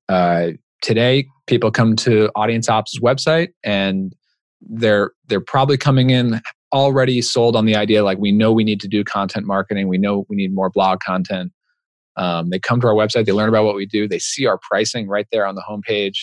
uh 0.08 0.50
today 0.82 1.26
people 1.46 1.70
come 1.70 1.96
to 1.96 2.30
Audience 2.34 2.68
Ops' 2.68 2.98
website 3.00 3.48
and 3.64 4.14
they're 4.60 5.12
they're 5.26 5.40
probably 5.40 5.76
coming 5.76 6.10
in 6.10 6.40
already 6.72 7.20
sold 7.20 7.56
on 7.56 7.66
the 7.66 7.76
idea 7.76 8.04
like 8.04 8.18
we 8.18 8.32
know 8.32 8.52
we 8.52 8.64
need 8.64 8.80
to 8.80 8.88
do 8.88 9.04
content 9.04 9.46
marketing. 9.46 9.88
We 9.88 9.98
know 9.98 10.24
we 10.28 10.36
need 10.36 10.54
more 10.54 10.70
blog 10.70 11.00
content. 11.00 11.52
Um, 12.16 12.50
they 12.50 12.58
come 12.58 12.80
to 12.82 12.86
our 12.86 12.94
website 12.94 13.24
they 13.24 13.32
learn 13.32 13.48
about 13.48 13.64
what 13.64 13.74
we 13.74 13.86
do 13.86 14.06
they 14.06 14.18
see 14.18 14.44
our 14.44 14.58
pricing 14.70 15.08
right 15.08 15.26
there 15.32 15.46
on 15.46 15.54
the 15.54 15.64
homepage. 15.68 16.18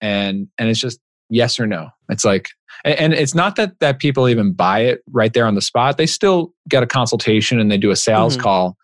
And 0.00 0.48
and 0.58 0.68
it's 0.68 0.80
just 0.80 1.00
yes 1.28 1.58
or 1.58 1.66
no. 1.66 1.88
It's 2.08 2.24
like 2.24 2.50
and 2.84 3.12
it's 3.12 3.34
not 3.34 3.56
that 3.56 3.78
that 3.80 3.98
people 3.98 4.28
even 4.28 4.52
buy 4.52 4.80
it 4.80 5.02
right 5.10 5.32
there 5.32 5.46
on 5.46 5.54
the 5.54 5.60
spot. 5.60 5.96
They 5.96 6.06
still 6.06 6.52
get 6.68 6.82
a 6.82 6.86
consultation 6.86 7.58
and 7.58 7.70
they 7.70 7.78
do 7.78 7.90
a 7.90 7.96
sales 7.96 8.34
mm-hmm. 8.34 8.42
call 8.42 8.76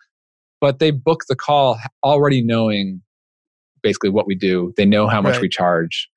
but 0.60 0.78
they 0.78 0.90
book 0.90 1.24
the 1.28 1.36
call 1.36 1.78
already 2.02 2.42
knowing 2.42 3.02
basically 3.88 4.10
what 4.10 4.26
we 4.26 4.34
do 4.34 4.72
they 4.76 4.84
know 4.84 5.06
how 5.06 5.20
much 5.22 5.34
right. 5.34 5.42
we 5.42 5.48
charge 5.48 6.08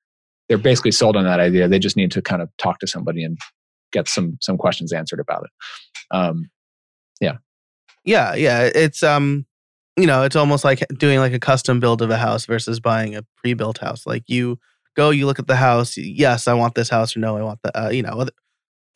they're 0.48 0.58
basically 0.58 0.90
sold 0.90 1.16
on 1.16 1.24
that 1.24 1.40
idea 1.40 1.68
they 1.68 1.78
just 1.78 1.96
need 1.96 2.10
to 2.10 2.20
kind 2.20 2.42
of 2.42 2.48
talk 2.58 2.78
to 2.78 2.86
somebody 2.86 3.22
and 3.22 3.38
get 3.92 4.08
some 4.08 4.38
some 4.40 4.56
questions 4.56 4.92
answered 4.92 5.20
about 5.20 5.44
it. 5.44 5.50
Um, 6.16 6.50
yeah, 7.20 7.36
yeah, 8.04 8.34
yeah. 8.34 8.70
It's 8.74 9.02
um, 9.02 9.46
you 9.96 10.06
know, 10.06 10.22
it's 10.22 10.36
almost 10.36 10.64
like 10.64 10.84
doing 10.96 11.18
like 11.18 11.32
a 11.32 11.40
custom 11.40 11.80
build 11.80 12.02
of 12.02 12.10
a 12.10 12.16
house 12.16 12.46
versus 12.46 12.80
buying 12.80 13.14
a 13.14 13.24
pre-built 13.36 13.78
house. 13.78 14.06
Like 14.06 14.24
you 14.26 14.58
go, 14.96 15.10
you 15.10 15.26
look 15.26 15.38
at 15.38 15.46
the 15.46 15.56
house. 15.56 15.96
Yes, 15.96 16.48
I 16.48 16.54
want 16.54 16.74
this 16.74 16.88
house, 16.88 17.16
or 17.16 17.20
no, 17.20 17.36
I 17.36 17.42
want 17.42 17.60
the. 17.62 17.84
Uh, 17.86 17.90
you 17.90 18.02
know, 18.02 18.26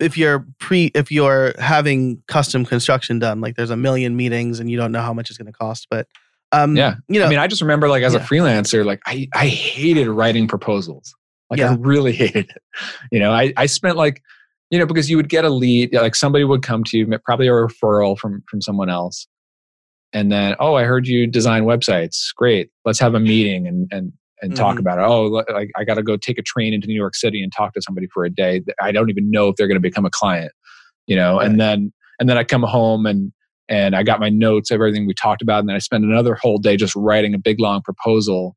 if 0.01 0.17
you're 0.17 0.47
pre, 0.59 0.87
if 0.95 1.11
you're 1.11 1.55
having 1.59 2.23
custom 2.27 2.65
construction 2.65 3.19
done, 3.19 3.41
like 3.41 3.57
there's 3.57 3.71
a 3.71 3.77
million 3.77 4.17
meetings 4.17 4.61
and 4.61 4.71
you 4.71 4.77
don't 4.77 4.93
know 4.93 5.03
how 5.03 5.13
much 5.13 5.31
it's 5.31 5.39
going 5.39 5.53
to 5.53 5.59
cost, 5.59 5.87
but. 5.91 6.07
Um, 6.55 6.77
yeah, 6.77 6.95
you 7.09 7.21
know, 7.21 7.27
I 7.27 7.29
mean, 7.29 7.39
I 7.39 7.47
just 7.47 7.63
remember 7.63 7.89
like 7.89 8.03
as 8.03 8.15
yeah. 8.15 8.21
a 8.21 8.23
freelancer, 8.23 8.85
like 8.85 9.01
I, 9.07 9.29
I 9.35 9.49
hated 9.49 10.09
writing 10.09 10.47
proposals. 10.47 11.15
Like 11.51 11.61
yeah. 11.61 11.73
I 11.73 11.75
really 11.75 12.13
hated 12.17 12.51
it. 12.51 12.63
You 13.11 13.21
know, 13.21 13.33
I, 13.33 13.53
I 13.57 13.67
spent 13.67 13.97
like 13.97 14.23
you 14.71 14.79
know, 14.79 14.87
because 14.87 15.09
you 15.11 15.17
would 15.17 15.29
get 15.29 15.45
a 15.45 15.51
lead, 15.51 15.95
like 15.95 16.15
somebody 16.15 16.45
would 16.45 16.63
come 16.63 16.83
to 16.85 16.97
you, 16.99 17.19
probably 17.25 17.49
a 17.49 17.53
referral 17.53 18.19
from 18.19 18.43
from 18.49 18.61
someone 18.61 18.91
else, 18.91 19.27
and 20.13 20.33
then, 20.33 20.55
oh, 20.59 20.75
I 20.75 20.85
heard 20.85 21.07
you 21.07 21.27
design 21.27 21.65
websites. 21.65 22.35
Great, 22.35 22.71
let's 22.85 22.99
have 23.01 23.15
a 23.15 23.21
meeting 23.21 23.67
and 23.67 23.89
and 23.91 24.13
and 24.41 24.53
mm-hmm. 24.53 24.63
talk 24.63 24.79
about 24.79 24.99
it. 24.99 25.03
Oh, 25.03 25.25
like 25.25 25.71
I 25.77 25.85
got 25.85 25.95
to 25.95 26.03
go 26.03 26.17
take 26.17 26.39
a 26.39 26.43
train 26.43 26.73
into 26.73 26.87
New 26.87 26.95
York 26.95 27.15
City 27.15 27.43
and 27.43 27.53
talk 27.53 27.75
to 27.75 27.83
somebody 27.83 28.07
for 28.13 28.25
a 28.25 28.31
day. 28.31 28.63
I 28.81 28.93
don't 28.93 29.11
even 29.11 29.31
know 29.31 29.49
if 29.49 29.57
they're 29.57 29.69
going 29.69 29.77
to 29.77 29.81
become 29.81 30.07
a 30.07 30.11
client, 30.11 30.53
you 31.07 31.17
know. 31.17 31.37
Right. 31.39 31.47
And 31.47 31.61
then 31.61 31.93
and 32.21 32.29
then 32.29 32.39
I 32.39 32.45
come 32.45 32.63
home 32.63 33.07
and 33.07 33.33
and 33.69 33.97
I 33.97 34.03
got 34.03 34.21
my 34.21 34.29
notes 34.29 34.71
of 34.71 34.77
everything 34.77 35.07
we 35.07 35.15
talked 35.15 35.43
about, 35.43 35.61
and 35.61 35.69
then 35.69 35.77
I 35.77 35.81
spend 35.81 36.05
another 36.05 36.35
whole 36.35 36.59
day 36.59 36.77
just 36.77 36.95
writing 36.95 37.35
a 37.35 37.39
big 37.39 37.61
long 37.61 37.83
proposal, 37.83 38.57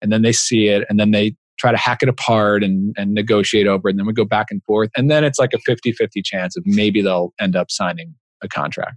and 0.00 0.12
then 0.12 0.22
they 0.22 0.32
see 0.32 0.68
it, 0.68 0.84
and 0.88 0.98
then 0.98 1.10
they 1.10 1.36
try 1.58 1.70
to 1.70 1.78
hack 1.78 2.02
it 2.02 2.08
apart 2.08 2.64
and, 2.64 2.94
and 2.98 3.14
negotiate 3.14 3.66
over 3.66 3.88
it. 3.88 3.92
And 3.92 3.98
then 3.98 4.06
we 4.06 4.12
go 4.12 4.24
back 4.24 4.46
and 4.50 4.62
forth. 4.64 4.90
And 4.96 5.10
then 5.10 5.24
it's 5.24 5.38
like 5.38 5.52
a 5.54 5.58
50 5.58 5.92
50 5.92 6.22
chance 6.22 6.56
of 6.56 6.64
maybe 6.66 7.02
they'll 7.02 7.32
end 7.40 7.56
up 7.56 7.70
signing 7.70 8.14
a 8.42 8.48
contract, 8.48 8.96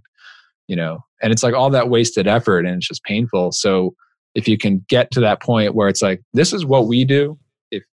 you 0.66 0.76
know? 0.76 1.04
And 1.22 1.32
it's 1.32 1.42
like 1.42 1.54
all 1.54 1.70
that 1.70 1.88
wasted 1.88 2.26
effort 2.26 2.66
and 2.66 2.76
it's 2.76 2.88
just 2.88 3.04
painful. 3.04 3.52
So 3.52 3.94
if 4.34 4.46
you 4.46 4.58
can 4.58 4.84
get 4.88 5.10
to 5.12 5.20
that 5.20 5.40
point 5.40 5.74
where 5.74 5.88
it's 5.88 6.02
like, 6.02 6.20
this 6.32 6.52
is 6.52 6.64
what 6.64 6.86
we 6.86 7.04
do. 7.04 7.38
If, 7.70 7.84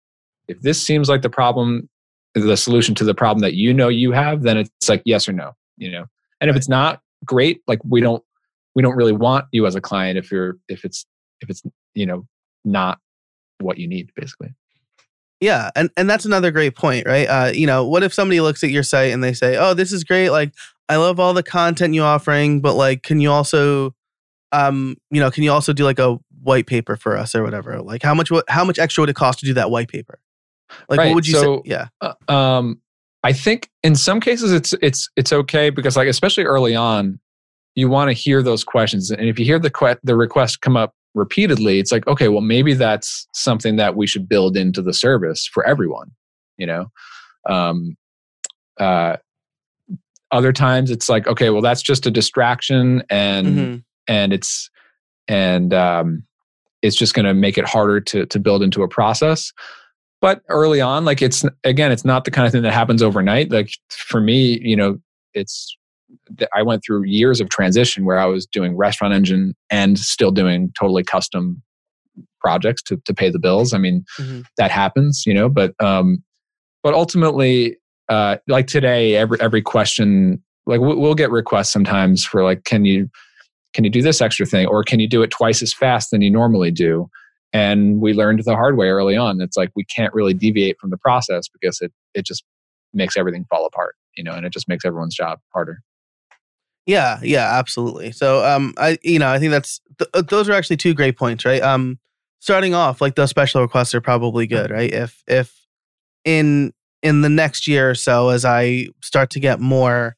if 0.47 0.61
this 0.61 0.82
seems 0.82 1.09
like 1.09 1.22
the 1.22 1.30
problem, 1.30 1.89
the 2.34 2.57
solution 2.57 2.95
to 2.95 3.03
the 3.03 3.16
problem 3.16 3.41
that 3.41 3.53
you 3.53 3.74
know 3.74 3.88
you 3.88 4.11
have, 4.11 4.43
then 4.43 4.57
it's 4.57 4.89
like 4.89 5.01
yes 5.05 5.30
or 5.30 5.34
no, 5.34 5.53
you 5.78 5.91
know? 5.91 6.05
And 6.41 6.49
if 6.49 6.55
it's 6.55 6.70
not 6.70 7.01
great, 7.24 7.61
like 7.68 7.80
we 7.84 8.01
don't, 8.01 8.24
we 8.76 8.82
don't 8.82 8.95
really 8.95 9.13
want 9.13 9.45
you 9.51 9.66
as 9.66 9.76
a 9.76 9.82
client 9.82 10.18
if 10.18 10.32
you're, 10.32 10.57
if 10.68 10.84
it's, 10.84 11.05
if 11.41 11.49
it's, 11.49 11.63
you 11.93 12.05
know, 12.05 12.26
not 12.63 12.99
what 13.59 13.78
you 13.78 13.88
need 13.88 14.11
basically. 14.16 14.53
Yeah 15.41 15.70
and 15.76 15.89
and 15.97 16.09
that's 16.09 16.26
another 16.26 16.49
great 16.49 16.76
point 16.76 17.05
right? 17.05 17.26
Uh 17.26 17.51
you 17.53 17.68
know 17.68 17.86
what 17.86 18.03
if 18.03 18.13
somebody 18.13 18.41
looks 18.41 18.63
at 18.63 18.70
your 18.70 18.84
site 18.84 19.13
and 19.13 19.24
they 19.24 19.34
say 19.34 19.57
oh 19.57 19.74
this 19.74 19.91
is 19.91 20.03
great 20.03 20.30
like 20.30 20.53
i 20.89 20.95
love 20.95 21.20
all 21.20 21.34
the 21.34 21.43
content 21.43 21.93
you're 21.93 22.05
offering 22.05 22.61
but 22.61 22.74
like 22.76 23.03
can 23.03 23.20
you 23.20 23.30
also 23.32 23.93
um 24.51 24.95
you 25.11 25.20
know 25.20 25.30
can 25.30 25.43
you 25.43 25.51
also 25.51 25.74
do 25.74 25.84
like 25.84 25.99
a 25.99 26.18
white 26.45 26.68
paper 26.68 26.95
for 26.95 27.18
us 27.18 27.36
or 27.36 27.43
whatever? 27.43 27.82
Like 27.82 28.03
how 28.03 28.13
much 28.13 28.32
what 28.32 28.45
how 28.47 28.63
much 28.63 28.80
extra 28.80 29.01
would 29.01 29.09
it 29.09 29.16
cost 29.16 29.39
to 29.39 29.45
do 29.45 29.53
that 29.55 29.72
white 29.72 29.89
paper? 29.89 30.20
Like 30.88 30.99
right. 30.99 31.07
what 31.07 31.16
would 31.16 31.28
you 31.28 31.34
so, 31.34 31.57
say 31.57 31.61
yeah. 31.66 31.88
uh, 32.01 32.13
um 32.32 32.82
i 33.26 33.34
think 33.34 33.69
in 33.84 33.95
some 33.95 34.21
cases 34.21 34.53
it's 34.53 34.73
it's 34.82 35.09
it's 35.17 35.34
okay 35.34 35.69
because 35.69 35.97
like 35.97 36.07
especially 36.07 36.45
early 36.45 36.76
on 36.76 37.19
you 37.76 37.89
want 37.89 38.09
to 38.09 38.13
hear 38.13 38.41
those 38.41 38.63
questions. 38.63 39.11
And 39.11 39.28
if 39.28 39.38
you 39.38 39.45
hear 39.45 39.59
the 39.59 39.69
que- 39.69 39.99
the 40.03 40.15
request 40.15 40.61
come 40.61 40.78
up 40.78 40.93
repeatedly 41.13 41.80
it's 41.80 41.93
like 41.93 42.05
okay 42.07 42.28
well 42.28 42.41
maybe 42.41 42.73
that's 42.73 43.26
something 43.34 43.78
that 43.78 43.95
we 43.95 44.05
should 44.05 44.28
build 44.28 44.57
into 44.57 44.82
the 44.82 44.93
service 44.93 45.47
for 45.47 45.65
everyone 45.65 46.11
you 46.57 46.65
know? 46.65 46.88
Um 47.49 47.95
uh 48.80 49.17
other 50.32 50.51
times 50.51 50.91
it's 50.91 51.07
like 51.07 51.26
okay 51.28 51.49
well 51.51 51.61
that's 51.61 51.82
just 51.82 52.05
a 52.05 52.11
distraction 52.11 53.01
and 53.09 53.47
mm-hmm. 53.47 53.76
and 54.07 54.34
it's 54.34 54.69
and 55.30 55.73
um 55.73 56.23
it's 56.82 56.97
just 56.97 57.13
going 57.13 57.26
to 57.26 57.34
make 57.34 57.57
it 57.57 57.65
harder 57.65 58.01
to 58.01 58.26
to 58.26 58.39
build 58.39 58.61
into 58.61 58.84
a 58.84 58.88
process 58.88 59.53
but 60.26 60.41
early 60.49 60.82
on 60.82 61.05
like 61.05 61.21
it's 61.21 61.45
again 61.63 61.91
it's 61.91 62.03
not 62.03 62.26
the 62.26 62.32
kind 62.32 62.47
of 62.47 62.51
thing 62.51 62.63
that 62.63 62.73
happens 62.73 63.03
overnight 63.03 63.51
like 63.51 63.69
for 63.91 64.19
me 64.19 64.59
you 64.63 64.76
know 64.76 64.97
it's 65.36 65.78
I 66.51 66.63
went 66.63 66.84
through 66.84 67.03
years 67.03 67.39
of 67.39 67.49
transition 67.49 68.05
where 68.05 68.17
I 68.17 68.26
was 68.26 68.47
doing 68.47 68.76
Restaurant 68.76 69.13
Engine 69.13 69.53
and 69.69 69.99
still 69.99 70.32
doing 70.32 70.71
totally 70.80 71.03
custom 71.03 71.61
projects 72.39 72.82
to 72.84 72.99
to 73.05 73.13
pay 73.13 73.30
the 73.30 73.38
bills. 73.38 73.71
I 73.71 73.78
mean, 73.78 74.03
mm-hmm. 74.19 74.41
that 74.57 74.71
happens, 74.71 75.26
you 75.28 75.34
know. 75.36 75.47
But 75.47 75.73
um, 75.80 76.23
but 76.82 76.95
ultimately, 76.95 77.78
uh, 78.09 78.38
like 78.47 78.65
today, 78.65 79.15
every 79.15 79.39
every 79.39 79.61
question, 79.61 80.43
like 80.65 80.80
we'll, 80.80 80.99
we'll 80.99 81.15
get 81.15 81.30
requests 81.30 81.71
sometimes 81.71 82.26
for 82.26 82.43
like, 82.43 82.63
can 82.63 82.84
you 82.84 83.09
can 83.76 83.84
you 83.84 83.91
do 83.91 84.01
this 84.01 84.21
extra 84.21 84.47
thing, 84.47 84.65
or 84.65 84.84
can 84.84 84.99
you 84.99 85.07
do 85.07 85.21
it 85.21 85.30
twice 85.30 85.61
as 85.61 85.73
fast 85.73 86.09
than 86.09 86.21
you 86.21 86.32
normally 86.32 86.71
do? 86.71 87.09
And 87.55 88.01
we 88.01 88.13
learned 88.13 88.43
the 88.43 88.53
hard 88.53 88.75
way 88.75 88.89
early 88.89 89.15
on. 89.15 89.39
It's 89.39 89.55
like 89.55 89.71
we 89.77 89.85
can't 89.85 90.13
really 90.13 90.33
deviate 90.33 90.77
from 90.77 90.89
the 90.89 90.97
process 90.97 91.47
because 91.47 91.79
it 91.79 91.93
it 92.13 92.25
just 92.25 92.43
makes 92.93 93.15
everything 93.15 93.45
fall 93.49 93.65
apart, 93.65 93.95
you 94.17 94.25
know, 94.25 94.33
and 94.33 94.45
it 94.45 94.51
just 94.51 94.67
makes 94.67 94.83
everyone's 94.83 95.15
job 95.15 95.39
harder. 95.53 95.79
Yeah, 96.85 97.19
yeah, 97.23 97.57
absolutely. 97.57 98.11
So, 98.11 98.45
um, 98.45 98.73
I, 98.77 98.97
you 99.03 99.19
know, 99.19 99.29
I 99.29 99.39
think 99.39 99.51
that's 99.51 99.79
th- 99.97 100.09
uh, 100.13 100.21
those 100.21 100.49
are 100.49 100.53
actually 100.53 100.77
two 100.77 100.93
great 100.93 101.17
points, 101.17 101.45
right? 101.45 101.61
Um, 101.61 101.97
starting 102.39 102.73
off, 102.75 102.99
like 102.99 103.15
those 103.15 103.29
special 103.29 103.61
requests 103.61 103.95
are 103.95 104.01
probably 104.01 104.47
good, 104.47 104.69
right? 104.69 104.91
If 104.91 105.23
if 105.25 105.65
in 106.25 106.73
in 107.01 107.21
the 107.21 107.29
next 107.29 107.67
year 107.69 107.89
or 107.89 107.95
so, 107.95 108.29
as 108.29 108.43
I 108.43 108.87
start 109.01 109.29
to 109.29 109.39
get 109.39 109.61
more 109.61 110.17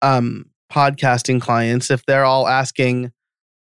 um 0.00 0.46
podcasting 0.72 1.38
clients, 1.40 1.90
if 1.90 2.06
they're 2.06 2.24
all 2.24 2.48
asking, 2.48 3.12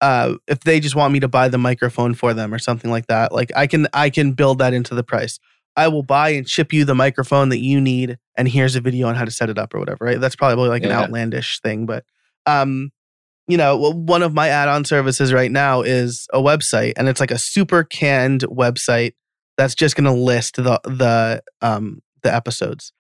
uh, 0.03 0.35
if 0.49 0.61
they 0.61 0.81
just 0.81 0.95
want 0.95 1.13
me 1.13 1.21
to 1.21 1.29
buy 1.29 1.49
the 1.49 1.59
microphone 1.59 2.13
for 2.13 2.35
them 2.35 2.53
or 2.53 2.59
something 2.59 2.91
like 2.91 3.07
that, 3.07 3.33
like 3.33 3.51
I 3.57 3.67
can 3.67 3.87
I 3.95 4.11
can 4.11 4.33
build 4.33 4.59
that 4.59 4.75
into 4.75 4.95
the 4.95 5.05
price. 5.05 5.39
I 5.77 5.89
will 5.89 6.03
buy 6.03 6.31
and 6.31 6.47
ship 6.47 6.73
you 6.73 6.85
the 6.85 6.95
microphone 6.95 7.49
that 7.49 7.61
you 7.61 7.81
need, 7.81 8.19
and 8.37 8.47
here's 8.47 8.77
a 8.77 8.81
video 8.81 9.09
on 9.09 9.15
how 9.15 9.25
to 9.25 9.31
set 9.31 9.49
it 9.49 9.57
up 9.57 9.73
or 9.75 9.79
whatever, 9.79 10.05
right? 10.05 10.21
That's 10.21 10.37
probably 10.37 10.69
like 10.69 10.83
yeah. 10.83 10.89
an 10.89 10.95
outlandish 11.05 11.61
thing, 11.61 11.87
but 11.87 12.05
um, 12.45 12.91
you 13.49 13.57
know, 13.57 13.77
one 13.77 14.23
of 14.23 14.35
my 14.35 14.49
add-on 14.49 14.85
services 14.85 15.33
right 15.33 15.51
now 15.51 15.83
is 15.83 16.27
a 16.33 16.41
website, 16.41 16.95
and 16.97 17.09
it's 17.09 17.21
like 17.21 17.31
a 17.31 17.39
super 17.39 17.85
canned 17.85 18.43
website 18.43 19.13
that's 19.57 19.75
just 19.75 19.97
going 19.97 20.05
to 20.05 20.13
list 20.13 20.57
the 20.57 20.81
the 20.85 21.43
um 21.61 22.03
the 22.23 22.35
episodes. 22.35 22.93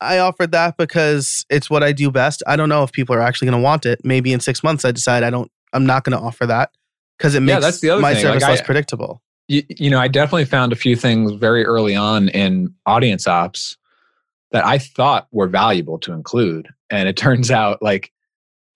I 0.00 0.18
offered 0.18 0.52
that 0.52 0.76
because 0.78 1.44
it's 1.50 1.68
what 1.68 1.82
I 1.82 1.92
do 1.92 2.10
best. 2.10 2.42
I 2.46 2.56
don't 2.56 2.70
know 2.70 2.82
if 2.82 2.92
people 2.92 3.14
are 3.14 3.20
actually 3.20 3.50
going 3.50 3.60
to 3.60 3.64
want 3.64 3.84
it. 3.84 4.00
Maybe 4.02 4.32
in 4.32 4.40
six 4.40 4.62
months, 4.62 4.84
I 4.84 4.92
decide 4.92 5.22
I 5.22 5.30
don't. 5.30 5.50
I'm 5.72 5.86
not 5.86 6.04
going 6.04 6.18
to 6.18 6.24
offer 6.24 6.46
that 6.46 6.70
because 7.18 7.34
it 7.34 7.40
makes 7.40 7.54
yeah, 7.54 7.60
that's 7.60 7.80
the 7.80 7.90
other 7.90 8.02
my 8.02 8.14
thing. 8.14 8.22
service 8.22 8.42
like 8.42 8.50
less 8.50 8.60
I, 8.60 8.64
predictable. 8.64 9.22
You, 9.48 9.62
you 9.68 9.90
know, 9.90 9.98
I 9.98 10.08
definitely 10.08 10.44
found 10.44 10.72
a 10.72 10.76
few 10.76 10.96
things 10.96 11.32
very 11.32 11.64
early 11.64 11.94
on 11.94 12.28
in 12.28 12.74
audience 12.86 13.26
ops 13.26 13.76
that 14.52 14.64
I 14.64 14.78
thought 14.78 15.28
were 15.30 15.48
valuable 15.48 15.98
to 16.00 16.12
include, 16.12 16.68
and 16.90 17.08
it 17.08 17.16
turns 17.16 17.50
out 17.50 17.82
like 17.82 18.12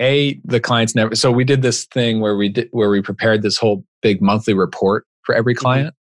a 0.00 0.40
the 0.44 0.60
clients 0.60 0.94
never. 0.94 1.14
So 1.14 1.30
we 1.30 1.44
did 1.44 1.62
this 1.62 1.84
thing 1.86 2.20
where 2.20 2.36
we 2.36 2.48
did 2.48 2.68
where 2.72 2.90
we 2.90 3.00
prepared 3.00 3.42
this 3.42 3.58
whole 3.58 3.84
big 4.02 4.20
monthly 4.20 4.54
report 4.54 5.06
for 5.22 5.34
every 5.34 5.54
mm-hmm. 5.54 5.62
client. 5.62 5.94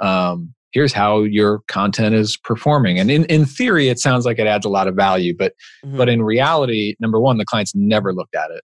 Mm-hmm. 0.00 0.06
Um, 0.06 0.54
here's 0.72 0.92
how 0.92 1.22
your 1.22 1.60
content 1.68 2.14
is 2.14 2.36
performing, 2.36 2.98
and 2.98 3.10
in 3.10 3.24
in 3.26 3.44
theory, 3.44 3.88
it 3.88 3.98
sounds 3.98 4.24
like 4.24 4.38
it 4.38 4.46
adds 4.46 4.66
a 4.66 4.70
lot 4.70 4.88
of 4.88 4.94
value, 4.94 5.34
but 5.36 5.54
mm-hmm. 5.84 5.96
but 5.96 6.08
in 6.08 6.22
reality, 6.22 6.94
number 7.00 7.18
one, 7.20 7.38
the 7.38 7.44
clients 7.44 7.74
never 7.74 8.12
looked 8.12 8.34
at 8.34 8.50
it, 8.50 8.62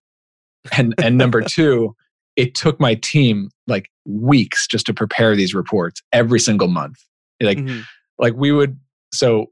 and 0.77 0.93
and 0.97 1.17
number 1.17 1.41
two. 1.41 1.95
It 2.35 2.55
took 2.55 2.79
my 2.79 2.95
team 2.95 3.49
like 3.67 3.89
weeks 4.05 4.65
just 4.65 4.85
to 4.85 4.93
prepare 4.93 5.35
these 5.35 5.53
reports 5.53 6.01
every 6.13 6.39
single 6.39 6.69
month. 6.69 6.95
Like, 7.41 7.57
mm-hmm. 7.57 7.81
like 8.17 8.33
we 8.35 8.53
would 8.53 8.79
so 9.13 9.47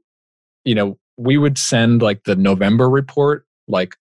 you 0.64 0.74
know 0.74 0.98
we 1.16 1.36
would 1.36 1.58
send 1.58 2.02
like 2.02 2.24
the 2.24 2.36
november 2.36 2.88
report 2.88 3.44
like 3.66 3.96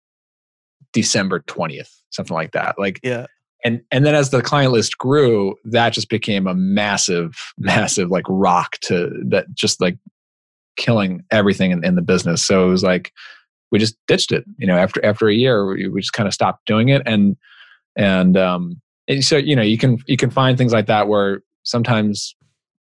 december 0.93 1.41
20th 1.41 1.91
something 2.11 2.35
like 2.35 2.53
that 2.53 2.75
like 2.79 3.01
yeah 3.03 3.27
and 3.65 3.81
and 3.91 4.05
then 4.05 4.15
as 4.15 4.31
the 4.31 4.43
client 4.43 4.73
list 4.73 4.99
grew 4.99 5.55
that 5.65 5.93
just 5.93 6.09
became 6.09 6.47
a 6.47 6.55
massive 6.55 7.35
massive 7.59 8.11
like 8.11 8.25
rock 8.29 8.79
to 8.81 9.11
that 9.27 9.47
just 9.55 9.81
like 9.81 9.99
killing 10.77 11.23
everything 11.31 11.71
in, 11.71 11.85
in 11.85 11.95
the 11.95 12.03
business 12.03 12.45
so 12.45 12.67
it 12.67 12.71
was 12.71 12.83
like 12.83 13.13
we 13.75 13.79
just 13.81 13.97
ditched 14.07 14.33
it 14.33 14.45
you 14.57 14.67
know 14.67 14.77
after 14.77 15.05
after 15.05 15.29
a 15.29 15.35
year 15.35 15.67
we, 15.67 15.89
we 15.89 16.01
just 16.01 16.13
kind 16.13 16.27
of 16.27 16.33
stopped 16.33 16.65
doing 16.67 16.89
it 16.89 17.03
and 17.05 17.37
and 17.97 18.37
um 18.37 18.81
and 19.09 19.25
so 19.25 19.37
you 19.37 19.57
know 19.57 19.63
you 19.63 19.77
can 19.77 19.99
you 20.07 20.17
can 20.17 20.31
find 20.31 20.57
things 20.57 20.73
like 20.73 20.87
that 20.87 21.09
where 21.09 21.43
sometimes 21.65 22.35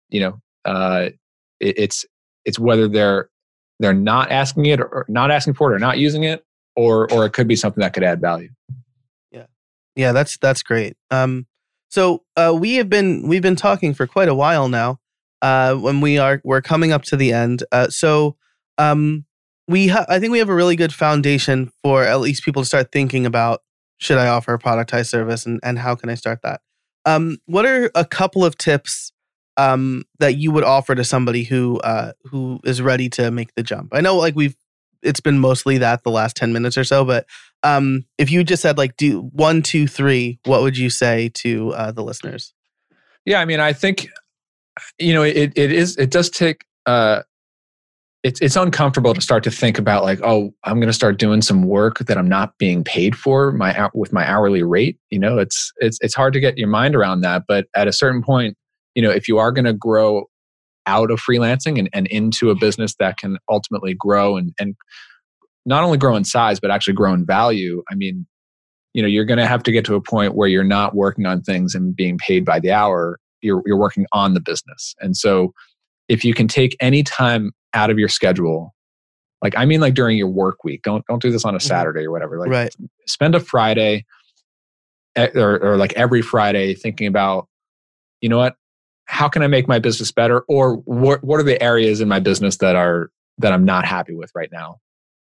you 0.08 0.20
know 0.20 0.40
uh 0.64 1.10
it, 1.60 1.78
it's 1.78 2.06
it's 2.44 2.58
whether 2.58 2.88
they're 2.88 3.28
they're 3.80 3.94
not 3.94 4.30
asking 4.30 4.66
it 4.66 4.80
or 4.80 5.04
not 5.08 5.30
asking 5.30 5.54
for 5.54 5.72
it 5.72 5.76
or 5.76 5.78
not 5.78 5.98
using 5.98 6.24
it, 6.24 6.44
or 6.76 7.10
or 7.12 7.26
it 7.26 7.32
could 7.32 7.48
be 7.48 7.56
something 7.56 7.80
that 7.80 7.92
could 7.92 8.02
add 8.02 8.20
value. 8.20 8.48
Yeah, 9.30 9.46
yeah, 9.94 10.12
that's 10.12 10.36
that's 10.38 10.62
great. 10.62 10.96
Um, 11.10 11.46
so 11.88 12.24
uh, 12.36 12.56
we 12.58 12.76
have 12.76 12.88
been 12.88 13.28
we've 13.28 13.42
been 13.42 13.56
talking 13.56 13.94
for 13.94 14.06
quite 14.06 14.28
a 14.28 14.34
while 14.34 14.68
now. 14.68 14.98
Uh, 15.40 15.76
when 15.76 16.00
we 16.00 16.18
are 16.18 16.40
we're 16.44 16.62
coming 16.62 16.90
up 16.90 17.02
to 17.04 17.16
the 17.16 17.32
end. 17.32 17.62
Uh, 17.70 17.88
so 17.88 18.36
um, 18.76 19.24
we 19.68 19.88
ha- 19.88 20.06
I 20.08 20.18
think 20.18 20.32
we 20.32 20.38
have 20.38 20.48
a 20.48 20.54
really 20.54 20.74
good 20.74 20.94
foundation 20.94 21.70
for 21.82 22.02
at 22.02 22.20
least 22.20 22.44
people 22.44 22.62
to 22.62 22.66
start 22.66 22.90
thinking 22.90 23.26
about 23.26 23.62
should 23.98 24.18
I 24.18 24.28
offer 24.28 24.54
a 24.54 24.58
productized 24.58 25.08
service 25.08 25.46
and 25.46 25.60
and 25.62 25.78
how 25.78 25.94
can 25.94 26.08
I 26.08 26.14
start 26.14 26.40
that. 26.42 26.62
Um, 27.04 27.38
what 27.46 27.66
are 27.66 27.90
a 27.94 28.04
couple 28.04 28.44
of 28.44 28.58
tips 28.58 29.12
um, 29.56 30.04
that 30.18 30.36
you 30.36 30.50
would 30.50 30.64
offer 30.64 30.94
to 30.94 31.04
somebody 31.04 31.44
who 31.44 31.78
uh, 31.80 32.12
who 32.24 32.60
is 32.64 32.82
ready 32.82 33.08
to 33.10 33.30
make 33.30 33.54
the 33.54 33.62
jump? 33.62 33.90
I 33.92 34.00
know 34.00 34.16
like 34.16 34.34
we've 34.34 34.56
it's 35.02 35.20
been 35.20 35.38
mostly 35.38 35.78
that 35.78 36.02
the 36.02 36.10
last 36.10 36.36
10 36.36 36.52
minutes 36.52 36.76
or 36.76 36.82
so 36.82 37.04
but 37.04 37.24
um, 37.62 38.04
if 38.18 38.32
you 38.32 38.42
just 38.42 38.62
said 38.62 38.78
like 38.78 38.96
do 38.96 39.30
one 39.32 39.62
two 39.62 39.86
three 39.86 40.40
what 40.44 40.62
would 40.62 40.76
you 40.76 40.90
say 40.90 41.30
to 41.34 41.72
uh, 41.74 41.92
the 41.92 42.02
listeners 42.02 42.52
yeah 43.24 43.40
i 43.40 43.44
mean 43.44 43.60
i 43.60 43.72
think 43.72 44.08
you 44.98 45.14
know 45.14 45.22
it, 45.22 45.52
it 45.56 45.72
is 45.72 45.96
it 45.96 46.10
does 46.10 46.30
take 46.30 46.64
uh, 46.86 47.22
it's 48.24 48.40
it's 48.40 48.56
uncomfortable 48.56 49.14
to 49.14 49.20
start 49.20 49.44
to 49.44 49.50
think 49.50 49.78
about 49.78 50.02
like 50.02 50.20
oh 50.22 50.52
i'm 50.64 50.80
going 50.80 50.88
to 50.88 50.92
start 50.92 51.18
doing 51.18 51.40
some 51.40 51.64
work 51.64 51.98
that 52.00 52.18
i'm 52.18 52.28
not 52.28 52.56
being 52.58 52.82
paid 52.82 53.16
for 53.16 53.52
my 53.52 53.88
with 53.94 54.12
my 54.12 54.28
hourly 54.28 54.62
rate 54.62 54.98
you 55.10 55.18
know? 55.18 55.38
It's 55.38 55.72
it's 55.78 55.98
it's 56.00 56.14
hard 56.14 56.32
to 56.32 56.40
get 56.40 56.58
your 56.58 56.68
mind 56.68 56.96
around 56.96 57.20
that 57.20 57.44
but 57.46 57.66
at 57.76 57.88
a 57.88 57.92
certain 57.92 58.22
point 58.22 58.56
you 58.94 59.02
know 59.02 59.10
if 59.10 59.28
you 59.28 59.38
are 59.38 59.52
going 59.52 59.64
to 59.64 59.72
grow 59.72 60.24
out 60.86 61.10
of 61.10 61.20
freelancing 61.20 61.78
and, 61.78 61.88
and 61.92 62.06
into 62.08 62.50
a 62.50 62.54
business 62.54 62.94
that 62.98 63.18
can 63.18 63.36
ultimately 63.50 63.94
grow 63.94 64.36
and, 64.36 64.54
and 64.58 64.74
not 65.66 65.84
only 65.84 65.98
grow 65.98 66.16
in 66.16 66.24
size 66.24 66.58
but 66.58 66.70
actually 66.70 66.94
grow 66.94 67.12
in 67.12 67.24
value 67.24 67.82
i 67.90 67.94
mean 67.94 68.26
you 68.94 69.02
know 69.02 69.08
you're 69.08 69.24
going 69.24 69.38
to 69.38 69.46
have 69.46 69.62
to 69.62 69.72
get 69.72 69.84
to 69.84 69.94
a 69.94 70.00
point 70.00 70.34
where 70.34 70.48
you're 70.48 70.64
not 70.64 70.94
working 70.94 71.26
on 71.26 71.40
things 71.42 71.74
and 71.74 71.94
being 71.94 72.18
paid 72.18 72.44
by 72.44 72.58
the 72.58 72.72
hour. 72.72 73.20
You're, 73.40 73.62
you're 73.64 73.78
working 73.78 74.06
on 74.12 74.34
the 74.34 74.40
business. 74.40 74.96
And 74.98 75.16
so 75.16 75.52
if 76.08 76.24
you 76.24 76.34
can 76.34 76.48
take 76.48 76.76
any 76.80 77.02
time 77.02 77.52
out 77.74 77.90
of 77.90 77.98
your 77.98 78.08
schedule 78.08 78.74
like 79.42 79.56
i 79.56 79.64
mean 79.64 79.80
like 79.80 79.94
during 79.94 80.16
your 80.16 80.28
work 80.28 80.64
week 80.64 80.82
don't 80.82 81.04
don't 81.06 81.22
do 81.22 81.30
this 81.30 81.44
on 81.44 81.54
a 81.54 81.58
mm-hmm. 81.58 81.66
saturday 81.66 82.04
or 82.04 82.10
whatever 82.10 82.38
like 82.38 82.50
right. 82.50 82.74
spend 83.06 83.34
a 83.34 83.40
friday 83.40 84.04
or, 85.16 85.58
or 85.62 85.76
like 85.76 85.92
every 85.94 86.22
friday 86.22 86.74
thinking 86.74 87.06
about 87.06 87.48
you 88.20 88.28
know 88.28 88.38
what 88.38 88.56
how 89.08 89.26
can 89.26 89.42
I 89.42 89.46
make 89.46 89.66
my 89.66 89.78
business 89.78 90.12
better? 90.12 90.44
Or 90.48 90.76
what, 90.84 91.24
what 91.24 91.40
are 91.40 91.44
the 91.44 91.60
areas 91.62 92.02
in 92.02 92.08
my 92.08 92.20
business 92.20 92.58
that 92.58 92.76
are, 92.76 93.10
that 93.38 93.54
I'm 93.54 93.64
not 93.64 93.86
happy 93.86 94.14
with 94.14 94.30
right 94.34 94.50
now? 94.52 94.80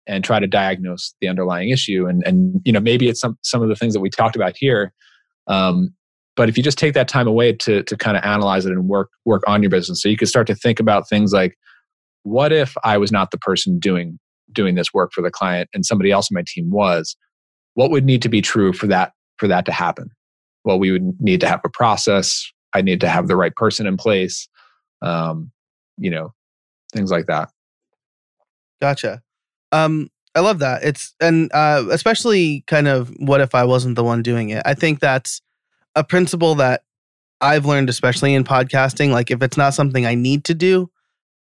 And 0.07 0.23
try 0.23 0.39
to 0.39 0.47
diagnose 0.47 1.15
the 1.21 1.27
underlying 1.27 1.71
issue. 1.71 2.07
And, 2.07 2.23
and, 2.25 2.61
you 2.65 2.73
know, 2.73 2.79
maybe 2.79 3.09
it's 3.09 3.21
some, 3.21 3.37
some 3.43 3.63
of 3.63 3.69
the 3.69 3.75
things 3.75 3.93
that 3.95 4.01
we 4.01 4.11
talked 4.11 4.37
about 4.37 4.55
here. 4.57 4.93
Um, 5.49 5.93
but 6.37 6.49
if 6.49 6.57
you 6.57 6.63
just 6.63 6.79
take 6.79 6.95
that 6.95 7.09
time 7.09 7.27
away 7.27 7.53
to, 7.53 7.83
to 7.85 7.97
kind 7.97 8.17
of 8.17 8.25
analyze 8.25 8.67
it 8.67 8.73
and 8.73 8.89
work, 8.89 9.11
work 9.25 9.43
on 9.47 9.63
your 9.63 9.71
business, 9.71 10.03
so 10.03 10.09
you 10.09 10.17
can 10.17 10.27
start 10.27 10.47
to 10.47 10.55
think 10.55 10.81
about 10.81 11.09
things 11.09 11.33
like, 11.33 11.57
what 12.23 12.53
if 12.53 12.77
I 12.85 12.99
was 12.99 13.13
not 13.13 13.31
the 13.31 13.39
person 13.39 13.79
doing, 13.79 14.19
doing 14.53 14.75
this 14.75 14.93
work 14.95 15.13
for 15.13 15.23
the 15.23 15.31
client 15.31 15.69
and 15.75 15.85
somebody 15.85 16.11
else 16.11 16.31
in 16.31 16.35
my 16.35 16.45
team 16.47 16.71
was, 16.71 17.17
what 17.75 17.91
would 17.91 18.05
need 18.05 18.23
to 18.23 18.29
be 18.29 18.41
true 18.41 18.73
for 18.73 18.87
that, 18.87 19.13
for 19.37 19.49
that 19.49 19.67
to 19.67 19.73
happen? 19.73 20.09
Well, 20.65 20.79
we 20.79 20.91
would 20.91 21.21
need 21.21 21.41
to 21.43 21.49
have 21.49 21.61
a 21.65 21.69
process 21.69 22.51
I 22.75 22.83
need 22.83 23.01
to 23.03 23.09
have 23.09 23.29
the 23.29 23.37
right 23.37 23.55
person 23.55 23.87
in 23.87 23.97
place. 23.97 24.49
Um, 25.01 25.53
you 25.97 26.11
know, 26.11 26.35
things 26.93 27.11
like 27.11 27.27
that. 27.27 27.51
Gotcha. 28.83 29.23
Um, 29.71 30.11
I 30.35 30.41
love 30.41 30.59
that. 30.59 30.83
It's 30.83 31.15
and 31.21 31.51
uh, 31.55 31.85
especially 31.91 32.65
kind 32.67 32.89
of 32.89 33.15
what 33.19 33.41
if 33.41 33.55
I 33.55 33.65
wasn't 33.65 33.95
the 33.95 34.05
one 34.05 34.23
doing 34.23 34.51
it. 34.51 34.63
I 34.65 34.75
think 34.75 34.99
that's 34.99 35.41
a 35.95 36.05
principle 36.05 36.55
that 36.57 36.83
I've 37.41 37.67
learned, 37.67 37.89
especially 37.89 38.35
in 38.35 38.45
podcasting. 38.45 39.11
Like 39.11 39.31
if 39.31 39.43
it's 39.43 39.57
not 39.57 39.75
something 39.75 40.07
I 40.07 40.15
need 40.15 40.45
to 40.45 40.55
do, 40.55 40.91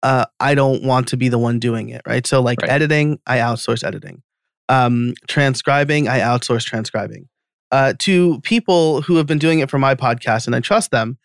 uh, 0.03 0.27
I 0.41 0.55
don't 0.55 0.83
want 0.83 1.09
to 1.09 1.17
be 1.17 1.29
the 1.29 1.39
one 1.39 1.59
doing 1.59 1.89
it. 1.91 2.03
Right. 2.07 2.27
So 2.27 2.41
like 2.41 2.61
right. 2.63 2.71
editing, 2.71 3.21
I 3.27 3.39
outsource 3.39 3.85
editing. 3.85 4.23
Um, 4.69 5.15
transcribing, 5.29 6.09
I 6.09 6.21
outsource 6.21 6.65
transcribing 6.65 7.29
uh, 7.73 7.95
to 8.01 8.41
people 8.43 9.03
who 9.03 9.17
have 9.17 9.27
been 9.27 9.39
doing 9.39 9.59
it 9.59 9.71
for 9.71 9.79
my 9.79 9.95
podcast 9.95 10.47
and 10.47 10.55
I 10.55 10.61
trust 10.61 10.91
them. 10.91 11.19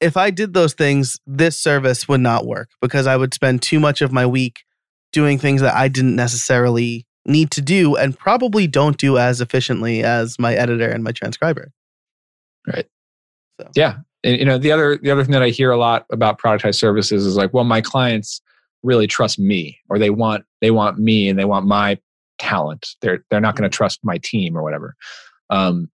If 0.00 0.16
I 0.16 0.30
did 0.30 0.52
those 0.52 0.74
things, 0.74 1.20
this 1.26 1.58
service 1.58 2.08
would 2.08 2.20
not 2.20 2.44
work 2.44 2.70
because 2.80 3.06
I 3.06 3.16
would 3.16 3.32
spend 3.32 3.62
too 3.62 3.78
much 3.78 4.02
of 4.02 4.12
my 4.12 4.26
week 4.26 4.64
doing 5.12 5.38
things 5.38 5.60
that 5.60 5.74
I 5.74 5.88
didn't 5.88 6.16
necessarily 6.16 7.06
need 7.24 7.52
to 7.52 7.62
do 7.62 7.94
and 7.96 8.18
probably 8.18 8.66
don't 8.66 8.98
do 8.98 9.16
as 9.16 9.40
efficiently 9.40 10.02
as 10.02 10.38
my 10.38 10.54
editor 10.54 10.88
and 10.88 11.04
my 11.04 11.12
transcriber. 11.12 11.70
Right. 12.66 12.86
So. 13.60 13.68
Yeah. 13.74 13.96
And, 14.24 14.38
you 14.38 14.44
know, 14.44 14.58
the 14.58 14.72
other 14.72 14.98
the 15.02 15.10
other 15.10 15.24
thing 15.24 15.32
that 15.32 15.42
I 15.42 15.48
hear 15.48 15.70
a 15.70 15.76
lot 15.76 16.06
about 16.10 16.40
productized 16.40 16.76
services 16.76 17.26
is 17.26 17.36
like, 17.36 17.52
well, 17.52 17.64
my 17.64 17.80
clients 17.80 18.40
really 18.82 19.06
trust 19.06 19.38
me 19.38 19.78
or 19.88 19.98
they 19.98 20.10
want 20.10 20.44
they 20.60 20.70
want 20.70 20.98
me 20.98 21.28
and 21.28 21.38
they 21.38 21.44
want 21.44 21.66
my 21.66 21.98
talent. 22.38 22.88
They're 23.00 23.24
they're 23.30 23.40
not 23.40 23.56
going 23.56 23.68
to 23.68 23.74
mm-hmm. 23.74 23.78
trust 23.78 24.00
my 24.02 24.18
team 24.18 24.56
or 24.56 24.62
whatever. 24.62 24.94
Um, 25.50 25.90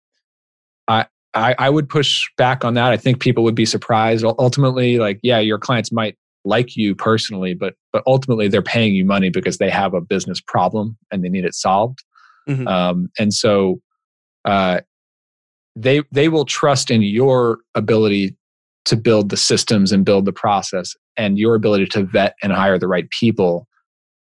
I, 0.88 1.06
I, 1.34 1.56
I 1.58 1.70
would 1.70 1.90
push 1.90 2.26
back 2.38 2.64
on 2.64 2.74
that. 2.76 2.92
I 2.92 2.98
think 2.98 3.20
people 3.20 3.44
would 3.44 3.56
be 3.56 3.66
surprised. 3.66 4.24
Ultimately, 4.24 4.98
like, 4.98 5.20
yeah, 5.24 5.40
your 5.40 5.58
clients 5.58 5.92
might 5.92 6.18
like 6.46 6.76
you 6.76 6.96
personally, 6.96 7.54
but 7.54 7.76
but 7.92 8.04
ultimately 8.08 8.48
they're 8.48 8.62
paying 8.62 8.96
you 8.96 9.06
money 9.06 9.30
because 9.30 9.58
they 9.58 9.70
have 9.70 9.94
a 9.94 10.02
business 10.02 10.42
problem 10.42 10.98
and 11.12 11.24
they 11.24 11.30
need 11.30 11.46
it 11.46 11.54
solved. 11.54 12.04
Mm-hmm. 12.48 12.68
Um, 12.68 13.10
and 13.20 13.34
so 13.34 13.82
uh, 14.46 14.82
they 15.78 16.02
they 16.12 16.28
will 16.28 16.46
trust 16.46 16.90
in 16.90 17.02
your 17.02 17.60
ability 17.76 18.36
to 18.86 18.96
build 18.96 19.30
the 19.30 19.38
systems 19.38 19.92
and 19.92 20.06
build 20.06 20.26
the 20.26 20.34
process 20.34 20.96
and 21.16 21.38
your 21.38 21.56
ability 21.56 21.86
to 21.86 22.04
vet 22.04 22.36
and 22.42 22.52
hire 22.52 22.80
the 22.80 22.88
right 22.88 23.10
people 23.10 23.68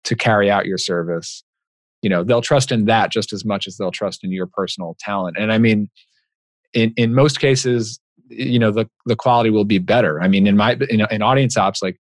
to 0.05 0.17
carry 0.17 0.51
out 0.51 0.67
your 0.67 0.79
service. 0.79 1.45
You 2.03 2.11
know 2.11 2.25
they'll 2.25 2.43
trust 2.43 2.73
in 2.73 2.87
that 2.87 3.11
just 3.11 3.33
as 3.33 3.45
much 3.45 3.67
as 3.67 3.77
they'll 3.77 3.93
trust 3.93 4.25
in 4.25 4.33
your 4.33 4.47
personal 4.47 4.97
talent. 4.99 5.37
And 5.39 5.53
i 5.53 5.59
mean 5.59 5.89
in 6.73 6.93
in 6.97 7.15
most 7.15 7.41
cases 7.41 8.01
you 8.29 8.59
know 8.59 8.73
the 8.73 8.89
the 9.07 9.17
quality 9.17 9.51
will 9.51 9.65
be 9.65 9.79
better. 9.79 10.21
I 10.21 10.29
mean 10.29 10.47
in 10.47 10.57
my 10.57 10.77
in, 10.91 11.07
in 11.11 11.23
audience 11.23 11.57
ops 11.57 11.83
like 11.83 11.99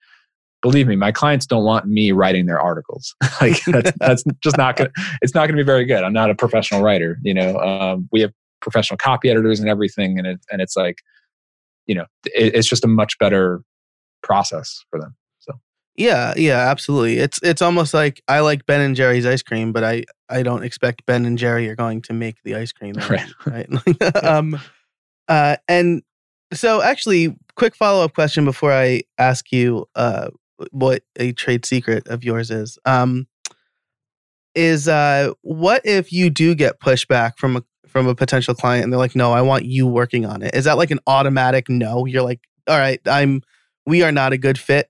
believe 0.61 0.87
me 0.87 0.95
my 0.95 1.11
clients 1.11 1.45
don't 1.45 1.63
want 1.63 1.87
me 1.87 2.11
writing 2.11 2.45
their 2.45 2.61
articles. 2.61 3.15
Like 3.41 3.63
that's, 3.65 3.91
that's 3.99 4.23
just 4.43 4.57
not 4.57 4.75
gonna 4.75 4.91
it's 5.21 5.33
not 5.33 5.47
gonna 5.47 5.57
be 5.57 5.63
very 5.63 5.85
good. 5.85 6.03
I'm 6.03 6.13
not 6.13 6.29
a 6.29 6.35
professional 6.35 6.81
writer 6.83 7.17
you 7.23 7.33
know 7.33 7.57
um, 7.57 8.07
we 8.11 8.21
have 8.21 8.31
professional 8.61 8.97
copy 8.97 9.29
editors 9.29 9.59
and 9.59 9.69
everything 9.69 10.17
and 10.17 10.27
it 10.27 10.39
and 10.51 10.61
it's 10.61 10.75
like 10.75 10.97
you 11.85 11.95
know 11.95 12.05
it, 12.25 12.55
it's 12.55 12.67
just 12.67 12.83
a 12.83 12.87
much 12.87 13.17
better 13.19 13.61
process 14.21 14.83
for 14.89 14.99
them 14.99 15.15
So 15.39 15.53
yeah, 15.95 16.33
yeah, 16.37 16.69
absolutely. 16.69 17.17
It's 17.17 17.39
it's 17.43 17.61
almost 17.61 17.93
like 17.93 18.21
I 18.27 18.39
like 18.39 18.65
Ben 18.65 18.81
and 18.81 18.95
Jerry's 18.95 19.25
ice 19.25 19.41
cream, 19.41 19.71
but 19.71 19.83
I 19.83 20.03
I 20.29 20.43
don't 20.43 20.63
expect 20.63 21.05
Ben 21.05 21.25
and 21.25 21.37
Jerry 21.37 21.69
are 21.69 21.75
going 21.75 22.01
to 22.03 22.13
make 22.13 22.37
the 22.43 22.55
ice 22.55 22.71
cream, 22.71 22.95
right? 23.09 23.29
right? 23.45 23.67
um, 24.23 24.59
uh, 25.27 25.57
and 25.67 26.01
so 26.53 26.81
actually, 26.81 27.35
quick 27.55 27.75
follow 27.75 28.03
up 28.03 28.13
question 28.13 28.45
before 28.45 28.71
I 28.73 29.01
ask 29.17 29.51
you 29.51 29.87
uh 29.95 30.29
what 30.71 31.03
a 31.17 31.31
trade 31.33 31.65
secret 31.65 32.07
of 32.07 32.23
yours 32.23 32.51
is. 32.51 32.77
Um, 32.85 33.27
is 34.55 34.87
uh, 34.87 35.33
what 35.41 35.81
if 35.85 36.11
you 36.11 36.29
do 36.29 36.55
get 36.55 36.79
pushback 36.79 37.37
from 37.37 37.55
a 37.55 37.63
from 37.89 38.07
a 38.07 38.15
potential 38.15 38.53
client 38.53 38.83
and 38.83 38.93
they're 38.93 38.99
like, 38.99 39.15
no, 39.15 39.31
I 39.31 39.41
want 39.41 39.65
you 39.65 39.87
working 39.87 40.25
on 40.25 40.41
it. 40.41 40.55
Is 40.55 40.65
that 40.65 40.77
like 40.77 40.91
an 40.91 40.99
automatic 41.07 41.69
no? 41.69 42.05
You're 42.05 42.23
like, 42.23 42.41
all 42.67 42.77
right, 42.77 43.01
I'm 43.05 43.41
we 43.85 44.03
are 44.03 44.11
not 44.11 44.33
a 44.33 44.37
good 44.37 44.57
fit. 44.57 44.89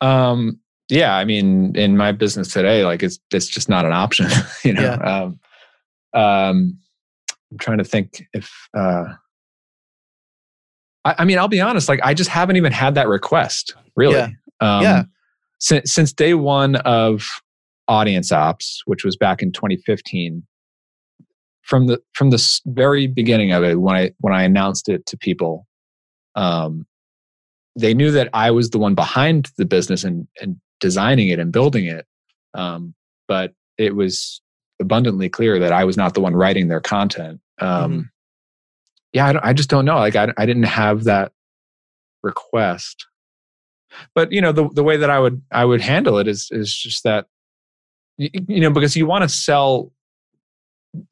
um 0.00 0.60
yeah, 0.88 1.14
I 1.14 1.24
mean, 1.24 1.76
in 1.76 1.96
my 1.96 2.12
business 2.12 2.48
today, 2.48 2.84
like 2.84 3.02
it's 3.02 3.18
it's 3.32 3.46
just 3.46 3.68
not 3.68 3.84
an 3.84 3.92
option. 3.92 4.28
you 4.64 4.72
know. 4.72 4.82
Yeah. 4.82 4.94
Um, 4.94 5.40
um, 6.14 6.78
I'm 7.50 7.58
trying 7.58 7.78
to 7.78 7.84
think 7.84 8.24
if. 8.32 8.50
Uh, 8.76 9.04
I, 11.04 11.16
I, 11.18 11.24
mean, 11.24 11.38
I'll 11.38 11.48
be 11.48 11.60
honest. 11.60 11.88
Like, 11.88 12.00
I 12.02 12.14
just 12.14 12.30
haven't 12.30 12.56
even 12.56 12.72
had 12.72 12.94
that 12.96 13.08
request. 13.08 13.74
Really. 13.96 14.14
Yeah. 14.14 14.28
Um, 14.60 14.82
yeah. 14.82 15.02
Since 15.60 15.92
since 15.92 16.12
day 16.12 16.34
one 16.34 16.76
of 16.76 17.26
Audience 17.86 18.32
Ops, 18.32 18.82
which 18.86 19.04
was 19.04 19.16
back 19.16 19.42
in 19.42 19.52
2015, 19.52 20.42
from 21.68 21.86
the 21.86 22.00
from 22.14 22.30
the 22.30 22.60
very 22.66 23.06
beginning 23.06 23.52
of 23.52 23.62
it, 23.62 23.78
when 23.80 23.94
I 23.94 24.10
when 24.20 24.32
I 24.32 24.42
announced 24.42 24.88
it 24.88 25.04
to 25.06 25.16
people, 25.16 25.66
um, 26.34 26.86
they 27.76 27.92
knew 27.92 28.10
that 28.10 28.30
I 28.32 28.50
was 28.50 28.70
the 28.70 28.78
one 28.78 28.94
behind 28.94 29.50
the 29.58 29.66
business 29.66 30.02
and 30.02 30.26
and 30.40 30.56
designing 30.80 31.28
it 31.28 31.38
and 31.38 31.52
building 31.52 31.84
it. 31.84 32.06
Um, 32.54 32.94
but 33.28 33.52
it 33.76 33.94
was 33.94 34.40
abundantly 34.80 35.28
clear 35.28 35.58
that 35.58 35.72
I 35.72 35.84
was 35.84 35.96
not 35.96 36.14
the 36.14 36.20
one 36.20 36.34
writing 36.34 36.68
their 36.68 36.80
content. 36.80 37.40
Um, 37.60 37.92
mm-hmm. 37.92 38.00
Yeah, 39.12 39.26
I, 39.26 39.50
I, 39.50 39.52
just 39.52 39.68
don't 39.68 39.84
know. 39.84 39.96
Like 39.96 40.16
I, 40.16 40.32
I 40.36 40.46
didn't 40.46 40.64
have 40.64 41.04
that 41.04 41.32
request. 42.22 43.06
But 44.14 44.32
you 44.32 44.40
know, 44.40 44.52
the 44.52 44.68
the 44.70 44.82
way 44.82 44.96
that 44.96 45.10
I 45.10 45.18
would 45.18 45.42
I 45.52 45.64
would 45.64 45.82
handle 45.82 46.18
it 46.18 46.28
is 46.28 46.48
is 46.50 46.74
just 46.74 47.04
that 47.04 47.26
you, 48.16 48.30
you 48.48 48.60
know 48.60 48.70
because 48.70 48.96
you 48.96 49.06
want 49.06 49.22
to 49.22 49.28
sell 49.28 49.92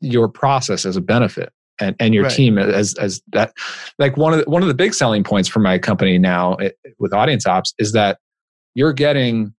your 0.01 0.29
process 0.29 0.87
as 0.87 0.97
a 0.97 1.01
benefit 1.01 1.53
and, 1.81 1.97
and 2.01 2.14
your 2.14 2.24
right. 2.24 2.33
team 2.33 2.59
as 2.59 2.95
as 2.95 3.22
that 3.33 3.53
like 3.99 4.16
one 4.16 4.33
of 4.33 4.45
the, 4.45 4.51
one 4.51 4.62
of 4.62 4.68
the 4.68 4.74
big 4.74 4.95
selling 4.95 5.22
points 5.22 5.49
for 5.49 5.61
my 5.61 5.79
company 5.79 6.18
now 6.18 6.55
it, 6.55 6.79
eh, 6.87 6.91
with 6.99 7.12
audience 7.12 7.47
ops 7.47 7.74
is 7.79 7.93
that 7.93 8.18
you're 8.74 8.93
getting 8.93 9.55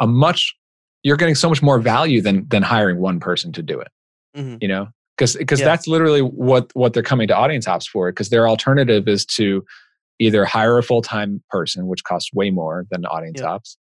a 0.00 0.06
much 0.06 0.54
you're 1.02 1.16
getting 1.16 1.34
so 1.34 1.48
much 1.48 1.62
more 1.62 1.78
value 1.78 2.20
than 2.20 2.46
than 2.48 2.62
hiring 2.62 2.98
one 2.98 3.20
person 3.20 3.52
to 3.52 3.62
do 3.62 3.80
it 3.80 3.88
mm-hmm. 4.36 4.56
you 4.60 4.68
know 4.68 4.88
because 5.16 5.36
because 5.36 5.60
yeah. 5.60 5.66
that's 5.66 5.86
literally 5.86 6.20
what 6.20 6.70
what 6.74 6.92
they're 6.92 7.02
coming 7.02 7.28
to 7.28 7.36
audience 7.36 7.68
ops 7.68 7.86
for 7.86 8.10
because 8.10 8.30
their 8.30 8.48
alternative 8.48 9.06
is 9.06 9.24
to 9.24 9.64
either 10.18 10.44
hire 10.44 10.76
a 10.78 10.82
full-time 10.82 11.42
person 11.48 11.86
which 11.86 12.04
costs 12.04 12.30
way 12.34 12.50
more 12.50 12.86
than 12.90 13.04
audience 13.06 13.40
yeah. 13.40 13.46
ops 13.46 13.76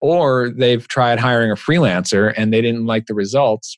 or 0.00 0.50
they've 0.56 0.86
tried 0.88 1.18
hiring 1.18 1.50
a 1.50 1.54
freelancer 1.54 2.32
and 2.36 2.52
they 2.52 2.62
didn't 2.62 2.86
like 2.86 3.06
the 3.06 3.14
results 3.14 3.76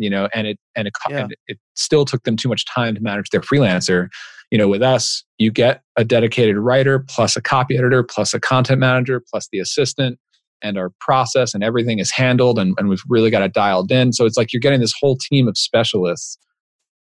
you 0.00 0.10
know 0.10 0.28
and 0.34 0.46
it 0.46 0.58
and 0.74 0.88
it, 0.88 0.94
yeah. 1.08 1.18
and 1.18 1.36
it 1.46 1.58
still 1.74 2.04
took 2.04 2.22
them 2.24 2.36
too 2.36 2.48
much 2.48 2.64
time 2.66 2.94
to 2.94 3.00
manage 3.00 3.30
their 3.30 3.42
freelancer. 3.42 4.08
You 4.50 4.58
know 4.58 4.66
with 4.66 4.82
us 4.82 5.22
you 5.38 5.50
get 5.50 5.82
a 5.96 6.04
dedicated 6.04 6.56
writer 6.56 6.98
plus 6.98 7.36
a 7.36 7.42
copy 7.42 7.76
editor 7.76 8.02
plus 8.02 8.34
a 8.34 8.40
content 8.40 8.80
manager 8.80 9.22
plus 9.30 9.48
the 9.52 9.60
assistant 9.60 10.18
and 10.62 10.76
our 10.76 10.90
process 11.00 11.54
and 11.54 11.62
everything 11.62 11.98
is 11.98 12.10
handled 12.10 12.58
and, 12.58 12.74
and 12.78 12.88
we've 12.88 13.02
really 13.08 13.30
got 13.30 13.42
it 13.42 13.54
dialed 13.54 13.90
in. 13.90 14.12
So 14.12 14.26
it's 14.26 14.36
like 14.36 14.52
you're 14.52 14.60
getting 14.60 14.80
this 14.80 14.92
whole 14.98 15.16
team 15.16 15.46
of 15.46 15.56
specialists 15.56 16.38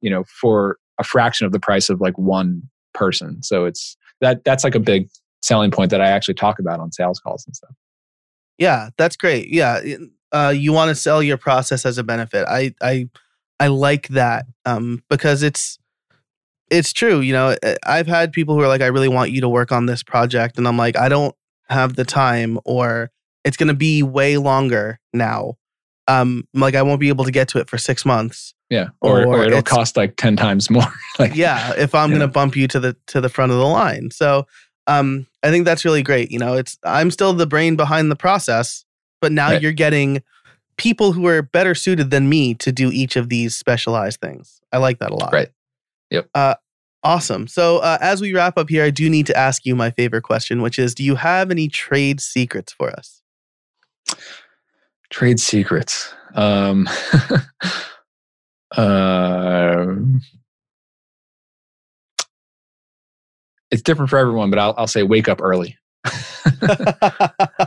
you 0.02 0.10
know 0.10 0.24
for 0.42 0.78
a 1.00 1.04
fraction 1.04 1.46
of 1.46 1.52
the 1.52 1.60
price 1.60 1.90
of 1.90 2.02
like 2.02 2.18
one 2.18 2.62
person. 2.94 3.42
So 3.42 3.66
it's 3.66 3.98
that 4.22 4.44
that's 4.44 4.64
like 4.64 4.76
a 4.76 4.80
big 4.80 5.08
selling 5.42 5.72
point 5.72 5.90
that 5.90 6.02
i 6.02 6.08
actually 6.10 6.34
talk 6.34 6.60
about 6.60 6.82
on 6.82 6.92
sales 6.92 7.20
calls 7.20 7.46
and 7.48 7.56
stuff. 7.56 7.74
Yeah 8.58 8.90
that's 8.98 9.16
great. 9.16 9.48
Yeah 9.50 9.80
uh, 10.32 10.54
you 10.56 10.72
want 10.72 10.90
to 10.90 10.96
sell 10.96 11.24
your 11.24 11.38
process 11.38 11.86
as 11.86 11.98
a 11.98 12.04
benefit 12.04 12.46
i 12.48 12.74
i 12.82 13.08
i 13.60 13.68
like 13.68 14.08
that 14.10 14.46
um 14.66 15.04
because 15.10 15.44
it's 15.44 15.80
it's 16.70 16.94
true 16.94 17.20
you 17.20 17.34
know 17.34 17.56
eh, 17.64 17.76
i've 17.86 18.08
had 18.08 18.32
people 18.32 18.56
who 18.56 18.62
are 18.62 18.68
like 18.68 18.82
i 18.82 18.88
really 18.88 19.08
want 19.08 19.32
you 19.32 19.42
to 19.42 19.50
work 19.50 19.72
on 19.72 19.86
this 19.86 20.04
project 20.04 20.58
and 20.58 20.68
i'm 20.68 20.78
like 20.78 20.98
i 20.98 21.10
don't 21.10 21.36
have 21.70 21.96
the 21.96 22.06
time 22.06 22.60
or 22.66 23.12
it's 23.46 23.58
going 23.58 23.68
to 23.68 23.74
be 23.74 24.04
way 24.04 24.38
longer 24.38 25.00
now. 25.14 25.56
Um, 26.08 26.48
like 26.54 26.76
I 26.76 26.82
won't 26.82 27.00
be 27.00 27.10
able 27.10 27.26
to 27.26 27.32
get 27.32 27.48
to 27.50 27.60
it 27.60 27.70
for 27.70 27.78
six 27.78 28.06
months. 28.06 28.54
Yeah, 28.70 28.90
or, 29.02 29.24
or, 29.24 29.40
or 29.40 29.44
it'll 29.44 29.64
cost 29.64 29.98
like 29.98 30.16
ten 30.16 30.36
times 30.36 30.70
more. 30.70 30.84
like, 31.20 31.36
yeah, 31.36 31.74
if 31.78 31.96
I'm 31.96 32.10
going 32.10 32.22
to 32.22 32.28
bump 32.28 32.56
you 32.56 32.68
to 32.68 32.80
the 32.80 32.96
to 33.08 33.22
the 33.22 33.30
front 33.30 33.52
of 33.52 33.58
the 33.58 33.66
line. 33.66 34.12
So, 34.12 34.46
um, 34.86 35.28
I 35.44 35.50
think 35.50 35.66
that's 35.66 35.86
really 35.86 36.04
great. 36.04 36.32
You 36.32 36.40
know, 36.40 36.54
it's 36.54 36.78
I'm 36.84 37.10
still 37.10 37.34
the 37.34 37.48
brain 37.48 37.76
behind 37.76 38.12
the 38.12 38.16
process, 38.16 38.86
but 39.22 39.32
now 39.32 39.50
right. 39.52 39.62
you're 39.62 39.72
getting 39.72 40.22
people 40.78 41.12
who 41.12 41.28
are 41.28 41.42
better 41.42 41.76
suited 41.76 42.10
than 42.10 42.30
me 42.30 42.54
to 42.56 42.72
do 42.72 42.90
each 42.92 43.16
of 43.16 43.30
these 43.30 43.56
specialized 43.56 44.20
things. 44.22 44.62
I 44.72 44.78
like 44.78 45.00
that 45.00 45.12
a 45.12 45.16
lot. 45.16 45.34
Right. 45.34 45.50
Yep. 46.10 46.30
Uh, 46.34 46.56
awesome. 47.04 47.48
So 47.48 47.80
uh, 47.80 47.98
as 48.02 48.22
we 48.22 48.34
wrap 48.34 48.58
up 48.58 48.70
here, 48.70 48.84
I 48.84 48.90
do 48.90 49.10
need 49.10 49.28
to 49.28 49.38
ask 49.38 49.66
you 49.66 49.76
my 49.76 49.92
favorite 49.92 50.24
question, 50.24 50.62
which 50.62 50.80
is, 50.80 50.96
do 50.96 51.04
you 51.04 51.16
have 51.16 51.52
any 51.52 51.68
trade 51.68 52.22
secrets 52.22 52.72
for 52.72 52.90
us? 52.92 53.22
Trade 55.10 55.40
secrets. 55.40 56.14
Um, 56.34 56.88
uh, 58.72 59.86
it's 63.72 63.82
different 63.82 64.10
for 64.10 64.18
everyone, 64.18 64.50
but 64.50 64.60
I'll, 64.60 64.74
I'll 64.78 64.88
say 64.88 65.04
wake 65.04 65.28
up 65.28 65.42
early. 65.42 65.78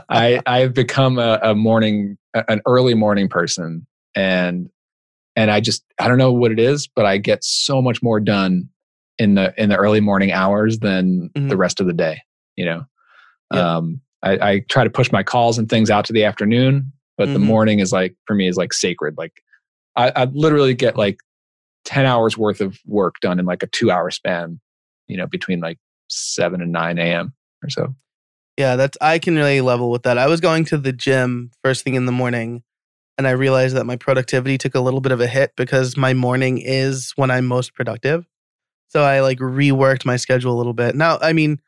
I 0.09 0.41
I've 0.45 0.73
become 0.73 1.19
a, 1.19 1.39
a 1.43 1.55
morning 1.55 2.17
an 2.33 2.61
early 2.65 2.93
morning 2.93 3.29
person 3.29 3.85
and 4.15 4.69
and 5.35 5.51
I 5.51 5.59
just 5.59 5.83
I 5.99 6.07
don't 6.07 6.17
know 6.17 6.31
what 6.31 6.51
it 6.51 6.59
is, 6.59 6.87
but 6.87 7.05
I 7.05 7.17
get 7.17 7.43
so 7.43 7.81
much 7.81 8.03
more 8.03 8.19
done 8.19 8.69
in 9.17 9.35
the 9.35 9.53
in 9.57 9.69
the 9.69 9.77
early 9.77 9.99
morning 9.99 10.31
hours 10.31 10.79
than 10.79 11.29
mm-hmm. 11.35 11.47
the 11.47 11.57
rest 11.57 11.79
of 11.79 11.87
the 11.87 11.93
day. 11.93 12.21
You 12.55 12.65
know, 12.65 12.85
um, 13.51 14.01
I, 14.21 14.49
I, 14.51 14.59
try 14.69 14.83
to 14.83 14.89
push 14.89 15.11
my 15.11 15.23
calls 15.23 15.57
and 15.57 15.67
things 15.67 15.89
out 15.89 16.05
to 16.05 16.13
the 16.13 16.23
afternoon, 16.23 16.91
but 17.17 17.25
mm-hmm. 17.25 17.33
the 17.33 17.39
morning 17.39 17.79
is 17.79 17.91
like 17.91 18.15
for 18.25 18.35
me 18.35 18.47
is 18.47 18.57
like 18.57 18.73
sacred. 18.73 19.17
Like 19.17 19.43
I, 19.95 20.11
I 20.15 20.25
literally 20.25 20.75
get 20.75 20.97
like 20.97 21.17
ten 21.83 22.05
hours 22.05 22.37
worth 22.37 22.61
of 22.61 22.77
work 22.85 23.15
done 23.21 23.39
in 23.39 23.45
like 23.45 23.63
a 23.63 23.67
two 23.67 23.89
hour 23.89 24.11
span. 24.11 24.59
You 25.07 25.17
know, 25.17 25.27
between 25.27 25.59
like 25.59 25.79
seven 26.09 26.61
and 26.61 26.71
nine 26.71 26.99
a.m. 26.99 27.33
or 27.63 27.69
so. 27.69 27.95
Yeah, 28.57 28.75
that's 28.75 28.97
I 29.01 29.19
can 29.19 29.35
really 29.35 29.61
level 29.61 29.89
with 29.89 30.03
that. 30.03 30.17
I 30.17 30.27
was 30.27 30.39
going 30.39 30.65
to 30.65 30.77
the 30.77 30.93
gym 30.93 31.51
first 31.63 31.83
thing 31.83 31.95
in 31.95 32.05
the 32.05 32.11
morning 32.11 32.63
and 33.17 33.27
I 33.27 33.31
realized 33.31 33.75
that 33.75 33.85
my 33.85 33.95
productivity 33.95 34.57
took 34.57 34.75
a 34.75 34.79
little 34.79 35.01
bit 35.01 35.11
of 35.11 35.21
a 35.21 35.27
hit 35.27 35.53
because 35.55 35.95
my 35.97 36.13
morning 36.13 36.59
is 36.59 37.13
when 37.15 37.29
I'm 37.29 37.45
most 37.45 37.73
productive. 37.73 38.27
So 38.89 39.03
I 39.03 39.21
like 39.21 39.39
reworked 39.39 40.05
my 40.05 40.17
schedule 40.17 40.53
a 40.53 40.57
little 40.57 40.73
bit. 40.73 40.95
Now, 40.95 41.17
I 41.21 41.33
mean, 41.33 41.59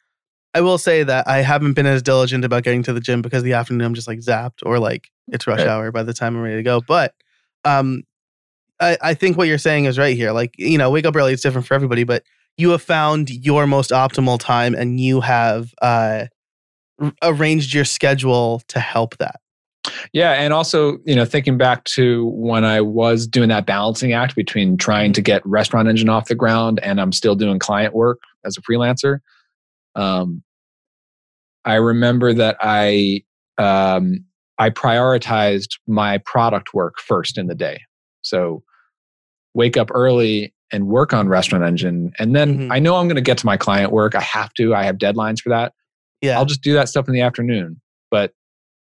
I 0.54 0.62
will 0.62 0.78
say 0.78 1.04
that 1.04 1.28
I 1.28 1.42
haven't 1.42 1.74
been 1.74 1.86
as 1.86 2.02
diligent 2.02 2.46
about 2.46 2.64
getting 2.64 2.84
to 2.84 2.94
the 2.94 3.00
gym 3.00 3.22
because 3.22 3.44
the 3.44 3.54
afternoon 3.54 3.86
I'm 3.86 3.94
just 3.94 4.08
like 4.08 4.20
zapped 4.20 4.60
or 4.64 4.80
like 4.80 5.10
it's 5.28 5.48
rush 5.48 5.60
right. 5.60 5.68
hour 5.68 5.92
by 5.92 6.04
the 6.04 6.14
time 6.14 6.36
I'm 6.36 6.42
ready 6.42 6.58
to 6.58 6.64
go. 6.64 6.82
But 6.82 7.14
um, 7.64 8.04
I, 8.80 8.98
I 9.02 9.14
think 9.14 9.38
what 9.38 9.48
you're 9.48 9.58
saying 9.58 9.86
is 9.86 9.98
right 9.98 10.16
here. 10.16 10.32
Like, 10.32 10.54
you 10.58 10.78
know, 10.78 10.90
wake 10.90 11.06
up 11.06 11.16
early, 11.16 11.34
it's 11.34 11.42
different 11.42 11.68
for 11.68 11.74
everybody, 11.74 12.04
but 12.04 12.24
you 12.58 12.70
have 12.70 12.82
found 12.82 13.30
your 13.30 13.68
most 13.68 13.92
optimal 13.92 14.40
time 14.40 14.74
and 14.76 15.00
you 15.00 15.22
have 15.22 15.74
uh, 15.82 16.26
arranged 17.22 17.74
your 17.74 17.86
schedule 17.86 18.62
to 18.68 18.80
help 18.80 19.18
that. 19.18 19.40
Yeah, 20.14 20.32
and 20.32 20.54
also, 20.54 20.98
you 21.06 21.16
know, 21.16 21.26
thinking 21.26 21.58
back 21.58 21.84
to 21.86 22.26
when 22.34 22.64
I 22.66 22.82
was 22.82 23.28
doing 23.28 23.50
that 23.50 23.66
balancing 23.66 24.14
act 24.14 24.36
between 24.36 24.78
trying 24.78 25.14
to 25.14 25.22
get 25.22 25.46
Restaurant 25.46 25.88
Engine 25.88 26.10
off 26.10 26.28
the 26.28 26.36
ground 26.36 26.80
and 26.82 27.00
I'm 27.00 27.12
still 27.12 27.36
doing 27.36 27.60
client 27.60 27.94
work 27.94 28.20
as 28.44 28.58
a 28.58 28.62
freelancer. 28.62 29.20
Um, 29.96 30.44
I 31.66 31.76
remember 31.76 32.34
that 32.34 32.58
I 32.62 33.24
um, 33.58 34.26
I 34.58 34.70
prioritized 34.70 35.78
my 35.88 36.20
product 36.20 36.74
work 36.74 37.00
first 37.00 37.38
in 37.38 37.48
the 37.48 37.56
day. 37.56 37.82
So 38.22 38.64
wake 39.54 39.78
up 39.78 39.90
early 39.94 40.54
and 40.72 40.88
work 40.88 41.14
on 41.14 41.28
Restaurant 41.28 41.64
Engine, 41.64 42.12
and 42.20 42.36
then 42.36 42.58
mm-hmm. 42.58 42.72
I 42.72 42.80
know 42.80 42.96
I'm 42.96 43.08
going 43.08 43.16
to 43.16 43.22
get 43.22 43.38
to 43.40 43.46
my 43.46 43.58
client 43.58 43.92
work. 43.92 44.16
I 44.16 44.22
have 44.22 44.54
to. 44.56 44.74
I 44.74 44.84
have 44.84 44.98
deadlines 44.98 45.40
for 45.40 45.50
that. 45.50 45.74
Yeah, 46.26 46.38
I'll 46.38 46.46
just 46.46 46.62
do 46.62 46.74
that 46.74 46.90
stuff 46.90 47.08
in 47.08 47.14
the 47.14 47.22
afternoon. 47.22 47.80
But 48.12 48.34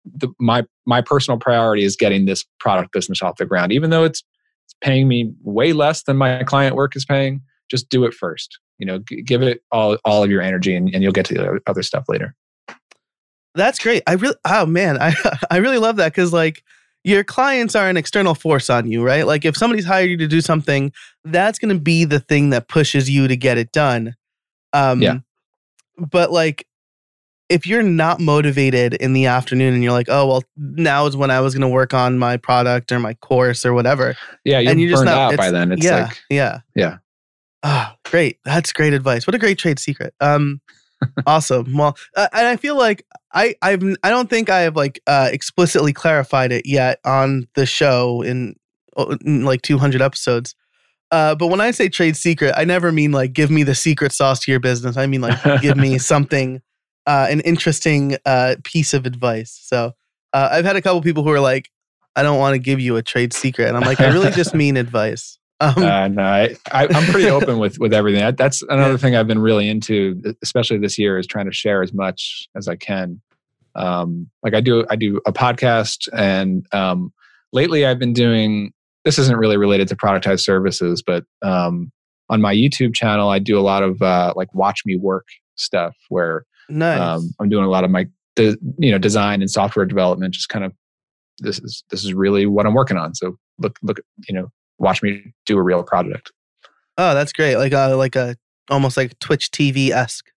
the, 0.05 0.29
my 0.39 0.63
my 0.85 1.01
personal 1.01 1.39
priority 1.39 1.83
is 1.83 1.95
getting 1.95 2.25
this 2.25 2.45
product 2.59 2.91
business 2.91 3.21
off 3.21 3.37
the 3.37 3.45
ground, 3.45 3.71
even 3.71 3.89
though 3.89 4.03
it's 4.03 4.23
it's 4.65 4.75
paying 4.81 5.07
me 5.07 5.33
way 5.43 5.73
less 5.73 6.03
than 6.03 6.17
my 6.17 6.43
client 6.43 6.75
work 6.75 6.95
is 6.95 7.05
paying. 7.05 7.41
Just 7.69 7.89
do 7.89 8.05
it 8.05 8.13
first. 8.13 8.59
You 8.77 8.85
know, 8.85 8.99
g- 8.99 9.21
give 9.21 9.41
it 9.41 9.61
all 9.71 9.97
all 10.05 10.23
of 10.23 10.29
your 10.29 10.41
energy, 10.41 10.75
and, 10.75 10.93
and 10.93 11.03
you'll 11.03 11.13
get 11.13 11.25
to 11.27 11.33
the 11.33 11.61
other 11.67 11.83
stuff 11.83 12.05
later. 12.07 12.35
That's 13.55 13.77
great. 13.77 14.03
I 14.07 14.13
really, 14.13 14.35
oh 14.45 14.65
man, 14.65 14.97
I 15.01 15.13
I 15.49 15.57
really 15.57 15.77
love 15.77 15.97
that 15.97 16.11
because 16.11 16.33
like 16.33 16.63
your 17.03 17.23
clients 17.23 17.75
are 17.75 17.89
an 17.89 17.97
external 17.97 18.33
force 18.33 18.69
on 18.69 18.89
you, 18.89 19.03
right? 19.03 19.27
Like 19.27 19.45
if 19.45 19.57
somebody's 19.57 19.85
hired 19.85 20.09
you 20.09 20.17
to 20.17 20.27
do 20.27 20.41
something, 20.41 20.91
that's 21.25 21.59
going 21.59 21.75
to 21.75 21.79
be 21.79 22.05
the 22.05 22.19
thing 22.19 22.51
that 22.51 22.69
pushes 22.69 23.09
you 23.09 23.27
to 23.27 23.35
get 23.35 23.57
it 23.57 23.71
done. 23.71 24.15
Um, 24.71 25.01
yeah. 25.01 25.19
But 25.97 26.31
like, 26.31 26.65
if 27.49 27.67
you're 27.67 27.83
not 27.83 28.19
motivated 28.19 28.93
in 28.95 29.13
the 29.13 29.25
afternoon 29.25 29.73
and 29.73 29.83
you're 29.83 29.91
like, 29.91 30.09
oh 30.09 30.27
well, 30.27 30.43
now 30.57 31.05
is 31.05 31.15
when 31.15 31.31
I 31.31 31.39
was 31.41 31.53
going 31.53 31.61
to 31.61 31.67
work 31.67 31.93
on 31.93 32.17
my 32.17 32.37
product 32.37 32.91
or 32.91 32.99
my 32.99 33.13
course 33.15 33.65
or 33.65 33.73
whatever. 33.73 34.15
Yeah, 34.43 34.59
you're, 34.59 34.71
and 34.71 34.81
you're 34.81 34.89
just 34.89 35.01
burned 35.01 35.15
not 35.15 35.33
out 35.33 35.37
by 35.37 35.51
then. 35.51 35.71
It's 35.71 35.83
yeah, 35.83 36.03
like 36.05 36.21
yeah, 36.29 36.59
yeah. 36.75 36.97
Ah, 37.63 37.95
great. 38.05 38.39
That's 38.43 38.73
great 38.73 38.93
advice. 38.93 39.25
What 39.25 39.35
a 39.35 39.39
great 39.39 39.57
trade 39.57 39.79
secret. 39.79 40.13
Um, 40.19 40.61
awesome. 41.25 41.75
Well, 41.75 41.97
uh, 42.15 42.27
and 42.33 42.47
I 42.47 42.57
feel 42.57 42.77
like 42.77 43.05
I 43.33 43.55
I've 43.61 43.83
I 44.03 44.09
don't 44.09 44.29
think 44.29 44.49
I 44.49 44.61
have 44.61 44.75
like 44.75 45.01
uh, 45.07 45.29
explicitly 45.31 45.93
clarified 45.93 46.51
it 46.51 46.65
yet 46.65 46.99
on 47.05 47.47
the 47.55 47.65
show 47.65 48.21
in, 48.21 48.55
in 49.25 49.45
like 49.45 49.61
200 49.61 50.01
episodes. 50.01 50.55
Uh, 51.11 51.35
but 51.35 51.47
when 51.47 51.61
I 51.61 51.71
say 51.71 51.89
trade 51.89 52.17
secret, 52.17 52.53
I 52.57 52.65
never 52.65 52.91
mean 52.91 53.11
like 53.11 53.33
give 53.33 53.51
me 53.51 53.63
the 53.63 53.75
secret 53.75 54.11
sauce 54.11 54.39
to 54.41 54.51
your 54.51 54.59
business. 54.59 54.97
I 54.97 55.05
mean 55.05 55.21
like 55.21 55.61
give 55.61 55.77
me 55.77 55.97
something, 55.99 56.61
uh, 57.05 57.27
an 57.29 57.39
interesting 57.41 58.17
uh, 58.25 58.55
piece 58.63 58.93
of 58.93 59.05
advice. 59.05 59.59
So 59.63 59.93
uh, 60.33 60.49
I've 60.51 60.65
had 60.65 60.75
a 60.75 60.81
couple 60.81 61.01
people 61.01 61.23
who 61.23 61.31
are 61.31 61.39
like, 61.39 61.69
I 62.15 62.23
don't 62.23 62.39
want 62.39 62.53
to 62.53 62.59
give 62.59 62.79
you 62.79 62.95
a 62.95 63.01
trade 63.01 63.33
secret, 63.33 63.67
and 63.67 63.77
I'm 63.77 63.83
like, 63.83 63.99
I 63.99 64.11
really 64.13 64.31
just 64.31 64.53
mean 64.55 64.77
advice. 64.77 65.39
Um, 65.59 65.83
uh, 65.83 66.07
no, 66.09 66.23
I, 66.23 66.55
am 66.71 67.05
pretty 67.05 67.29
open 67.29 67.57
with 67.57 67.79
with 67.79 67.93
everything. 67.93 68.35
That's 68.35 68.61
another 68.69 68.91
yeah. 68.91 68.97
thing 68.97 69.15
I've 69.15 69.27
been 69.27 69.39
really 69.39 69.69
into, 69.69 70.21
especially 70.43 70.77
this 70.77 70.99
year, 70.99 71.17
is 71.17 71.25
trying 71.25 71.45
to 71.45 71.53
share 71.53 71.81
as 71.81 71.93
much 71.93 72.47
as 72.55 72.67
I 72.67 72.75
can. 72.75 73.21
Um, 73.75 74.29
like 74.43 74.53
I 74.53 74.61
do, 74.61 74.85
I 74.89 74.95
do 74.95 75.19
a 75.25 75.33
podcast, 75.33 76.07
and 76.13 76.65
um, 76.73 77.13
lately 77.51 77.85
I've 77.85 77.99
been 77.99 78.13
doing. 78.13 78.73
This 79.05 79.17
isn't 79.19 79.37
really 79.37 79.57
related 79.57 79.87
to 79.89 79.95
productized 79.95 80.41
services, 80.41 81.03
but 81.05 81.25
um, 81.41 81.91
on 82.29 82.41
my 82.41 82.53
YouTube 82.53 82.95
channel, 82.95 83.29
I 83.29 83.39
do 83.39 83.59
a 83.59 83.61
lot 83.61 83.83
of 83.83 84.01
uh, 84.01 84.33
like 84.35 84.53
watch 84.53 84.81
me 84.85 84.95
work 84.95 85.27
stuff, 85.55 85.95
where 86.09 86.45
nice. 86.69 86.99
Um, 86.99 87.31
I'm 87.39 87.49
doing 87.49 87.65
a 87.65 87.69
lot 87.69 87.83
of 87.83 87.91
my, 87.91 88.07
de- 88.35 88.57
you 88.77 88.91
know, 88.91 88.97
design 88.97 89.41
and 89.41 89.49
software 89.49 89.85
development. 89.85 90.33
Just 90.33 90.49
kind 90.49 90.65
of 90.65 90.73
this 91.39 91.59
is 91.59 91.83
this 91.89 92.03
is 92.03 92.13
really 92.13 92.45
what 92.45 92.65
I'm 92.65 92.73
working 92.73 92.97
on. 92.97 93.15
So 93.15 93.37
look, 93.59 93.77
look, 93.81 93.99
you 94.27 94.35
know, 94.35 94.49
watch 94.79 95.01
me 95.01 95.33
do 95.45 95.57
a 95.57 95.61
real 95.61 95.83
project. 95.83 96.31
Oh, 96.97 97.13
that's 97.13 97.33
great! 97.33 97.57
Like 97.57 97.73
a 97.73 97.95
like 97.95 98.15
a 98.15 98.35
almost 98.69 98.97
like 98.97 99.17
Twitch 99.19 99.51
TV 99.51 99.89
esque, 99.89 100.29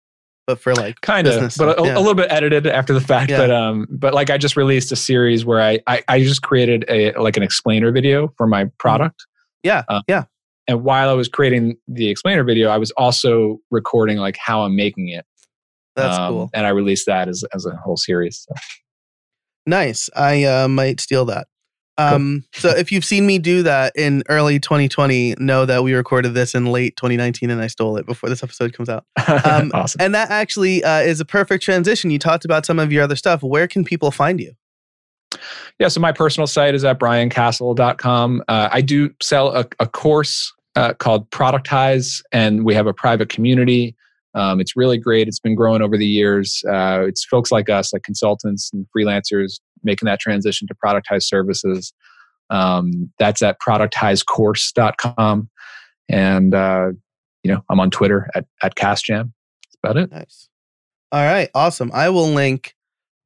but 0.47 0.59
for 0.59 0.74
like 0.74 1.01
kind 1.01 1.27
of, 1.27 1.55
but 1.57 1.79
a, 1.79 1.85
yeah. 1.85 1.97
a, 1.97 1.99
little 1.99 2.14
bit 2.14 2.31
edited 2.31 2.66
after 2.66 2.95
the 2.95 3.01
fact. 3.01 3.31
Yeah. 3.31 3.39
But 3.39 3.51
um, 3.51 3.87
but 3.91 4.14
like 4.14 4.31
I 4.31 4.39
just 4.39 4.57
released 4.57 4.91
a 4.93 4.97
series 4.97 5.45
where 5.45 5.61
I, 5.61 5.81
I 5.87 6.03
I 6.09 6.22
just 6.22 6.43
created 6.43 6.85
a 6.89 7.12
like 7.20 7.37
an 7.37 7.43
explainer 7.43 7.93
video 7.93 8.33
for 8.39 8.47
my 8.47 8.64
mm-hmm. 8.64 8.77
product. 8.79 9.27
Yeah, 9.62 9.83
um, 9.89 10.03
yeah. 10.09 10.24
And 10.68 10.83
while 10.83 11.09
I 11.09 11.12
was 11.12 11.29
creating 11.29 11.77
the 11.87 12.09
explainer 12.09 12.43
video, 12.43 12.70
I 12.70 12.79
was 12.79 12.91
also 12.93 13.59
recording 13.70 14.16
like 14.16 14.37
how 14.37 14.62
I'm 14.62 14.74
making 14.74 15.09
it. 15.09 15.24
That's 15.97 16.18
um, 16.18 16.32
cool. 16.32 16.51
And 16.55 16.66
I 16.66 16.70
released 16.70 17.07
that 17.07 17.28
as 17.28 17.44
as 17.55 17.66
a 17.66 17.76
whole 17.76 17.97
series. 17.97 18.47
So. 18.49 18.55
Nice. 19.66 20.09
I 20.14 20.44
uh, 20.44 20.68
might 20.68 21.01
steal 21.01 21.24
that. 21.26 21.49
Um, 21.99 22.44
cool. 22.53 22.61
so 22.61 22.76
if 22.76 22.92
you've 22.92 23.05
seen 23.05 23.26
me 23.26 23.38
do 23.38 23.62
that 23.62 23.92
in 23.97 24.22
early 24.28 24.61
2020, 24.61 25.36
know 25.38 25.64
that 25.64 25.82
we 25.82 25.94
recorded 25.94 26.34
this 26.34 26.55
in 26.55 26.66
late 26.66 26.94
2019 26.97 27.51
and 27.51 27.61
I 27.61 27.68
stole 27.68 27.97
it 27.97 28.05
before 28.05 28.28
this 28.28 28.42
episode 28.42 28.72
comes 28.72 28.88
out. 28.88 29.05
Um, 29.44 29.70
awesome. 29.74 30.01
And 30.01 30.14
that 30.14 30.30
actually 30.30 30.84
uh, 30.84 31.01
is 31.01 31.20
a 31.20 31.24
perfect 31.24 31.62
transition. 31.62 32.11
You 32.11 32.18
talked 32.18 32.44
about 32.44 32.64
some 32.64 32.78
of 32.78 32.92
your 32.92 33.03
other 33.03 33.16
stuff. 33.16 33.42
Where 33.42 33.66
can 33.66 33.84
people 33.84 34.11
find 34.11 34.38
you? 34.38 34.53
Yeah, 35.78 35.88
so 35.88 36.01
my 36.01 36.12
personal 36.12 36.47
site 36.47 36.74
is 36.74 36.84
at 36.84 36.99
briancasel.com. 36.99 38.42
Uh, 38.47 38.68
I 38.70 38.80
do 38.80 39.11
sell 39.20 39.49
a, 39.49 39.66
a 39.80 39.86
course 39.86 40.53
uh, 40.76 40.94
called 40.94 41.28
Productize, 41.30 42.22
and 42.32 42.64
we 42.64 42.74
have 42.74 42.86
a 42.86 42.92
private 42.92 43.28
community. 43.28 43.97
Um, 44.37 44.61
it's 44.61 44.76
really 44.76 44.99
great. 44.99 45.28
It's 45.28 45.41
been 45.41 45.55
growing 45.55 45.80
over 45.80 45.97
the 45.97 46.07
years. 46.07 46.62
Uh, 46.68 47.05
it's 47.09 47.24
folks 47.24 47.51
like 47.51 47.70
us, 47.70 47.93
like 47.93 48.03
consultants 48.03 48.70
and 48.72 48.87
freelancers, 48.95 49.61
making 49.82 50.07
that 50.07 50.20
transition 50.20 50.68
to 50.68 50.74
productized 50.74 51.24
services. 51.24 51.95
Um, 52.51 53.11
that's 53.18 53.41
at 53.41 53.57
productizedcourse.com. 53.66 55.49
And, 56.09 56.55
uh, 56.55 56.89
you 57.43 57.53
know, 57.53 57.64
I'm 57.70 57.80
on 57.80 57.91
Twitter 57.91 58.28
at, 58.34 58.45
at 58.62 58.76
CasJam. 58.76 59.32
That's 59.64 59.76
about 59.82 59.97
it. 59.97 60.12
Nice. 60.12 60.49
All 61.11 61.24
right. 61.24 61.49
Awesome. 61.55 61.91
I 61.95 62.11
will 62.11 62.28
link 62.28 62.74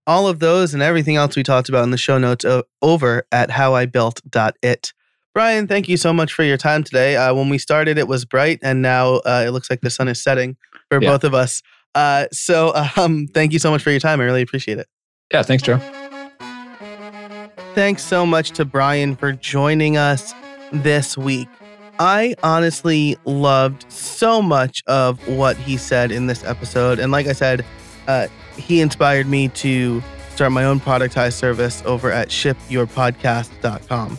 all 0.06 0.28
of 0.28 0.38
those 0.38 0.74
and 0.74 0.82
everything 0.82 1.16
else 1.16 1.34
we 1.34 1.42
talked 1.42 1.68
about 1.68 1.82
in 1.82 1.90
the 1.90 1.98
show 1.98 2.18
notes 2.18 2.44
over 2.80 3.26
at 3.32 3.50
howibuilt.it. 3.50 4.92
Brian, 5.34 5.66
thank 5.66 5.88
you 5.88 5.96
so 5.96 6.12
much 6.12 6.32
for 6.32 6.42
your 6.42 6.56
time 6.56 6.82
today. 6.82 7.16
Uh, 7.16 7.34
when 7.34 7.48
we 7.48 7.58
started, 7.58 7.98
it 7.98 8.08
was 8.08 8.24
bright, 8.24 8.58
and 8.62 8.82
now 8.82 9.16
uh, 9.18 9.44
it 9.46 9.50
looks 9.50 9.70
like 9.70 9.80
the 9.80 9.90
sun 9.90 10.08
is 10.08 10.20
setting 10.20 10.56
for 10.90 11.02
yeah. 11.02 11.10
both 11.10 11.24
of 11.24 11.34
us. 11.34 11.62
Uh, 11.94 12.26
so, 12.32 12.74
um, 12.96 13.26
thank 13.28 13.52
you 13.52 13.58
so 13.58 13.70
much 13.70 13.82
for 13.82 13.90
your 13.90 14.00
time. 14.00 14.20
I 14.20 14.24
really 14.24 14.42
appreciate 14.42 14.78
it. 14.78 14.86
Yeah, 15.32 15.42
thanks, 15.42 15.62
Joe. 15.62 15.78
Thanks 17.74 18.02
so 18.02 18.26
much 18.26 18.50
to 18.52 18.64
Brian 18.64 19.14
for 19.14 19.32
joining 19.32 19.96
us 19.96 20.34
this 20.72 21.16
week. 21.16 21.48
I 22.00 22.34
honestly 22.42 23.16
loved 23.24 23.90
so 23.92 24.40
much 24.40 24.82
of 24.86 25.26
what 25.28 25.56
he 25.56 25.76
said 25.76 26.10
in 26.10 26.26
this 26.26 26.42
episode. 26.44 26.98
And 26.98 27.12
like 27.12 27.26
I 27.26 27.32
said, 27.32 27.64
uh, 28.08 28.26
he 28.56 28.80
inspired 28.80 29.26
me 29.26 29.48
to 29.48 30.02
start 30.34 30.50
my 30.50 30.64
own 30.64 30.80
productized 30.80 31.34
service 31.34 31.82
over 31.84 32.10
at 32.10 32.28
shipyourpodcast.com. 32.28 34.18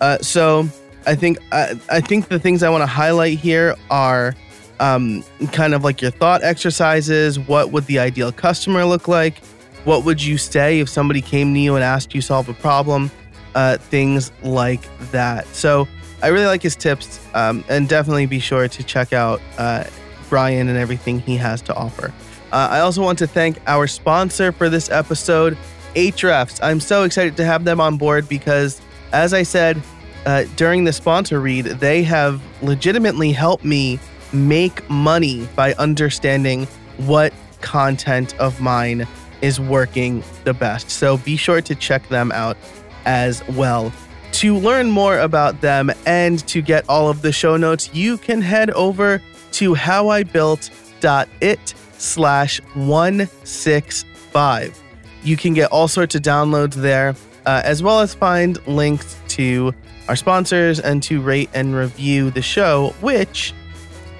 Uh, 0.00 0.18
so 0.18 0.68
I 1.06 1.14
think 1.14 1.38
uh, 1.52 1.76
I 1.88 2.00
think 2.00 2.28
the 2.28 2.38
things 2.38 2.62
I 2.62 2.68
want 2.68 2.82
to 2.82 2.86
highlight 2.86 3.38
here 3.38 3.76
are 3.90 4.34
um, 4.80 5.22
kind 5.52 5.74
of 5.74 5.84
like 5.84 6.02
your 6.02 6.10
thought 6.10 6.42
exercises. 6.42 7.38
What 7.38 7.70
would 7.70 7.86
the 7.86 8.00
ideal 8.00 8.32
customer 8.32 8.84
look 8.84 9.06
like? 9.06 9.44
What 9.84 10.04
would 10.04 10.22
you 10.22 10.38
say 10.38 10.80
if 10.80 10.88
somebody 10.88 11.20
came 11.20 11.54
to 11.54 11.60
you 11.60 11.74
and 11.76 11.84
asked 11.84 12.14
you 12.14 12.20
solve 12.20 12.48
a 12.48 12.54
problem? 12.54 13.10
Uh, 13.54 13.76
things 13.76 14.32
like 14.42 14.82
that. 15.10 15.46
So 15.48 15.86
I 16.22 16.28
really 16.28 16.46
like 16.46 16.62
his 16.62 16.76
tips, 16.76 17.20
um, 17.34 17.64
and 17.68 17.88
definitely 17.88 18.26
be 18.26 18.40
sure 18.40 18.68
to 18.68 18.82
check 18.82 19.12
out 19.12 19.40
uh, 19.58 19.84
Brian 20.28 20.68
and 20.68 20.78
everything 20.78 21.20
he 21.20 21.36
has 21.36 21.62
to 21.62 21.74
offer. 21.74 22.12
Uh, 22.52 22.68
I 22.70 22.80
also 22.80 23.02
want 23.02 23.18
to 23.20 23.26
thank 23.26 23.58
our 23.66 23.86
sponsor 23.86 24.52
for 24.52 24.68
this 24.68 24.90
episode, 24.90 25.56
Ahrefs. 25.94 26.60
I'm 26.62 26.80
so 26.80 27.04
excited 27.04 27.36
to 27.36 27.44
have 27.44 27.64
them 27.64 27.80
on 27.80 27.96
board 27.96 28.28
because, 28.28 28.80
as 29.12 29.32
I 29.32 29.42
said 29.42 29.80
uh, 30.26 30.44
during 30.56 30.84
the 30.84 30.92
sponsor 30.92 31.40
read, 31.40 31.66
they 31.66 32.02
have 32.02 32.42
legitimately 32.62 33.32
helped 33.32 33.64
me 33.64 33.98
make 34.32 34.88
money 34.88 35.48
by 35.56 35.74
understanding 35.74 36.66
what 36.98 37.32
content 37.60 38.38
of 38.38 38.60
mine 38.60 39.08
is 39.42 39.60
working 39.60 40.22
the 40.44 40.54
best. 40.54 40.90
So 40.90 41.16
be 41.18 41.36
sure 41.36 41.60
to 41.62 41.74
check 41.74 42.08
them 42.08 42.30
out 42.32 42.56
as 43.04 43.46
well. 43.48 43.92
To 44.32 44.56
learn 44.56 44.90
more 44.90 45.18
about 45.18 45.60
them 45.60 45.90
and 46.06 46.46
to 46.48 46.62
get 46.62 46.88
all 46.88 47.08
of 47.08 47.22
the 47.22 47.32
show 47.32 47.56
notes, 47.56 47.90
you 47.92 48.16
can 48.16 48.40
head 48.40 48.70
over 48.70 49.20
to 49.52 49.74
howibuilt.it 49.74 51.74
slash 51.98 52.60
165. 52.74 54.82
You 55.22 55.36
can 55.36 55.54
get 55.54 55.70
all 55.70 55.88
sorts 55.88 56.14
of 56.14 56.22
downloads 56.22 56.74
there, 56.74 57.14
uh, 57.44 57.62
as 57.64 57.82
well 57.82 58.00
as 58.00 58.14
find 58.14 58.64
links 58.66 59.16
to 59.28 59.74
our 60.08 60.16
sponsors 60.16 60.80
and 60.80 61.02
to 61.04 61.20
rate 61.20 61.50
and 61.52 61.74
review 61.74 62.30
the 62.30 62.42
show, 62.42 62.94
which, 63.00 63.52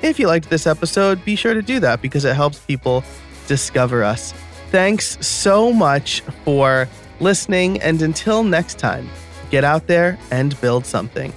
if 0.03 0.19
you 0.19 0.27
liked 0.27 0.51
this 0.51 0.67
episode, 0.67 1.25
be 1.25 1.37
sure 1.37 1.55
to 1.55 1.63
do 1.63 1.81
that 1.81 2.03
because 2.03 2.25
it 2.25 2.35
helps 2.35 2.59
people 2.61 3.05
discover 3.47 4.03
us. 4.03 4.33
Thanks 4.71 5.25
so 5.27 5.73
much 5.73 6.21
for 6.45 6.89
listening, 7.19 7.81
and 7.83 8.01
until 8.03 8.45
next 8.45 8.79
time, 8.79 9.09
get 9.51 9.65
out 9.65 9.87
there 9.87 10.19
and 10.31 10.59
build 10.61 10.87
something. 10.87 11.33